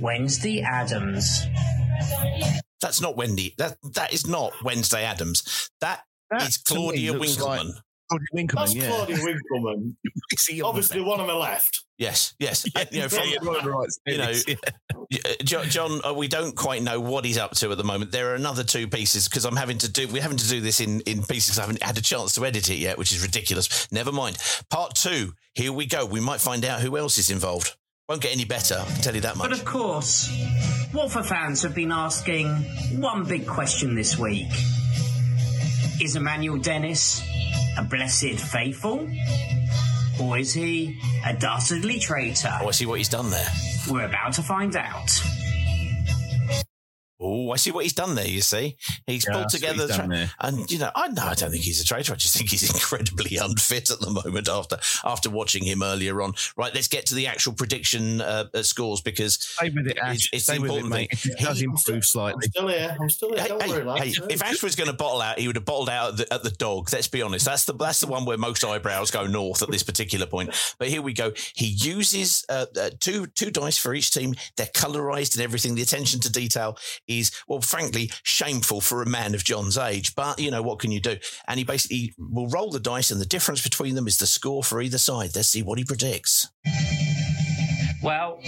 Wednesday 0.00 0.62
Addams. 0.62 1.46
That's 2.80 3.00
not 3.00 3.16
Wendy. 3.16 3.54
That 3.58 3.76
that 3.94 4.12
is 4.12 4.26
not 4.26 4.52
Wednesday 4.62 5.04
Addams. 5.04 5.70
That 5.80 6.04
That 6.30 6.48
is 6.48 6.58
Claudia 6.58 7.12
looks 7.14 7.40
like- 7.40 7.58
Winkleman. 7.60 7.82
Claudia 8.08 8.26
Winkleman, 8.32 8.66
That's 8.66 8.74
yeah. 8.74 8.88
Claudia 8.88 9.16
Winkleman. 9.22 9.96
See 10.36 10.62
Obviously, 10.62 11.00
the 11.00 11.04
one 11.04 11.20
on 11.20 11.26
the 11.26 11.34
left. 11.34 11.84
Yes, 11.96 12.34
yes. 12.38 12.66
Uh, 12.74 12.84
you 12.90 13.00
know, 13.00 13.08
from, 13.08 13.28
Yeah, 13.28 13.38
one 13.42 13.66
right 13.66 13.88
you 14.06 14.18
know, 14.18 14.32
yeah. 15.10 15.64
John, 15.64 16.00
uh, 16.04 16.12
we 16.12 16.28
don't 16.28 16.54
quite 16.56 16.82
know 16.82 17.00
what 17.00 17.24
he's 17.24 17.38
up 17.38 17.52
to 17.56 17.70
at 17.70 17.78
the 17.78 17.84
moment. 17.84 18.12
There 18.12 18.32
are 18.32 18.34
another 18.34 18.64
two 18.64 18.88
pieces 18.88 19.28
because 19.28 19.44
I'm 19.44 19.56
having 19.56 19.78
to 19.78 19.90
do. 19.90 20.08
We're 20.08 20.22
having 20.22 20.38
to 20.38 20.48
do 20.48 20.60
this 20.60 20.80
in 20.80 21.00
in 21.02 21.22
pieces. 21.22 21.58
I 21.58 21.62
haven't 21.62 21.82
had 21.82 21.96
a 21.96 22.02
chance 22.02 22.34
to 22.34 22.44
edit 22.44 22.68
it 22.68 22.76
yet, 22.76 22.98
which 22.98 23.12
is 23.12 23.22
ridiculous. 23.22 23.90
Never 23.92 24.12
mind. 24.12 24.38
Part 24.70 24.94
two. 24.94 25.32
Here 25.54 25.72
we 25.72 25.86
go. 25.86 26.04
We 26.04 26.20
might 26.20 26.40
find 26.40 26.64
out 26.64 26.80
who 26.80 26.96
else 26.96 27.16
is 27.18 27.30
involved. 27.30 27.76
Won't 28.08 28.20
get 28.20 28.32
any 28.32 28.44
better. 28.44 28.76
I 28.78 28.84
can 28.84 29.00
tell 29.00 29.14
you 29.14 29.22
that 29.22 29.36
much. 29.36 29.48
But 29.48 29.58
of 29.58 29.64
course, 29.64 30.30
Watford 30.92 31.26
fans 31.26 31.62
have 31.62 31.74
been 31.74 31.92
asking 31.92 32.48
one 33.00 33.24
big 33.24 33.46
question 33.46 33.94
this 33.94 34.18
week 34.18 34.48
Is 36.02 36.16
Emmanuel 36.16 36.58
Dennis 36.58 37.22
a 37.76 37.82
blessed 37.82 38.40
faithful? 38.40 39.08
Or 40.20 40.38
is 40.38 40.54
he 40.54 40.98
a 41.26 41.34
dastardly 41.34 41.98
traitor? 41.98 42.56
Oh, 42.60 42.68
I 42.68 42.70
see 42.70 42.86
what 42.86 42.98
he's 42.98 43.08
done 43.08 43.30
there. 43.30 43.48
We're 43.90 44.04
about 44.06 44.32
to 44.34 44.42
find 44.42 44.76
out. 44.76 45.10
Oh, 47.20 47.52
I 47.52 47.56
see 47.56 47.70
what 47.70 47.84
he's 47.84 47.92
done 47.92 48.16
there. 48.16 48.26
You 48.26 48.40
see, 48.40 48.76
he's 49.06 49.24
Yeah, 49.26 49.34
pulled 49.34 49.44
I 49.46 49.48
see 49.48 49.64
what 49.66 49.72
together, 49.76 49.86
he's 49.86 49.96
tra- 49.96 50.30
and 50.40 50.70
you 50.70 50.78
know, 50.78 50.90
I 50.94 51.08
no, 51.08 51.22
I 51.22 51.34
don't 51.34 51.50
think 51.52 51.62
he's 51.62 51.80
a 51.80 51.84
traitor. 51.84 52.12
I 52.12 52.16
just 52.16 52.36
think 52.36 52.50
he's 52.50 52.68
incredibly 52.74 53.36
unfit 53.36 53.88
at 53.90 54.00
the 54.00 54.10
moment 54.10 54.48
after 54.48 54.78
after 55.04 55.30
watching 55.30 55.64
him 55.64 55.82
earlier 55.82 56.20
on. 56.22 56.34
Right, 56.56 56.74
let's 56.74 56.88
get 56.88 57.06
to 57.06 57.14
the 57.14 57.26
actual 57.28 57.52
prediction 57.52 58.20
uh, 58.20 58.46
uh, 58.52 58.62
scores 58.62 59.00
because 59.00 59.34
Stay 59.40 59.70
with 59.70 59.86
it, 59.86 59.96
Ash. 59.98 60.16
it's, 60.16 60.28
it's 60.32 60.44
Stay 60.44 60.56
the 60.56 60.62
with 60.62 60.70
it, 60.72 60.74
important 60.78 60.92
mate. 61.10 61.18
thing. 61.18 61.32
It 61.32 61.38
does 61.44 61.58
He- 61.58 61.64
improve 61.64 61.96
I'm 61.96 62.02
slightly. 62.02 62.48
still 62.48 62.68
here. 62.68 62.96
I'm 63.00 63.10
still 63.10 63.30
here. 63.32 63.40
Hey, 63.42 63.48
Don't 63.48 63.62
hey, 63.62 63.68
worry, 63.70 63.82
hey, 64.00 64.04
lads. 64.06 64.20
if 64.30 64.42
Ash 64.42 64.62
was 64.62 64.74
going 64.76 64.90
to 64.90 64.96
bottle 64.96 65.20
out, 65.22 65.38
he 65.38 65.46
would 65.46 65.56
have 65.56 65.64
bottled 65.64 65.88
out 65.90 66.10
at 66.12 66.16
the, 66.16 66.34
at 66.34 66.42
the 66.42 66.50
dog. 66.50 66.92
Let's 66.92 67.08
be 67.08 67.22
honest. 67.22 67.44
That's 67.44 67.64
the 67.64 67.74
that's 67.74 68.00
the 68.00 68.06
one 68.08 68.24
where 68.24 68.36
most 68.38 68.64
eyebrows 68.64 69.10
go 69.12 69.26
north 69.26 69.62
at 69.62 69.70
this 69.70 69.82
particular 69.84 70.26
point. 70.26 70.50
But 70.78 70.88
here 70.88 71.00
we 71.02 71.12
go. 71.12 71.32
He 71.54 71.66
uses 71.66 72.44
uh, 72.48 72.66
uh, 72.78 72.90
two 73.00 73.26
two 73.26 73.50
dice 73.52 73.78
for 73.78 73.94
each 73.94 74.10
team. 74.10 74.34
They're 74.56 74.66
colorized 74.66 75.34
and 75.36 75.42
everything. 75.44 75.74
The 75.76 75.82
attention 75.82 76.20
to 76.20 76.32
detail 76.32 76.76
is 77.08 77.30
well, 77.48 77.60
frankly, 77.60 78.10
shameful 78.22 78.80
for 78.80 79.02
a 79.02 79.06
man 79.06 79.34
of 79.34 79.44
John's 79.44 79.78
age. 79.78 80.14
But 80.14 80.38
you 80.38 80.50
know 80.50 80.62
what 80.62 80.78
can 80.78 80.92
you 80.92 81.00
do? 81.00 81.16
And 81.48 81.58
he 81.58 81.64
basically 81.64 82.14
will 82.18 82.48
roll 82.48 82.70
the 82.70 82.80
dice, 82.80 83.10
and 83.10 83.20
the 83.20 83.26
difference 83.26 83.62
between 83.62 83.94
them 83.94 84.06
is 84.06 84.18
the 84.18 84.26
score 84.26 84.62
for 84.62 84.80
either 84.80 84.98
side. 84.98 85.30
Let's 85.34 85.48
see 85.48 85.62
what 85.62 85.78
he 85.78 85.84
predicts. 85.84 86.48
Well, 88.02 88.38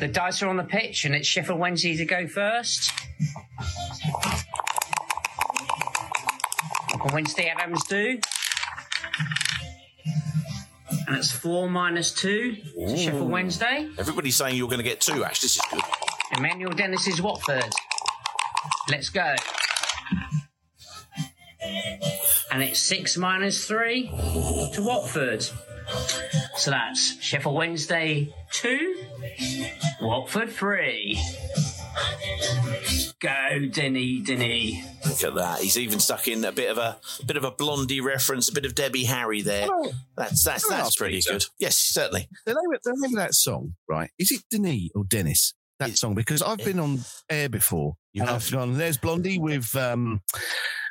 the 0.00 0.08
dice 0.08 0.42
are 0.42 0.48
on 0.48 0.56
the 0.56 0.64
pitch 0.64 1.04
and 1.04 1.14
it's 1.14 1.26
Sheffield 1.26 1.58
Wednesday 1.58 1.96
to 1.96 2.04
go 2.04 2.26
first. 2.26 2.92
What 6.90 7.02
can 7.02 7.14
Wednesday 7.14 7.48
Addams 7.48 7.84
do? 7.84 8.18
And 11.06 11.16
it's 11.16 11.30
four 11.30 11.68
minus 11.68 12.12
two 12.12 12.56
Sheffield 12.96 13.30
Wednesday. 13.30 13.88
Everybody's 13.98 14.36
saying 14.36 14.56
you're 14.56 14.68
going 14.68 14.78
to 14.78 14.84
get 14.84 15.00
two. 15.00 15.24
Ash, 15.24 15.40
this 15.40 15.56
is 15.56 15.62
good. 15.70 15.82
Emmanuel 16.38 16.70
Dennis 16.70 17.08
is 17.08 17.20
Watford. 17.20 17.72
Let's 18.88 19.08
go. 19.08 19.34
And 22.52 22.62
it's 22.62 22.78
six 22.78 23.16
minus 23.16 23.66
three 23.66 24.06
to 24.06 24.76
Watford. 24.78 25.42
So 26.56 26.70
that's 26.70 27.20
Sheffield 27.20 27.56
Wednesday 27.56 28.32
two, 28.52 29.02
Watford 30.00 30.50
three. 30.50 31.18
Go, 33.20 33.66
Denny, 33.72 34.20
Denny. 34.20 34.84
Look 35.04 35.24
at 35.24 35.34
that. 35.34 35.58
He's 35.58 35.76
even 35.76 35.98
stuck 35.98 36.28
in 36.28 36.44
a 36.44 36.52
bit 36.52 36.70
of 36.70 36.78
a 36.78 36.98
bit 37.26 37.36
of 37.36 37.42
a 37.42 37.50
blondie 37.50 38.00
reference, 38.00 38.48
a 38.48 38.52
bit 38.52 38.64
of 38.64 38.76
Debbie 38.76 39.04
Harry 39.04 39.42
there. 39.42 39.66
That's 40.16 40.44
that's 40.44 40.68
Can 40.68 40.78
that's 40.78 40.94
pretty 40.94 41.16
Peter? 41.16 41.32
good. 41.32 41.44
Yes, 41.58 41.76
certainly. 41.76 42.28
The 42.46 42.54
name, 42.54 42.72
of, 42.72 42.80
the 42.84 42.96
name 42.96 43.14
of 43.14 43.16
that 43.16 43.34
song, 43.34 43.74
right? 43.88 44.10
Is 44.20 44.30
it 44.30 44.42
Denis 44.48 44.90
or 44.94 45.02
Dennis? 45.04 45.54
That 45.78 45.96
song 45.96 46.14
because 46.14 46.42
I've 46.42 46.58
been 46.58 46.80
on 46.80 46.98
air 47.30 47.48
before. 47.48 47.94
You 48.12 48.22
have? 48.24 48.34
I've 48.34 48.50
gone. 48.50 48.76
There's 48.76 48.96
Blondie 48.96 49.38
with 49.38 49.74
um, 49.76 50.20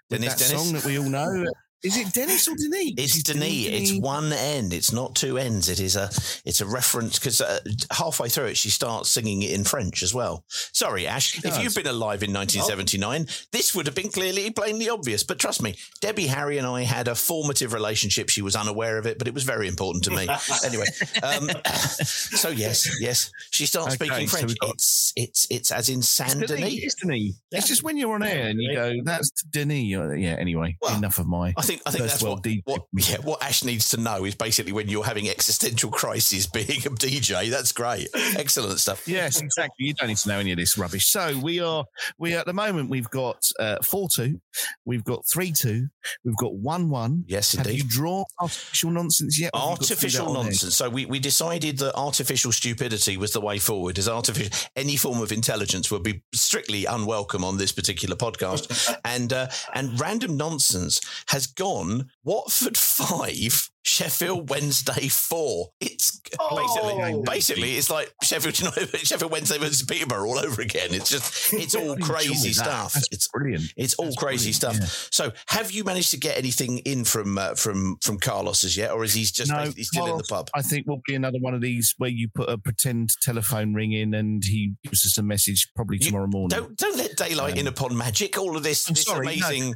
with 0.09 0.21
Dennis, 0.21 0.35
that 0.35 0.47
Dennis? 0.47 0.63
song 0.63 0.73
that 0.73 0.85
we 0.85 0.97
all 0.97 1.09
know. 1.09 1.45
Is 1.83 1.95
it 1.95 2.11
Dennis 2.11 2.47
or 2.47 2.55
Denis? 2.55 2.93
It's 2.97 3.13
Is 3.15 3.19
it 3.19 3.33
Denis. 3.33 3.91
It's 3.91 3.99
one 4.01 4.33
end. 4.33 4.73
It's 4.73 4.91
not 4.91 5.15
two 5.15 5.37
ends. 5.37 5.69
It 5.69 5.79
is 5.79 5.95
a 5.95 6.05
it's 6.43 6.59
a 6.59 6.65
reference 6.65 7.19
because 7.19 7.39
uh, 7.39 7.59
halfway 7.91 8.29
through 8.29 8.45
it 8.45 8.57
she 8.57 8.69
starts 8.71 9.09
singing 9.09 9.43
it 9.43 9.51
in 9.51 9.63
French 9.63 10.01
as 10.01 10.11
well. 10.13 10.43
Sorry, 10.49 11.05
Ash. 11.05 11.37
If 11.45 11.61
you've 11.61 11.75
been 11.75 11.85
alive 11.85 12.23
in 12.23 12.33
1979, 12.33 13.27
this 13.51 13.75
would 13.75 13.85
have 13.85 13.93
been 13.95 14.09
clearly 14.09 14.49
plainly 14.49 14.89
obvious. 14.89 15.23
But 15.23 15.37
trust 15.37 15.61
me, 15.61 15.75
Debbie 16.01 16.27
Harry 16.27 16.57
and 16.57 16.65
I 16.65 16.81
had 16.81 17.07
a 17.07 17.13
formative 17.15 17.73
relationship. 17.73 18.29
She 18.29 18.41
was 18.41 18.55
unaware 18.55 18.97
of 18.97 19.05
it, 19.05 19.19
but 19.19 19.27
it 19.27 19.35
was 19.35 19.43
very 19.43 19.67
important 19.67 20.03
to 20.05 20.11
me. 20.11 20.27
anyway, 20.65 20.85
um, 21.21 21.49
so 22.03 22.49
yes, 22.49 22.89
yes, 22.99 23.31
she 23.51 23.67
starts 23.67 23.95
Okay, 23.95 24.05
speaking 24.07 24.27
French. 24.27 24.47
we've 24.47 24.59
got- 24.59 24.71
it's 24.71 25.13
it's 25.15 25.47
it's 25.51 25.71
as 25.71 25.89
in 25.89 26.01
Saint 26.01 26.41
It's 26.41 26.51
Denis. 26.51 26.69
Denis. 26.69 26.83
It's 26.83 26.95
Denis. 26.95 27.41
It's 27.51 27.67
just 27.67 27.83
when 27.83 27.97
you're 27.97 28.15
on 28.15 28.23
air 28.23 28.47
and 28.47 28.59
you 28.59 28.73
go, 28.73 28.93
"That's 29.03 29.29
Denis." 29.51 29.83
Yeah. 29.85 30.35
Anyway, 30.39 30.75
Well, 30.81 30.97
enough 30.97 31.19
of 31.19 31.27
my. 31.27 31.53
I 31.55 31.61
think 31.67 31.81
I 31.85 31.91
think 31.91 32.03
First 32.03 32.21
that's 32.21 32.23
what, 32.23 32.45
what 32.65 32.81
yeah 33.09 33.17
what 33.23 33.43
Ash 33.43 33.63
needs 33.63 33.89
to 33.89 33.97
know 33.97 34.25
is 34.25 34.35
basically 34.35 34.71
when 34.71 34.89
you're 34.89 35.03
having 35.05 35.29
existential 35.29 35.91
crises 35.91 36.47
being 36.57 36.65
a 36.85 36.89
DJ. 36.89 37.49
That's 37.49 37.71
great, 37.71 38.07
excellent 38.37 38.79
stuff. 38.79 39.07
Yes, 39.07 39.41
exactly. 39.41 39.85
You 39.85 39.93
don't 39.93 40.09
need 40.09 40.17
to 40.17 40.29
know 40.29 40.39
any 40.39 40.51
of 40.51 40.57
this 40.57 40.77
rubbish. 40.77 41.07
So 41.07 41.37
we 41.37 41.59
are 41.59 41.85
we 42.17 42.35
are, 42.35 42.39
at 42.39 42.45
the 42.45 42.53
moment 42.53 42.89
we've 42.89 43.09
got 43.09 43.37
uh, 43.59 43.77
four 43.83 44.07
two, 44.13 44.39
we've 44.85 45.03
got 45.03 45.23
three 45.31 45.51
two, 45.51 45.87
we've 46.23 46.37
got 46.37 46.55
one 46.55 46.89
one. 46.89 47.23
Yes, 47.27 47.53
Have 47.55 47.67
indeed. 47.67 47.83
you 47.83 47.89
drawn 47.89 48.23
artificial 48.39 48.91
nonsense 48.91 49.39
yet? 49.39 49.51
Or 49.53 49.59
have 49.59 49.69
you 49.69 49.75
got 49.75 49.81
to 49.81 49.87
do 49.87 49.95
that 49.95 49.97
Artificial 49.97 50.33
nonsense. 50.33 50.75
So 50.75 50.89
we, 50.89 51.05
we 51.05 51.19
decided 51.19 51.77
that 51.79 51.95
artificial 51.95 52.51
stupidity 52.51 53.17
was 53.17 53.31
the 53.33 53.41
way 53.41 53.59
forward. 53.59 53.97
As 53.97 54.07
artificial, 54.07 54.51
any 54.75 54.95
form 54.95 55.21
of 55.21 55.31
intelligence 55.31 55.91
would 55.91 56.03
be 56.03 56.23
strictly 56.33 56.85
unwelcome 56.85 57.43
on 57.43 57.57
this 57.57 57.71
particular 57.71 58.15
podcast. 58.15 58.95
and 59.05 59.33
uh, 59.33 59.47
and 59.73 59.99
random 59.99 60.37
nonsense 60.37 60.99
has 61.29 61.47
gone 61.57 62.09
Watford 62.23 62.77
five. 62.77 63.69
Sheffield 63.87 64.49
Wednesday 64.49 65.07
four. 65.07 65.69
It's 65.79 66.19
basically 66.19 67.13
Oh. 67.13 67.23
basically 67.23 67.75
it's 67.77 67.89
like 67.89 68.13
Sheffield 68.21 68.59
United, 68.59 68.97
Sheffield 68.97 69.31
Wednesday 69.31 69.57
versus 69.57 69.81
Peterborough 69.83 70.27
all 70.27 70.37
over 70.39 70.61
again. 70.61 70.89
It's 70.93 71.09
just 71.09 71.53
it's 71.53 71.73
all 71.73 71.95
crazy 71.97 72.49
that. 72.49 72.55
stuff. 72.55 72.93
That's 72.93 73.07
it's 73.11 73.27
brilliant. 73.29 73.71
It's 73.77 73.93
all 73.95 74.13
crazy 74.15 74.51
brilliant, 74.59 74.83
stuff. 74.83 75.07
So, 75.11 75.31
have 75.47 75.71
you 75.71 75.83
managed 75.85 76.11
to 76.11 76.17
get 76.17 76.37
anything 76.37 76.79
in 76.79 77.05
from 77.05 77.37
uh, 77.37 77.55
from 77.55 77.97
from 78.01 78.17
Carlos 78.19 78.63
as 78.65 78.75
yet, 78.75 78.91
or 78.91 79.03
is 79.05 79.13
he 79.13 79.23
just 79.23 79.49
No, 79.49 79.57
basically 79.59 79.83
still 79.83 80.05
in 80.07 80.17
the 80.17 80.25
pub? 80.27 80.49
I 80.53 80.61
think 80.61 80.85
will 80.85 81.01
be 81.07 81.15
another 81.15 81.37
one 81.39 81.53
of 81.53 81.61
these 81.61 81.93
where 81.97 82.09
you 82.09 82.27
put 82.35 82.49
a 82.49 82.57
pretend 82.57 83.09
telephone 83.21 83.73
ring 83.73 83.93
in 83.93 84.13
and 84.13 84.43
he 84.43 84.73
gives 84.83 85.05
us 85.05 85.17
a 85.17 85.23
message 85.23 85.69
probably 85.75 85.97
tomorrow 85.97 86.27
morning. 86.27 86.49
Don't 86.49 86.77
don't 86.77 86.97
let 86.97 87.15
daylight 87.15 87.57
in 87.57 87.67
upon 87.67 87.95
magic. 87.97 88.37
All 88.37 88.57
of 88.57 88.63
this, 88.63 88.87
I'm 88.89 88.95
this 88.95 89.03
sorry, 89.05 89.25
no. 89.25 89.31
amazing 89.31 89.75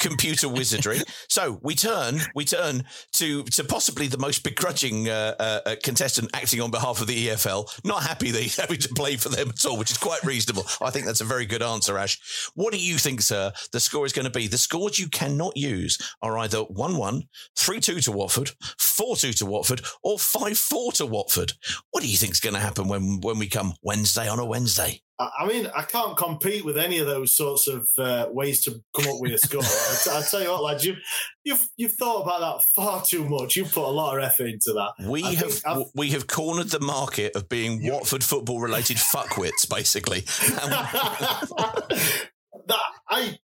computer 0.00 0.48
wizardry. 0.48 0.98
So 1.28 1.60
we 1.62 1.74
turn 1.74 2.18
we 2.34 2.44
turn 2.44 2.84
to 3.14 3.44
to 3.50 3.64
possibly 3.64 4.06
the 4.06 4.18
most 4.18 4.44
begrudging 4.44 5.08
uh, 5.08 5.34
uh, 5.38 5.60
uh, 5.66 5.76
contestant 5.82 6.30
acting 6.34 6.60
on 6.60 6.70
behalf 6.70 7.00
of 7.00 7.06
the 7.06 7.28
EFL. 7.28 7.68
Not 7.84 8.02
happy 8.02 8.30
that 8.30 8.42
he's 8.42 8.56
having 8.60 8.78
to 8.78 8.88
play 8.94 9.16
for 9.16 9.28
them 9.28 9.50
at 9.50 9.64
all, 9.64 9.76
which 9.76 9.90
is 9.90 9.98
quite 9.98 10.22
reasonable. 10.24 10.66
I 10.80 10.90
think 10.90 11.06
that's 11.06 11.20
a 11.20 11.24
very 11.24 11.46
good 11.46 11.62
answer, 11.62 11.98
Ash. 11.98 12.18
What 12.54 12.72
do 12.72 12.78
you 12.78 12.98
think, 12.98 13.22
sir? 13.22 13.52
The 13.72 13.80
score 13.80 14.06
is 14.06 14.12
going 14.12 14.24
to 14.24 14.30
be 14.30 14.46
the 14.46 14.58
scores 14.58 14.98
you 14.98 15.08
cannot 15.08 15.56
use 15.56 15.98
are 16.22 16.38
either 16.38 16.58
1 16.58 16.96
1, 16.96 17.22
3 17.56 17.80
2 17.80 18.00
to 18.00 18.12
Watford, 18.12 18.52
4 18.78 19.16
2 19.16 19.32
to 19.34 19.46
Watford, 19.46 19.82
or 20.02 20.18
5 20.18 20.56
4 20.56 20.92
to 20.92 21.06
Watford. 21.06 21.52
What 21.90 22.02
do 22.02 22.08
you 22.08 22.16
think 22.16 22.32
is 22.32 22.40
going 22.40 22.54
to 22.54 22.60
happen 22.60 22.88
when, 22.88 23.20
when 23.20 23.38
we 23.38 23.48
come 23.48 23.74
Wednesday 23.82 24.28
on 24.28 24.38
a 24.38 24.44
Wednesday? 24.44 25.02
I 25.38 25.46
mean, 25.46 25.68
I 25.76 25.82
can't 25.82 26.16
compete 26.16 26.64
with 26.64 26.78
any 26.78 26.98
of 26.98 27.06
those 27.06 27.36
sorts 27.36 27.68
of 27.68 27.88
uh, 27.98 28.28
ways 28.30 28.62
to 28.64 28.82
come 28.96 29.06
up 29.12 29.20
with 29.20 29.32
a 29.32 29.38
score. 29.38 29.60
I, 29.62 29.96
t- 30.02 30.10
I 30.10 30.22
tell 30.30 30.42
you 30.42 30.50
what, 30.50 30.62
lads, 30.62 30.84
you've, 30.86 30.98
you've 31.44 31.68
you've 31.76 31.92
thought 31.92 32.22
about 32.22 32.40
that 32.40 32.64
far 32.64 33.02
too 33.04 33.28
much. 33.28 33.56
You've 33.56 33.72
put 33.72 33.84
a 33.84 33.90
lot 33.90 34.16
of 34.16 34.24
effort 34.24 34.46
into 34.46 34.72
that. 34.72 35.06
We 35.06 35.22
I 35.22 35.34
have 35.34 35.60
I've- 35.66 35.84
we 35.94 36.10
have 36.10 36.26
cornered 36.26 36.70
the 36.70 36.80
market 36.80 37.36
of 37.36 37.48
being 37.48 37.86
Watford 37.86 38.24
football 38.24 38.60
related 38.60 38.96
fuckwits, 39.14 39.68
basically. 39.68 40.24
That 42.66 42.78
I. 43.08 43.38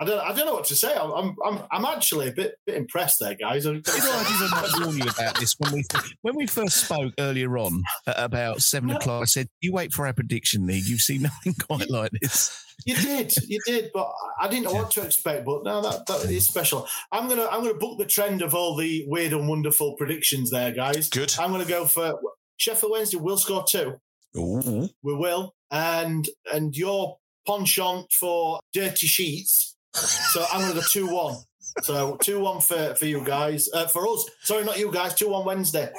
I 0.00 0.04
don't. 0.04 0.20
I 0.20 0.32
don't 0.32 0.46
know 0.46 0.54
what 0.54 0.64
to 0.66 0.76
say. 0.76 0.94
I'm. 0.94 1.10
I'm. 1.12 1.36
I'm, 1.44 1.60
I'm 1.70 1.84
actually 1.84 2.28
a 2.28 2.32
bit, 2.32 2.56
bit 2.66 2.76
impressed 2.76 3.20
there, 3.20 3.34
guys. 3.34 3.66
I'm- 3.66 3.80
Did 3.80 3.94
I 3.96 4.34
even 4.34 4.50
not 4.50 4.80
warn 4.86 4.98
you 4.98 5.04
about 5.08 5.38
this 5.38 5.54
when 5.58 5.72
we 5.72 5.84
when 6.22 6.36
we 6.36 6.46
first 6.46 6.84
spoke 6.84 7.12
earlier 7.18 7.56
on 7.58 7.82
at 8.06 8.16
about 8.18 8.62
seven 8.62 8.90
o'clock? 8.90 9.22
I 9.22 9.26
said, 9.26 9.48
"You 9.60 9.72
wait 9.72 9.92
for 9.92 10.06
our 10.06 10.12
prediction 10.12 10.66
league. 10.66 10.84
You've 10.86 11.00
seen 11.00 11.22
nothing 11.44 11.54
quite 11.54 11.90
like 11.90 12.10
this." 12.20 12.60
You 12.86 12.96
did, 12.96 13.32
you 13.46 13.60
did, 13.66 13.90
but 13.94 14.10
I 14.40 14.48
didn't 14.48 14.64
know 14.64 14.74
what 14.74 14.90
to 14.92 15.02
expect. 15.02 15.44
But 15.46 15.62
no, 15.64 15.80
that, 15.80 16.06
that 16.06 16.30
is 16.30 16.46
special. 16.48 16.86
I'm 17.12 17.28
gonna 17.28 17.46
I'm 17.50 17.62
gonna 17.62 17.74
book 17.74 17.98
the 17.98 18.06
trend 18.06 18.42
of 18.42 18.54
all 18.54 18.76
the 18.76 19.04
weird 19.06 19.32
and 19.32 19.48
wonderful 19.48 19.94
predictions 19.96 20.50
there, 20.50 20.72
guys. 20.72 21.08
Good. 21.08 21.34
I'm 21.38 21.52
gonna 21.52 21.64
go 21.64 21.86
for 21.86 22.18
Sheffield 22.56 22.92
Wednesday 22.92 23.16
will 23.18 23.38
score 23.38 23.64
two. 23.68 23.94
Ooh. 24.36 24.88
We 25.02 25.14
will, 25.14 25.54
and 25.70 26.28
and 26.52 26.76
your 26.76 27.18
penchant 27.46 28.12
for 28.12 28.60
dirty 28.72 29.06
sheets. 29.06 29.76
So 29.94 30.44
I'm 30.52 30.60
gonna 30.60 30.74
go 30.74 30.80
two 30.90 31.06
one. 31.06 31.36
So 31.82 32.16
two 32.16 32.40
one 32.40 32.60
for 32.60 32.94
for 32.94 33.06
you 33.06 33.24
guys, 33.24 33.68
uh, 33.72 33.86
for 33.86 34.06
us. 34.08 34.28
Sorry, 34.42 34.64
not 34.64 34.78
you 34.78 34.92
guys. 34.92 35.14
Two 35.14 35.28
one 35.28 35.44
Wednesday. 35.44 35.92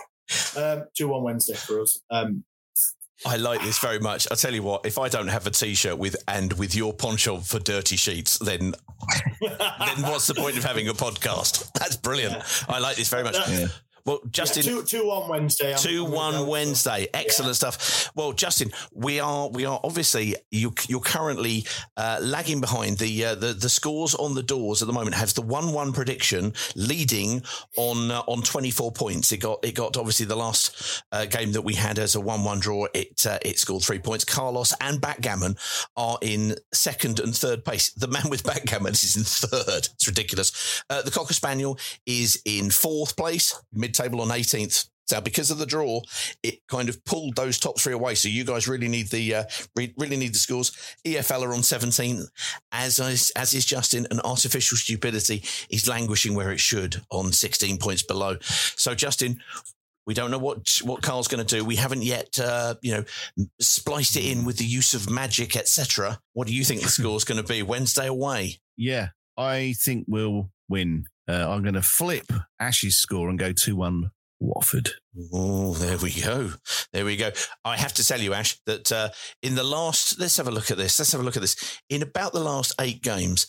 Um, 0.58 0.86
two 0.98 1.08
one 1.08 1.24
Wednesday 1.24 1.56
for 1.56 1.82
us. 1.82 2.00
Um, 2.10 2.44
I 3.26 3.38
like 3.38 3.62
this 3.62 3.80
very 3.80 4.00
much. 4.00 4.28
I 4.30 4.36
tell 4.36 4.54
you 4.54 4.62
what, 4.62 4.86
if 4.86 4.98
I 4.98 5.08
don't 5.08 5.30
have 5.30 5.48
a 5.48 5.50
T-shirt 5.50 5.98
with 5.98 6.18
and 6.28 6.52
with 6.54 6.76
your 6.76 6.94
poncho 6.94 7.38
for 7.38 7.60
dirty 7.60 7.96
sheets, 7.96 8.38
then 8.40 8.74
then 9.42 10.02
what's 10.02 10.28
the 10.28 10.36
point 10.36 10.58
of 10.58 10.64
having 10.66 10.90
a 10.90 10.94
podcast? 10.94 11.72
That's 11.74 11.96
brilliant. 11.96 12.36
I 12.68 12.80
like 12.80 12.98
this 12.98 13.10
very 13.10 13.24
much. 13.24 13.36
Well, 14.06 14.20
Justin, 14.30 14.63
yeah, 14.65 14.72
two 14.72 14.84
two 14.84 15.08
one 15.08 15.28
Wednesday. 15.30 15.70
I'm- 15.74 15.80
Two 15.82 16.06
I'm 16.06 16.12
gonna 16.12 16.15
one 16.15 16.34
go 16.34 16.39
for- 16.46 16.52
Wednesday, 16.52 17.08
excellent 17.13 17.56
stuff. 17.56 18.12
Well, 18.15 18.34
Justin, 18.34 18.72
we 18.94 19.20
are 19.20 19.50
we 19.50 19.65
are 19.65 19.80
obviously 19.84 20.36
you 20.52 20.74
you're 20.88 21.00
currently 21.02 21.65
uh, 21.98 22.20
lagging 22.22 22.62
behind 22.62 23.00
the 23.00 23.26
uh, 23.26 23.36
the 23.36 23.54
the 23.54 23.68
scores 23.70 24.13
on 24.13 24.36
the 24.36 24.44
doors 24.44 24.84
at 24.84 24.88
the 24.88 24.94
moment. 24.94 25.15
Has 25.15 25.34
the 25.34 25.41
one 25.41 25.74
one 25.74 25.91
prediction 25.91 26.54
leading 26.76 27.41
on 27.78 28.12
uh, 28.12 28.22
on 28.28 28.44
twenty 28.44 28.70
four 28.70 28.91
points. 28.91 29.32
It 29.32 29.38
got 29.38 29.65
it 29.65 29.74
got 29.74 29.98
obviously 29.98 30.28
the 30.28 30.36
last 30.36 31.04
uh, 31.12 31.26
game 31.26 31.54
that 31.54 31.63
we 31.63 31.74
had 31.74 31.98
as 31.98 32.13
a 32.13 32.22
one 32.22 32.44
one 32.44 32.60
draw. 32.60 32.86
It 32.94 33.26
uh, 33.26 33.39
it 33.41 33.58
scored 33.58 33.82
three 33.84 34.00
points. 34.00 34.24
Carlos 34.24 34.72
and 34.82 35.02
Backgammon 35.02 35.56
are 35.98 36.20
in 36.22 36.56
second 36.74 37.20
and 37.20 37.36
third 37.36 37.65
place. 37.65 37.89
The 37.94 38.08
man 38.08 38.30
with 38.30 38.44
Backgammon 38.44 38.94
is 38.94 39.15
in 39.18 39.24
third. 39.24 39.88
It's 39.96 40.08
ridiculous. 40.08 40.84
Uh, 40.91 41.02
the 41.02 41.10
Cocker 41.12 41.34
Spaniel 41.34 41.80
is 42.06 42.39
in 42.46 42.70
fourth 42.70 43.18
place, 43.18 43.60
mid 43.74 43.95
table 43.96 44.22
on 44.22 44.32
eighteenth. 44.32 44.86
So 45.08 45.22
because 45.22 45.52
of 45.52 45.60
the 45.60 45.66
draw, 45.66 46.02
it 46.42 46.66
kind 46.68 46.90
of 46.90 47.04
pulled 47.06 47.36
those 47.36 47.60
top 47.60 47.80
three 47.80 47.94
away. 47.94 48.16
So 48.16 48.28
you 48.28 48.44
guys 48.44 48.68
really 48.68 48.88
need 48.88 49.10
the 49.10 49.36
uh, 49.36 49.44
re- 49.76 49.94
really 49.98 50.18
need 50.18 50.34
the 50.34 50.40
scores. 50.40 50.72
EFL 51.06 51.44
are 51.44 51.54
on 51.54 51.62
17, 51.62 52.26
as 52.72 52.98
is, 53.00 53.32
as 53.36 53.54
is 53.54 53.66
Justin. 53.66 54.08
And 54.10 54.20
artificial 54.22 54.78
stupidity 54.78 55.44
is 55.70 55.88
languishing 55.88 56.34
where 56.34 56.52
it 56.52 56.60
should 56.60 57.04
on 57.12 57.32
16 57.32 57.78
points 57.78 58.02
below. 58.02 58.38
So 58.42 58.96
Justin, 58.96 59.42
we 60.08 60.14
don't 60.14 60.32
know 60.32 60.40
what 60.40 60.80
what 60.84 61.02
Carl's 61.02 61.28
going 61.28 61.46
to 61.46 61.56
do. 61.56 61.64
We 61.64 61.76
haven't 61.76 62.04
yet, 62.04 62.40
uh, 62.40 62.76
you 62.82 62.94
know, 62.94 63.46
spliced 63.60 64.16
it 64.16 64.26
in 64.26 64.46
with 64.46 64.58
the 64.58 64.66
use 64.66 64.94
of 64.94 65.10
magic, 65.10 65.56
etc. 65.56 66.20
What 66.34 66.48
do 66.48 66.56
you 66.56 66.64
think 66.64 66.82
the 66.82 66.90
score's 66.90 67.24
going 67.24 67.42
to 67.42 67.48
be 67.48 67.64
Wednesday 67.64 68.08
away? 68.08 68.60
Yeah, 68.78 69.10
I 69.38 69.74
think 69.78 70.06
we'll 70.08 70.50
win. 70.70 71.06
Uh, 71.28 71.50
I'm 71.50 71.64
going 71.64 71.74
to 71.76 71.82
flip 71.82 72.32
Ash's 72.60 72.98
score 72.98 73.30
and 73.30 73.40
go 73.40 73.52
two 73.52 73.76
one 73.76 74.12
Watford. 74.40 74.92
Oh, 75.34 75.74
there 75.74 75.98
we 75.98 76.12
go. 76.12 76.52
There 76.94 77.06
we 77.06 77.16
go. 77.16 77.32
I 77.64 77.78
have 77.78 77.94
to 77.94 78.06
tell 78.06 78.20
you, 78.20 78.34
Ash, 78.34 78.60
that 78.66 78.92
uh, 78.92 79.10
in 79.42 79.56
the 79.56 79.64
last, 79.64 80.20
let's 80.20 80.38
have 80.38 80.48
a 80.48 80.52
look 80.52 80.72
at 80.72 80.78
this. 80.78 81.00
Let's 81.00 81.12
have 81.14 81.22
a 81.22 81.24
look 81.24 81.38
at 81.38 81.42
this. 81.42 81.80
In 81.90 82.02
about 82.02 82.34
the 82.34 82.42
last 82.42 82.74
eight 82.80 83.02
games, 83.02 83.48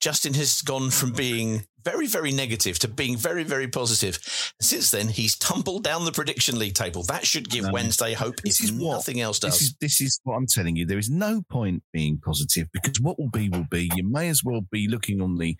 Justin 0.00 0.32
has 0.34 0.62
gone 0.62 0.90
from 0.90 1.12
being 1.12 1.64
very, 1.84 2.06
very 2.06 2.30
negative 2.30 2.78
to 2.78 2.88
being 2.88 3.16
very, 3.16 3.42
very 3.42 3.66
positive. 3.66 4.18
Since 4.62 4.92
then, 4.92 5.08
he's 5.08 5.36
tumbled 5.36 5.82
down 5.82 6.04
the 6.04 6.12
prediction 6.12 6.56
league 6.58 6.74
table. 6.74 7.02
That 7.02 7.26
should 7.26 7.50
give 7.50 7.64
No. 7.64 7.72
Wednesday 7.72 8.12
hope 8.14 8.36
This 8.42 8.62
is 8.62 8.70
what- 8.72 8.92
nothing 8.92 9.20
else 9.20 9.40
does. 9.40 9.54
This 9.58 9.62
is 9.62 9.74
this 9.80 10.00
is 10.00 10.20
what 10.22 10.34
I'm 10.36 10.46
telling 10.46 10.76
you. 10.76 10.86
There 10.86 10.98
is 10.98 11.10
no 11.10 11.42
point 11.50 11.82
being 11.92 12.20
positive 12.24 12.68
because 12.72 13.00
what 13.00 13.18
will 13.18 13.30
be 13.30 13.48
will 13.48 13.66
be. 13.70 13.90
You 13.96 14.08
may 14.08 14.28
as 14.28 14.42
well 14.44 14.60
be 14.70 14.86
looking 14.86 15.20
on 15.20 15.36
the 15.36 15.56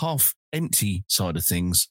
half 0.00 0.34
empty 0.52 1.04
side 1.08 1.36
of 1.36 1.44
things, 1.44 1.86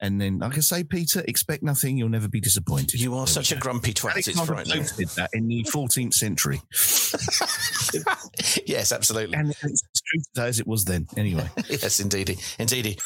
and 0.00 0.20
then, 0.20 0.38
like 0.38 0.56
I 0.56 0.60
say, 0.60 0.84
Peter, 0.84 1.22
expect 1.26 1.62
nothing. 1.62 1.96
You'll 1.96 2.08
never 2.10 2.28
be 2.28 2.40
disappointed. 2.40 3.00
you 3.00 3.14
are 3.14 3.24
There 3.24 3.32
such 3.34 3.52
a 3.52 3.54
go. 3.54 3.60
grumpy 3.60 3.92
twat. 3.94 4.16
It's 4.18 4.28
Alexander 4.28 4.52
frightening. 4.64 4.84
Pope 4.84 4.96
did 4.96 5.08
that 5.10 5.30
in 5.32 5.46
the 5.48 5.64
14th 5.72 6.14
century, 6.14 6.60
yes, 8.66 8.92
absolutely. 8.92 9.36
and 9.36 9.50
it's 9.50 9.64
as 9.64 9.82
true 10.04 10.20
today 10.34 10.48
as 10.48 10.60
it 10.60 10.66
was 10.66 10.84
then. 10.84 11.06
Anyway, 11.16 11.48
yes, 11.68 12.00
indeedy. 12.00 12.36
Indeedy. 12.58 12.98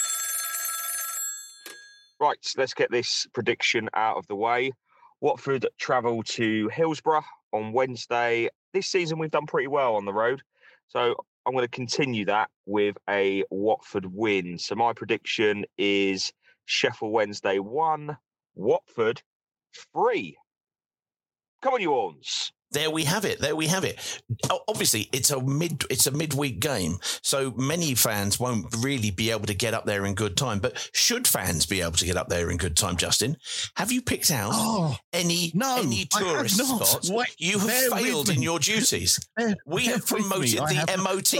Right, 2.18 2.38
let's 2.56 2.74
get 2.74 2.90
this 2.90 3.26
prediction 3.34 3.88
out 3.94 4.16
of 4.16 4.26
the 4.26 4.36
way. 4.36 4.72
Watford 5.20 5.66
travel 5.78 6.22
to 6.22 6.68
Hillsborough 6.68 7.24
on 7.52 7.72
Wednesday. 7.72 8.48
This 8.72 8.86
season, 8.86 9.18
we've 9.18 9.30
done 9.30 9.46
pretty 9.46 9.68
well 9.68 9.96
on 9.96 10.04
the 10.04 10.12
road. 10.12 10.42
So 10.88 11.14
I'm 11.46 11.52
going 11.52 11.64
to 11.64 11.68
continue 11.70 12.26
that 12.26 12.50
with 12.66 12.96
a 13.08 13.44
Watford 13.50 14.06
win. 14.12 14.58
So 14.58 14.74
my 14.74 14.92
prediction 14.94 15.64
is 15.78 16.32
Sheffield 16.66 17.12
Wednesday 17.12 17.60
1, 17.60 18.18
Watford 18.56 19.22
3. 19.94 20.36
Come 21.62 21.74
on, 21.74 21.82
you 21.82 21.90
Horns. 21.90 22.52
There 22.72 22.90
we 22.90 23.04
have 23.04 23.24
it. 23.24 23.40
There 23.40 23.54
we 23.56 23.68
have 23.68 23.84
it. 23.84 24.20
Obviously, 24.68 25.08
it's 25.12 25.30
a 25.30 25.40
mid 25.40 25.84
it's 25.90 26.06
a 26.06 26.10
midweek 26.10 26.60
game, 26.60 26.98
so 27.22 27.52
many 27.52 27.94
fans 27.94 28.38
won't 28.40 28.66
really 28.80 29.10
be 29.10 29.30
able 29.30 29.46
to 29.46 29.54
get 29.54 29.72
up 29.74 29.86
there 29.86 30.04
in 30.04 30.14
good 30.14 30.36
time. 30.36 30.58
But 30.58 30.88
should 30.92 31.26
fans 31.28 31.64
be 31.66 31.80
able 31.80 31.92
to 31.92 32.04
get 32.04 32.16
up 32.16 32.28
there 32.28 32.50
in 32.50 32.56
good 32.56 32.76
time, 32.76 32.96
Justin? 32.96 33.36
Have 33.76 33.92
you 33.92 34.02
picked 34.02 34.30
out 34.30 34.50
Oh, 34.54 34.96
any 35.12 35.52
no, 35.54 35.78
any 35.82 36.06
tourist 36.10 36.56
spots? 36.58 37.10
You 37.38 37.58
have 37.58 37.68
bear 37.68 37.90
failed 37.90 38.28
in 38.30 38.42
your 38.42 38.58
duties. 38.58 39.18
Bear- 39.36 39.54
we 39.66 39.86
bear 39.86 39.94
have 39.96 40.06
promoted 40.06 40.58
the 40.58 40.74
have- 40.88 40.98
MOT 40.98 41.34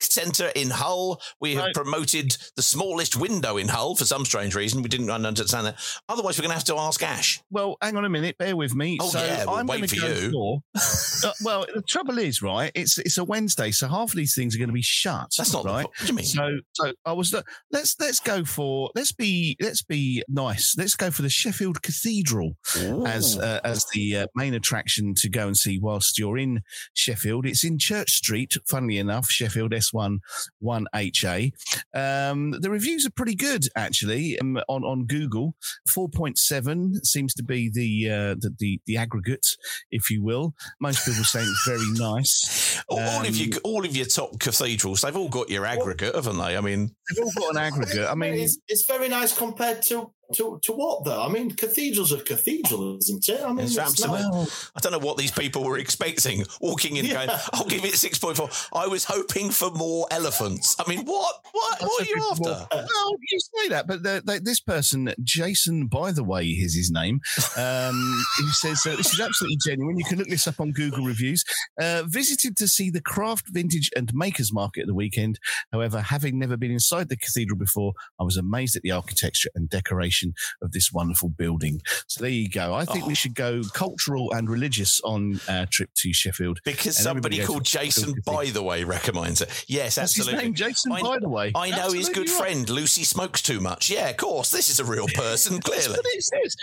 centre 0.00 0.48
in 0.56 0.70
Hull. 0.70 1.20
We 1.40 1.54
have 1.54 1.60
Right. 1.66 1.74
promoted 1.74 2.36
the 2.56 2.62
smallest 2.62 3.16
window 3.16 3.56
in 3.58 3.68
Hull 3.68 3.94
for 3.96 4.04
some 4.06 4.24
strange 4.24 4.54
reason. 4.54 4.82
We 4.82 4.88
didn't 4.88 5.10
understand 5.10 5.66
that. 5.66 5.76
Otherwise, 6.08 6.38
we're 6.38 6.42
going 6.44 6.50
to 6.52 6.54
have 6.54 6.64
to 6.64 6.76
ask 6.76 7.02
Ash. 7.02 7.42
Well, 7.50 7.76
hang 7.82 7.96
on 7.98 8.04
a 8.04 8.08
minute. 8.08 8.38
Bear 8.38 8.56
with 8.56 8.74
me. 8.74 8.96
Oh, 9.00 9.08
so 9.10 9.18
yeah, 9.22 9.44
we'll 9.44 9.56
I'm 9.56 9.66
wait 9.66 9.90
for 9.90 9.96
go 9.96 10.06
you. 10.08 10.62
uh, 11.24 11.32
well, 11.42 11.66
the 11.74 11.82
trouble 11.82 12.18
is, 12.18 12.42
right? 12.42 12.70
It's 12.74 12.96
it's 12.98 13.18
a 13.18 13.24
Wednesday, 13.24 13.72
so 13.72 13.88
half 13.88 14.10
of 14.10 14.16
these 14.16 14.34
things 14.34 14.54
are 14.54 14.58
going 14.58 14.68
to 14.68 14.74
be 14.74 14.82
shut. 14.82 15.32
That's 15.36 15.52
not 15.52 15.64
right. 15.64 15.82
pro- 15.82 15.90
what 15.90 15.98
do 15.98 16.06
you 16.06 16.14
mean? 16.14 16.24
So, 16.24 16.58
so 16.74 16.92
I 17.04 17.12
was. 17.12 17.34
Let's 17.72 17.96
let's 17.98 18.20
go 18.20 18.44
for 18.44 18.90
let's 18.94 19.10
be 19.10 19.56
let's 19.60 19.82
be 19.82 20.22
nice. 20.28 20.76
Let's 20.78 20.94
go 20.94 21.10
for 21.10 21.22
the 21.22 21.28
Sheffield 21.28 21.82
Cathedral 21.82 22.56
as 23.04 23.36
uh, 23.36 23.60
as 23.64 23.84
the 23.92 24.18
uh, 24.18 24.26
main 24.36 24.54
attraction 24.54 25.14
to 25.16 25.28
go 25.28 25.48
and 25.48 25.56
see 25.56 25.78
whilst 25.78 26.18
you're 26.18 26.38
in 26.38 26.62
Sheffield. 26.94 27.46
It's 27.46 27.64
in 27.64 27.78
Church 27.78 28.10
Street. 28.10 28.56
Funnily 28.68 28.98
enough, 28.98 29.28
Sheffield 29.28 29.74
S 29.74 29.92
one 29.92 30.20
one 30.60 30.86
HA. 30.94 31.52
Um, 31.94 32.52
the 32.52 32.70
reviews 32.70 33.04
are 33.04 33.10
pretty 33.10 33.34
good 33.34 33.66
actually 33.76 34.38
um, 34.38 34.60
on 34.68 34.84
on 34.84 35.06
Google. 35.06 35.56
Four 35.88 36.08
point 36.08 36.38
seven 36.38 37.04
seems 37.04 37.34
to 37.34 37.42
be 37.42 37.68
the, 37.68 38.08
uh, 38.08 38.34
the 38.38 38.54
the 38.58 38.80
the 38.86 38.96
aggregate, 38.96 39.56
if 39.90 40.10
you 40.10 40.22
will. 40.22 40.54
Most 40.80 41.04
people 41.06 41.24
say 41.24 41.40
it's 41.40 41.64
very 41.66 41.90
nice. 41.92 42.80
all, 42.88 42.98
all 43.00 43.20
of 43.20 43.26
Um, 43.28 43.34
you, 43.34 43.52
all 43.64 43.84
of 43.84 43.96
your 43.96 44.06
top 44.06 44.38
cathedrals, 44.38 45.00
they've 45.02 45.16
all 45.16 45.28
got 45.28 45.48
your 45.50 45.66
aggregate, 45.66 46.14
haven't 46.14 46.38
they? 46.38 46.56
I 46.56 46.60
mean, 46.60 46.94
They've 47.14 47.24
all 47.24 47.32
got 47.36 47.50
an 47.52 47.58
aggregate. 47.58 48.08
I 48.08 48.14
mean, 48.14 48.34
it's, 48.34 48.58
it's 48.68 48.86
very 48.86 49.08
nice 49.08 49.36
compared 49.36 49.82
to, 49.82 50.12
to 50.34 50.58
to 50.62 50.72
what 50.72 51.04
though? 51.04 51.22
I 51.22 51.28
mean, 51.28 51.50
cathedrals 51.52 52.12
are 52.12 52.20
cathedrals, 52.20 53.04
isn't 53.08 53.28
it? 53.28 53.40
I 53.42 53.48
mean, 53.52 53.66
It's 53.66 53.76
it's 53.76 54.04
not- 54.06 54.48
I 54.76 54.80
don't 54.80 54.92
know 54.92 54.98
what 54.98 55.16
these 55.16 55.30
people 55.30 55.64
were 55.64 55.78
expecting. 55.78 56.44
Walking 56.60 56.96
in, 56.96 57.06
going, 57.06 57.28
"I'll 57.52 57.66
give 57.66 57.84
it 57.84 57.94
six 57.94 58.18
point 58.18 58.36
four. 58.36 58.48
I 58.72 58.86
was 58.86 59.04
hoping 59.04 59.50
for 59.50 59.70
more 59.70 60.06
elephants. 60.10 60.76
I 60.78 60.88
mean, 60.88 61.04
what? 61.04 61.34
What? 61.52 61.80
What 61.82 62.02
are 62.02 62.04
you 62.04 62.28
after? 62.30 62.66
Well, 62.72 63.10
you 63.30 63.38
say 63.56 63.68
that, 63.70 63.86
but 63.86 64.02
the, 64.02 64.22
the, 64.24 64.40
this 64.42 64.60
person, 64.60 65.12
Jason, 65.22 65.86
by 65.86 66.12
the 66.12 66.24
way, 66.24 66.44
is 66.46 66.74
his 66.74 66.90
name. 66.90 67.20
Um, 67.56 68.24
he 68.38 68.46
says 68.52 68.86
uh, 68.86 68.96
this 68.96 69.12
is 69.12 69.20
absolutely 69.20 69.58
genuine. 69.64 69.98
You 69.98 70.04
can 70.04 70.18
look 70.18 70.28
this 70.28 70.46
up 70.46 70.60
on 70.60 70.72
Google 70.72 71.04
reviews. 71.04 71.44
Uh, 71.80 72.02
visited 72.06 72.56
to 72.58 72.68
see 72.68 72.90
the 72.90 73.00
craft, 73.00 73.46
vintage, 73.50 73.90
and 73.96 74.12
makers 74.14 74.52
market 74.52 74.82
at 74.82 74.86
the 74.86 74.94
weekend. 74.94 75.38
However, 75.72 76.00
having 76.00 76.38
never 76.38 76.56
been 76.56 76.70
inside 76.70 77.08
the 77.08 77.16
cathedral 77.16 77.58
before, 77.58 77.92
I 78.20 78.24
was 78.24 78.36
amazed 78.36 78.76
at 78.76 78.82
the 78.82 78.90
architecture 78.92 79.50
and 79.54 79.68
decoration 79.68 80.19
of 80.62 80.72
this 80.72 80.92
wonderful 80.92 81.28
building. 81.28 81.80
So 82.06 82.20
there 82.22 82.30
you 82.30 82.48
go. 82.48 82.74
I 82.74 82.84
think 82.84 83.06
we 83.06 83.14
should 83.14 83.34
go 83.34 83.62
cultural 83.74 84.32
and 84.32 84.48
religious 84.48 85.00
on 85.02 85.40
our 85.48 85.66
trip 85.66 85.90
to 85.96 86.12
Sheffield 86.12 86.60
Because 86.64 86.96
And 86.96 87.04
somebody 87.04 87.44
called 87.44 87.64
Jason, 87.64 88.14
by 88.24 88.46
the 88.46 88.62
way, 88.62 88.84
recommends 88.84 89.40
it. 89.40 89.64
Yes, 89.68 89.94
That's 89.94 90.14
his 90.14 90.26
absolutely. 90.26 90.46
name, 90.46 90.54
Jason, 90.54 90.92
I, 90.92 91.02
by 91.02 91.18
the 91.18 91.28
way. 91.28 91.52
I 91.54 91.70
know 91.70 91.92
his 91.92 92.08
good 92.08 92.28
right. 92.28 92.38
friend 92.38 92.68
Lucy 92.70 93.04
smokes 93.04 93.42
too 93.42 93.60
much. 93.60 93.90
Yeah, 93.90 94.08
of 94.08 94.16
course. 94.16 94.50
This 94.50 94.70
is 94.70 94.80
a 94.80 94.84
real 94.84 95.06
person, 95.14 95.60
clearly. 95.60 95.90
what 95.90 96.04
it 96.06 96.22
says. 96.22 96.56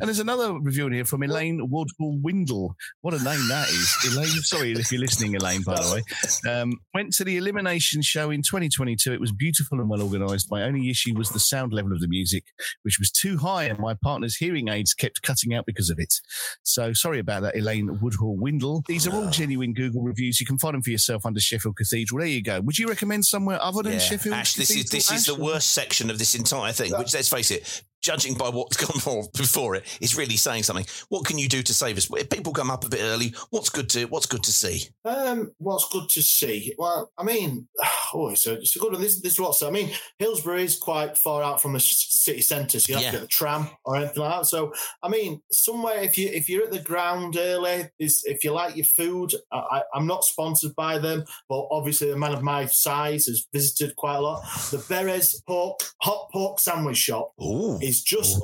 And 0.00 0.08
there's 0.08 0.18
another 0.18 0.58
review 0.58 0.86
in 0.86 0.92
here 0.92 1.04
from 1.04 1.22
Elaine 1.22 1.60
Woodhall 1.70 2.18
Windle. 2.20 2.74
What 3.02 3.14
a 3.14 3.22
name 3.22 3.48
that 3.48 3.68
is. 3.68 3.96
Elaine, 4.12 4.28
sorry 4.42 4.72
if 4.72 4.90
you're 4.90 5.00
listening, 5.00 5.36
Elaine, 5.36 5.62
by 5.62 5.76
the 5.76 5.94
way. 5.94 6.50
Um, 6.50 6.78
went 6.92 7.12
to 7.14 7.24
the 7.24 7.36
Elimination 7.36 8.02
show 8.02 8.30
in 8.30 8.42
2022. 8.42 9.12
It 9.12 9.20
was 9.20 9.32
beautiful 9.32 9.80
and 9.80 9.88
well 9.88 10.02
organised. 10.02 10.50
My 10.50 10.62
only 10.62 10.90
issue 10.90 11.14
was 11.14 11.30
the 11.30 11.40
sound 11.40 11.72
level 11.72 11.92
of 11.92 12.00
the 12.00 12.08
music, 12.08 12.44
which 12.82 12.98
was 12.98 13.03
too 13.10 13.38
high, 13.38 13.64
and 13.64 13.78
my 13.78 13.94
partner's 13.94 14.36
hearing 14.36 14.68
aids 14.68 14.94
kept 14.94 15.22
cutting 15.22 15.54
out 15.54 15.66
because 15.66 15.90
of 15.90 15.98
it. 15.98 16.14
So 16.62 16.92
sorry 16.92 17.18
about 17.18 17.42
that, 17.42 17.56
Elaine 17.56 17.98
Woodhall 18.00 18.36
Windle. 18.36 18.82
These 18.86 19.06
are 19.06 19.14
all 19.14 19.28
ah. 19.28 19.30
genuine 19.30 19.72
Google 19.74 20.02
reviews. 20.02 20.40
You 20.40 20.46
can 20.46 20.58
find 20.58 20.74
them 20.74 20.82
for 20.82 20.90
yourself 20.90 21.26
under 21.26 21.40
Sheffield 21.40 21.76
Cathedral. 21.76 22.20
There 22.20 22.28
you 22.28 22.42
go. 22.42 22.60
Would 22.60 22.78
you 22.78 22.88
recommend 22.88 23.24
somewhere 23.24 23.60
other 23.62 23.82
than 23.82 23.94
Yeah, 23.94 23.98
Sheffield 23.98 24.34
Ash, 24.34 24.54
this 24.54 24.70
is 24.70 24.84
Cathedral, 24.84 24.98
this 24.98 25.10
is 25.12 25.26
the 25.26 25.42
worst 25.42 25.70
section 25.70 26.10
of 26.10 26.18
this 26.18 26.34
entire 26.34 26.72
thing. 26.72 26.92
Which, 26.96 27.14
let's 27.14 27.28
face 27.28 27.50
it, 27.50 27.82
judging 28.04 28.34
by 28.34 28.48
what's 28.50 28.76
gone 28.84 29.00
for, 29.00 29.24
before 29.34 29.74
it, 29.74 29.84
is 30.00 30.16
really 30.16 30.36
saying 30.36 30.62
something. 30.62 30.86
What 31.08 31.24
can 31.24 31.38
you 31.38 31.48
do 31.48 31.62
to 31.62 31.74
save 31.74 31.96
us? 31.96 32.08
If 32.12 32.28
people 32.30 32.52
come 32.52 32.70
up 32.70 32.84
a 32.84 32.88
bit 32.88 33.00
early, 33.02 33.34
what's 33.50 33.70
good 33.70 33.88
to 33.90 34.04
what's 34.06 34.26
good 34.26 34.42
to 34.44 34.52
see? 34.52 34.82
Um, 35.04 35.52
what's 35.58 35.88
good 35.88 36.08
to 36.10 36.22
see? 36.22 36.74
Well, 36.78 37.10
I 37.18 37.24
mean, 37.24 37.66
oh, 38.14 38.28
it's 38.28 38.46
a, 38.46 38.54
it's 38.54 38.76
a 38.76 38.78
good 38.78 38.92
one. 38.92 39.00
There's, 39.00 39.20
there's 39.20 39.40
lots. 39.40 39.62
I 39.62 39.70
mean, 39.70 39.90
Hillsborough 40.18 40.58
is 40.58 40.76
quite 40.76 41.16
far 41.16 41.42
out 41.42 41.60
from 41.62 41.72
the 41.72 41.80
city 41.80 42.42
centre, 42.42 42.78
so 42.78 42.90
you 42.90 42.94
have 42.96 43.04
Yeah. 43.04 43.10
to 43.12 43.16
get 43.16 43.22
the 43.22 43.28
tram 43.28 43.68
or 43.84 43.96
anything 43.96 44.22
like 44.22 44.40
that. 44.40 44.46
So, 44.46 44.72
I 45.02 45.08
mean, 45.08 45.40
somewhere 45.50 45.98
if 46.02 46.18
you 46.18 46.28
if 46.28 46.48
you're 46.48 46.64
at 46.64 46.70
the 46.72 46.80
ground 46.80 47.36
early, 47.38 47.88
is 47.98 48.22
if 48.26 48.44
you 48.44 48.52
like 48.52 48.76
your 48.76 48.84
food. 48.86 49.32
I, 49.50 49.58
I, 49.58 49.82
I'm 49.94 50.06
not 50.06 50.24
sponsored 50.24 50.74
by 50.76 50.98
them, 50.98 51.24
but 51.48 51.66
obviously 51.70 52.10
a 52.10 52.16
man 52.16 52.32
of 52.34 52.42
my 52.42 52.66
size 52.66 53.26
has 53.26 53.46
visited 53.52 53.96
quite 53.96 54.16
a 54.16 54.20
lot. 54.20 54.42
The 54.70 54.78
Beres 54.88 55.34
pork 55.46 55.78
hot 56.02 56.28
pork 56.32 56.60
sandwich 56.60 56.96
shop 56.98 57.32
Ooh. 57.42 57.78
is 57.80 57.93
just 58.02 58.40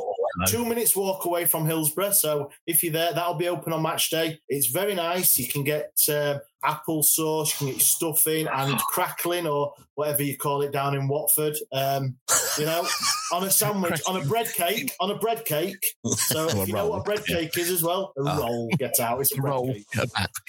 two 0.47 0.65
minutes 0.65 0.97
walk 0.97 1.25
away 1.25 1.45
from 1.45 1.67
Hillsborough. 1.67 2.13
So 2.13 2.51
if 2.67 2.83
you're 2.83 2.93
there, 2.93 3.13
that'll 3.13 3.35
be 3.35 3.49
open 3.49 3.73
on 3.73 3.83
match 3.83 4.11
day. 4.11 4.41
It's 4.49 4.67
very 4.67 4.95
nice. 4.95 5.39
You 5.39 5.49
can 5.49 5.65
get 5.65 5.93
uh, 6.09 6.39
apple 6.65 7.03
sauce, 7.03 7.53
you 7.61 7.67
can 7.67 7.75
get 7.77 7.83
stuffing 7.83 8.47
and 8.47 8.79
crackling 8.79 9.47
or 9.47 9.73
whatever 9.95 10.23
you 10.23 10.37
call 10.37 10.63
it 10.63 10.73
down 10.73 10.95
in 10.95 11.09
Watford. 11.09 11.57
Um, 11.73 12.17
you 12.59 12.65
know, 12.67 12.87
on 13.33 13.45
a 13.45 13.51
sandwich, 13.51 14.01
on 14.07 14.21
a 14.21 14.25
bread 14.25 14.53
cake, 14.53 14.93
on 15.01 15.11
a 15.11 15.17
bread 15.19 15.45
cake. 15.45 15.85
So 16.05 16.49
if 16.63 16.69
you 16.69 16.75
know 16.75 16.89
what 16.89 16.99
a 17.01 17.03
bread 17.03 17.23
yeah. 17.29 17.37
cake 17.37 17.57
is 17.59 17.71
as 17.71 17.83
well, 17.83 18.13
a 18.19 18.23
Ah. 18.27 18.39
roll. 18.39 18.69
Get 18.79 18.99
out. 19.01 19.21
It's 19.21 19.33
a 19.37 19.41
bread 19.41 19.51
roll. 19.53 19.73
cake. 19.75 19.87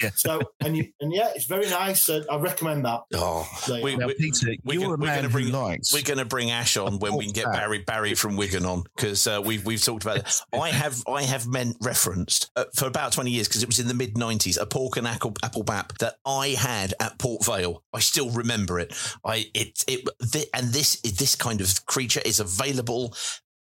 Yeah. 0.02 0.10
So 0.16 0.40
and 0.60 0.76
you 0.76 0.88
and 1.00 1.12
yeah, 1.12 1.30
it's 1.34 1.46
very 1.46 1.68
nice. 1.70 2.08
Uh, 2.08 2.22
I 2.30 2.36
recommend 2.36 2.84
that. 2.84 3.00
Oh, 3.14 3.46
There 3.66 3.78
you 3.78 3.84
we, 3.84 3.90
go. 3.92 3.96
Now, 3.98 4.06
we, 4.08 4.14
Peter, 4.14 4.54
we're 4.64 4.74
you're 4.74 4.82
gonna- 4.82 4.94
a 4.94 4.98
man 4.98 5.30
bring- 5.30 5.52
likes. 5.52 5.92
We're 5.92 6.02
going 6.02 6.18
to 6.18 6.24
bring 6.24 6.50
Ash 6.50 6.76
on 6.76 6.98
when 6.98 7.14
we 7.16 7.24
can 7.24 7.32
get 7.32 7.46
pork 7.46 7.52
Barry 7.52 7.78
Barry 7.78 8.14
from 8.14 8.36
Wigan 8.36 8.64
on 8.66 8.84
because 8.96 9.26
uh, 9.26 9.40
we've 9.44 9.64
we've 9.64 9.82
talked 9.82 10.02
about 10.04 10.18
it. 10.18 10.40
I 10.52 10.70
have 10.70 11.02
I 11.06 11.22
have 11.22 11.46
meant 11.46 11.76
referenced 11.82 12.50
uh, 12.56 12.64
for 12.74 12.86
about 12.86 13.12
twenty 13.12 13.30
years 13.30 13.48
because 13.48 13.62
it 13.62 13.66
was 13.68 13.78
in 13.78 13.88
the 13.88 13.94
mid 13.94 14.16
nineties 14.16 14.56
a 14.56 14.66
pork 14.66 14.96
and 14.96 15.06
apple 15.06 15.34
apple 15.42 15.62
bap 15.62 15.92
that 16.02 16.16
I 16.26 16.48
had 16.48 16.94
at 16.98 17.16
Port 17.18 17.44
Vale. 17.44 17.84
I 17.94 18.00
still 18.00 18.28
remember 18.30 18.80
it. 18.80 18.92
I 19.24 19.46
it 19.54 19.84
it 19.86 20.08
thi- 20.20 20.46
and 20.52 20.72
this 20.72 21.00
this 21.00 21.36
kind 21.36 21.60
of 21.60 21.86
creature 21.86 22.20
is 22.24 22.40
available 22.40 23.14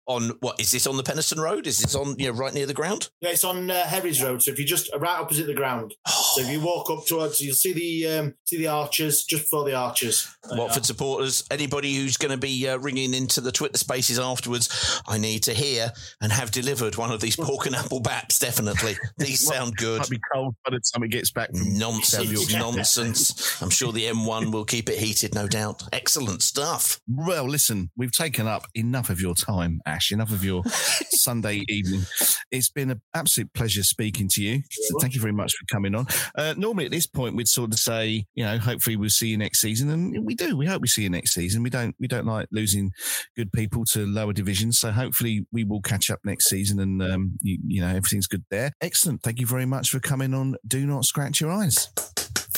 on 0.08 0.32
what 0.39 0.60
is 0.60 0.72
this 0.72 0.88
on 0.88 0.98
the 0.98 1.04
Penistone 1.04 1.42
Road? 1.42 1.68
Is 1.68 1.78
this 1.78 1.94
on 1.94 2.16
you 2.18 2.26
know 2.32 2.38
right 2.38 2.54
near 2.54 2.66
the 2.66 2.74
ground? 2.74 3.12
Yeah, 3.22 3.30
it's 3.30 3.44
on 3.44 3.70
uh, 3.70 3.86
Herries 3.86 4.24
Road. 4.24 4.42
So 4.42 4.52
if 4.52 4.58
you 4.58 4.66
just 4.66 4.89
right 4.98 5.20
opposite 5.20 5.46
the 5.46 5.54
ground, 5.54 5.94
so 6.32 6.41
if 6.41 6.49
you 6.49 6.61
walk 6.61 6.89
up 6.89 7.05
towards, 7.05 7.41
you'll 7.41 7.55
see 7.55 7.73
the 7.73 8.19
um, 8.19 8.34
see 8.45 8.57
the 8.57 8.67
archers 8.67 9.23
just 9.23 9.43
before 9.43 9.65
the 9.65 9.75
archers. 9.75 10.34
There 10.47 10.57
Watford 10.57 10.86
supporters, 10.86 11.43
anybody 11.51 11.95
who's 11.95 12.17
going 12.17 12.32
to 12.32 12.38
be 12.38 12.67
uh, 12.67 12.77
ringing 12.77 13.13
into 13.13 13.41
the 13.41 13.51
Twitter 13.51 13.77
spaces 13.77 14.19
afterwards, 14.19 15.01
I 15.07 15.17
need 15.17 15.43
to 15.43 15.53
hear 15.53 15.91
and 16.21 16.32
have 16.32 16.51
delivered 16.51 16.95
one 16.95 17.11
of 17.11 17.21
these 17.21 17.36
pork 17.36 17.65
and 17.65 17.75
apple 17.75 18.01
baps. 18.01 18.39
Definitely, 18.39 18.95
these 19.17 19.39
sound 19.47 19.75
good. 19.77 19.99
Might 19.99 20.09
be 20.09 20.19
cold 20.34 20.55
by 20.65 20.71
the 20.71 20.82
time 20.93 21.03
it 21.03 21.09
gets 21.09 21.32
back 21.32 21.49
Nonsense, 21.53 22.53
nonsense. 22.53 23.61
I'm 23.61 23.69
sure 23.69 23.91
the 23.91 24.05
M1 24.05 24.51
will 24.51 24.65
keep 24.65 24.89
it 24.89 24.97
heated, 24.97 25.36
no 25.36 25.47
doubt. 25.47 25.84
Excellent 25.91 26.41
stuff. 26.41 26.99
Well, 27.07 27.45
listen, 27.45 27.91
we've 27.97 28.11
taken 28.11 28.47
up 28.47 28.65
enough 28.75 29.09
of 29.09 29.19
your 29.19 29.36
time, 29.36 29.82
Ash, 29.86 30.11
enough 30.11 30.32
of 30.32 30.43
your 30.43 30.63
Sunday 31.09 31.63
evening. 31.67 32.03
It's 32.51 32.69
been 32.69 32.91
an 32.91 33.01
absolute 33.13 33.53
pleasure 33.53 33.84
speaking 33.84 34.27
to 34.29 34.43
you. 34.43 34.61
So 34.69 34.99
thank 34.99 35.13
you 35.13 35.21
very 35.21 35.34
much 35.34 35.53
for 35.53 35.65
coming 35.71 35.95
on. 35.95 36.07
Uh, 36.36 36.53
normally 36.57 36.86
at 36.86 36.91
this 36.91 37.07
point, 37.07 37.36
we'd 37.36 37.47
sort 37.47 37.74
of 37.74 37.80
say, 37.80 38.26
you 38.36 38.43
know, 38.43 38.57
hopefully 38.57 38.95
we'll 38.95 39.09
see 39.09 39.28
you 39.30 39.38
next 39.38 39.61
season. 39.61 39.89
And 39.89 40.26
we 40.26 40.36
do. 40.36 40.57
We 40.57 40.65
hope 40.65 40.82
we 40.82 40.88
see 40.88 41.03
you 41.03 41.09
next 41.09 41.34
season. 41.34 41.63
We 41.63 41.69
don't, 41.69 41.95
we 41.99 42.07
don't 42.07 42.26
like 42.26 42.47
losing 42.51 42.91
good 43.36 43.51
people 43.51 43.86
to 43.86 44.05
lower 44.05 44.34
divisions. 44.34 44.80
So 44.80 44.91
hopefully 44.91 45.45
we 45.51 45.63
will 45.63 45.82
catch 45.82 46.09
up 46.09 46.19
next 46.24 46.49
season 46.49 46.80
and, 46.80 47.01
um, 47.01 47.38
you, 47.41 47.57
you 47.65 47.82
know, 47.82 47.89
everything's 47.89 48.28
good 48.28 48.45
there. 48.49 48.72
Excellent. 48.82 49.22
Thank 49.24 49.39
you 49.39 49.45
very 49.45 49.65
much 49.65 49.89
for 49.89 49.99
coming 49.99 50.34
on. 50.34 50.55
Do 50.67 50.86
not 50.86 51.05
scratch 51.05 51.41
your 51.41 51.51
eyes. 51.51 51.89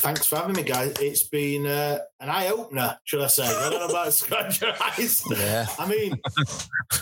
Thanks 0.04 0.26
for 0.28 0.36
having 0.36 0.56
me, 0.58 0.64
guys. 0.64 0.94
It's 1.00 1.24
been 1.24 1.66
uh, 1.66 2.00
an 2.20 2.30
eye 2.30 2.48
opener, 2.50 2.98
should 3.06 3.22
I 3.22 3.28
say? 3.28 3.44
I 3.46 3.70
don't 3.70 3.80
know 3.80 3.86
about 3.88 4.12
scratch 4.22 4.62
your 4.62 4.74
eyes. 4.84 5.24
Yeah. 5.32 5.66
I 5.80 5.88
mean, 5.88 6.20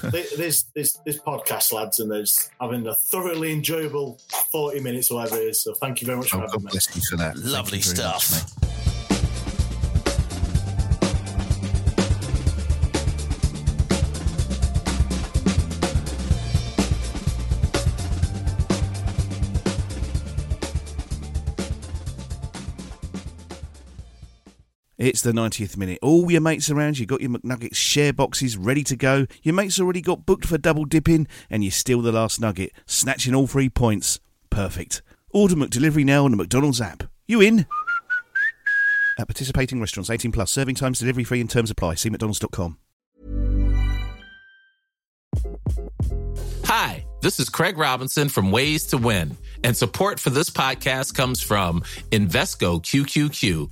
this 0.03 0.65
this 0.75 0.93
this 1.03 1.17
podcast, 1.17 1.73
lads, 1.73 1.99
and 1.99 2.11
there's 2.11 2.51
having 2.59 2.85
a 2.85 2.93
thoroughly 2.93 3.51
enjoyable 3.53 4.19
forty 4.51 4.79
minutes, 4.81 5.09
or 5.09 5.15
whatever 5.15 5.37
it 5.41 5.47
is. 5.49 5.63
So 5.63 5.73
thank 5.73 6.01
you 6.01 6.05
very 6.05 6.19
much 6.19 6.29
for 6.29 6.37
Oh, 6.37 6.41
having 6.41 6.53
God 6.59 6.63
me. 6.65 6.69
bless 6.71 6.95
you 6.95 7.01
for 7.09 7.15
that. 7.17 7.35
Thank 7.37 7.47
Lovely 7.51 7.81
stuff. 7.81 8.27
very 8.29 8.43
much, 8.43 8.80
It's 25.01 25.23
the 25.23 25.31
90th 25.31 25.77
minute. 25.77 25.97
All 26.03 26.29
your 26.29 26.41
mates 26.41 26.69
around, 26.69 26.99
you 26.99 27.07
got 27.07 27.21
your 27.21 27.31
McNuggets 27.31 27.75
share 27.75 28.13
boxes 28.13 28.55
ready 28.55 28.83
to 28.83 28.95
go. 28.95 29.25
Your 29.41 29.55
mates 29.55 29.79
already 29.79 29.99
got 29.99 30.27
booked 30.27 30.45
for 30.45 30.59
double 30.59 30.85
dipping, 30.85 31.27
and 31.49 31.63
you 31.63 31.71
steal 31.71 32.03
the 32.03 32.11
last 32.11 32.39
nugget, 32.39 32.71
snatching 32.85 33.33
all 33.33 33.47
three 33.47 33.67
points. 33.67 34.19
Perfect. 34.51 35.01
Order 35.31 35.55
McDelivery 35.55 36.05
now 36.05 36.25
on 36.25 36.29
the 36.29 36.37
McDonald's 36.37 36.79
app. 36.79 37.05
You 37.27 37.41
in? 37.41 37.65
At 39.17 39.27
participating 39.27 39.81
restaurants, 39.81 40.11
18 40.11 40.31
plus, 40.31 40.51
serving 40.51 40.75
times, 40.75 40.99
delivery 40.99 41.23
free, 41.23 41.41
and 41.41 41.49
terms 41.49 41.71
apply. 41.71 41.95
See 41.95 42.11
McDonald's.com. 42.11 42.77
Hi, 46.65 47.05
this 47.21 47.39
is 47.39 47.49
Craig 47.49 47.77
Robinson 47.77 48.29
from 48.29 48.51
Ways 48.51 48.85
to 48.87 48.97
Win, 48.97 49.35
and 49.63 49.75
support 49.75 50.19
for 50.19 50.29
this 50.29 50.51
podcast 50.51 51.15
comes 51.15 51.41
from 51.41 51.81
Invesco 52.11 52.79
QQQ, 52.83 53.71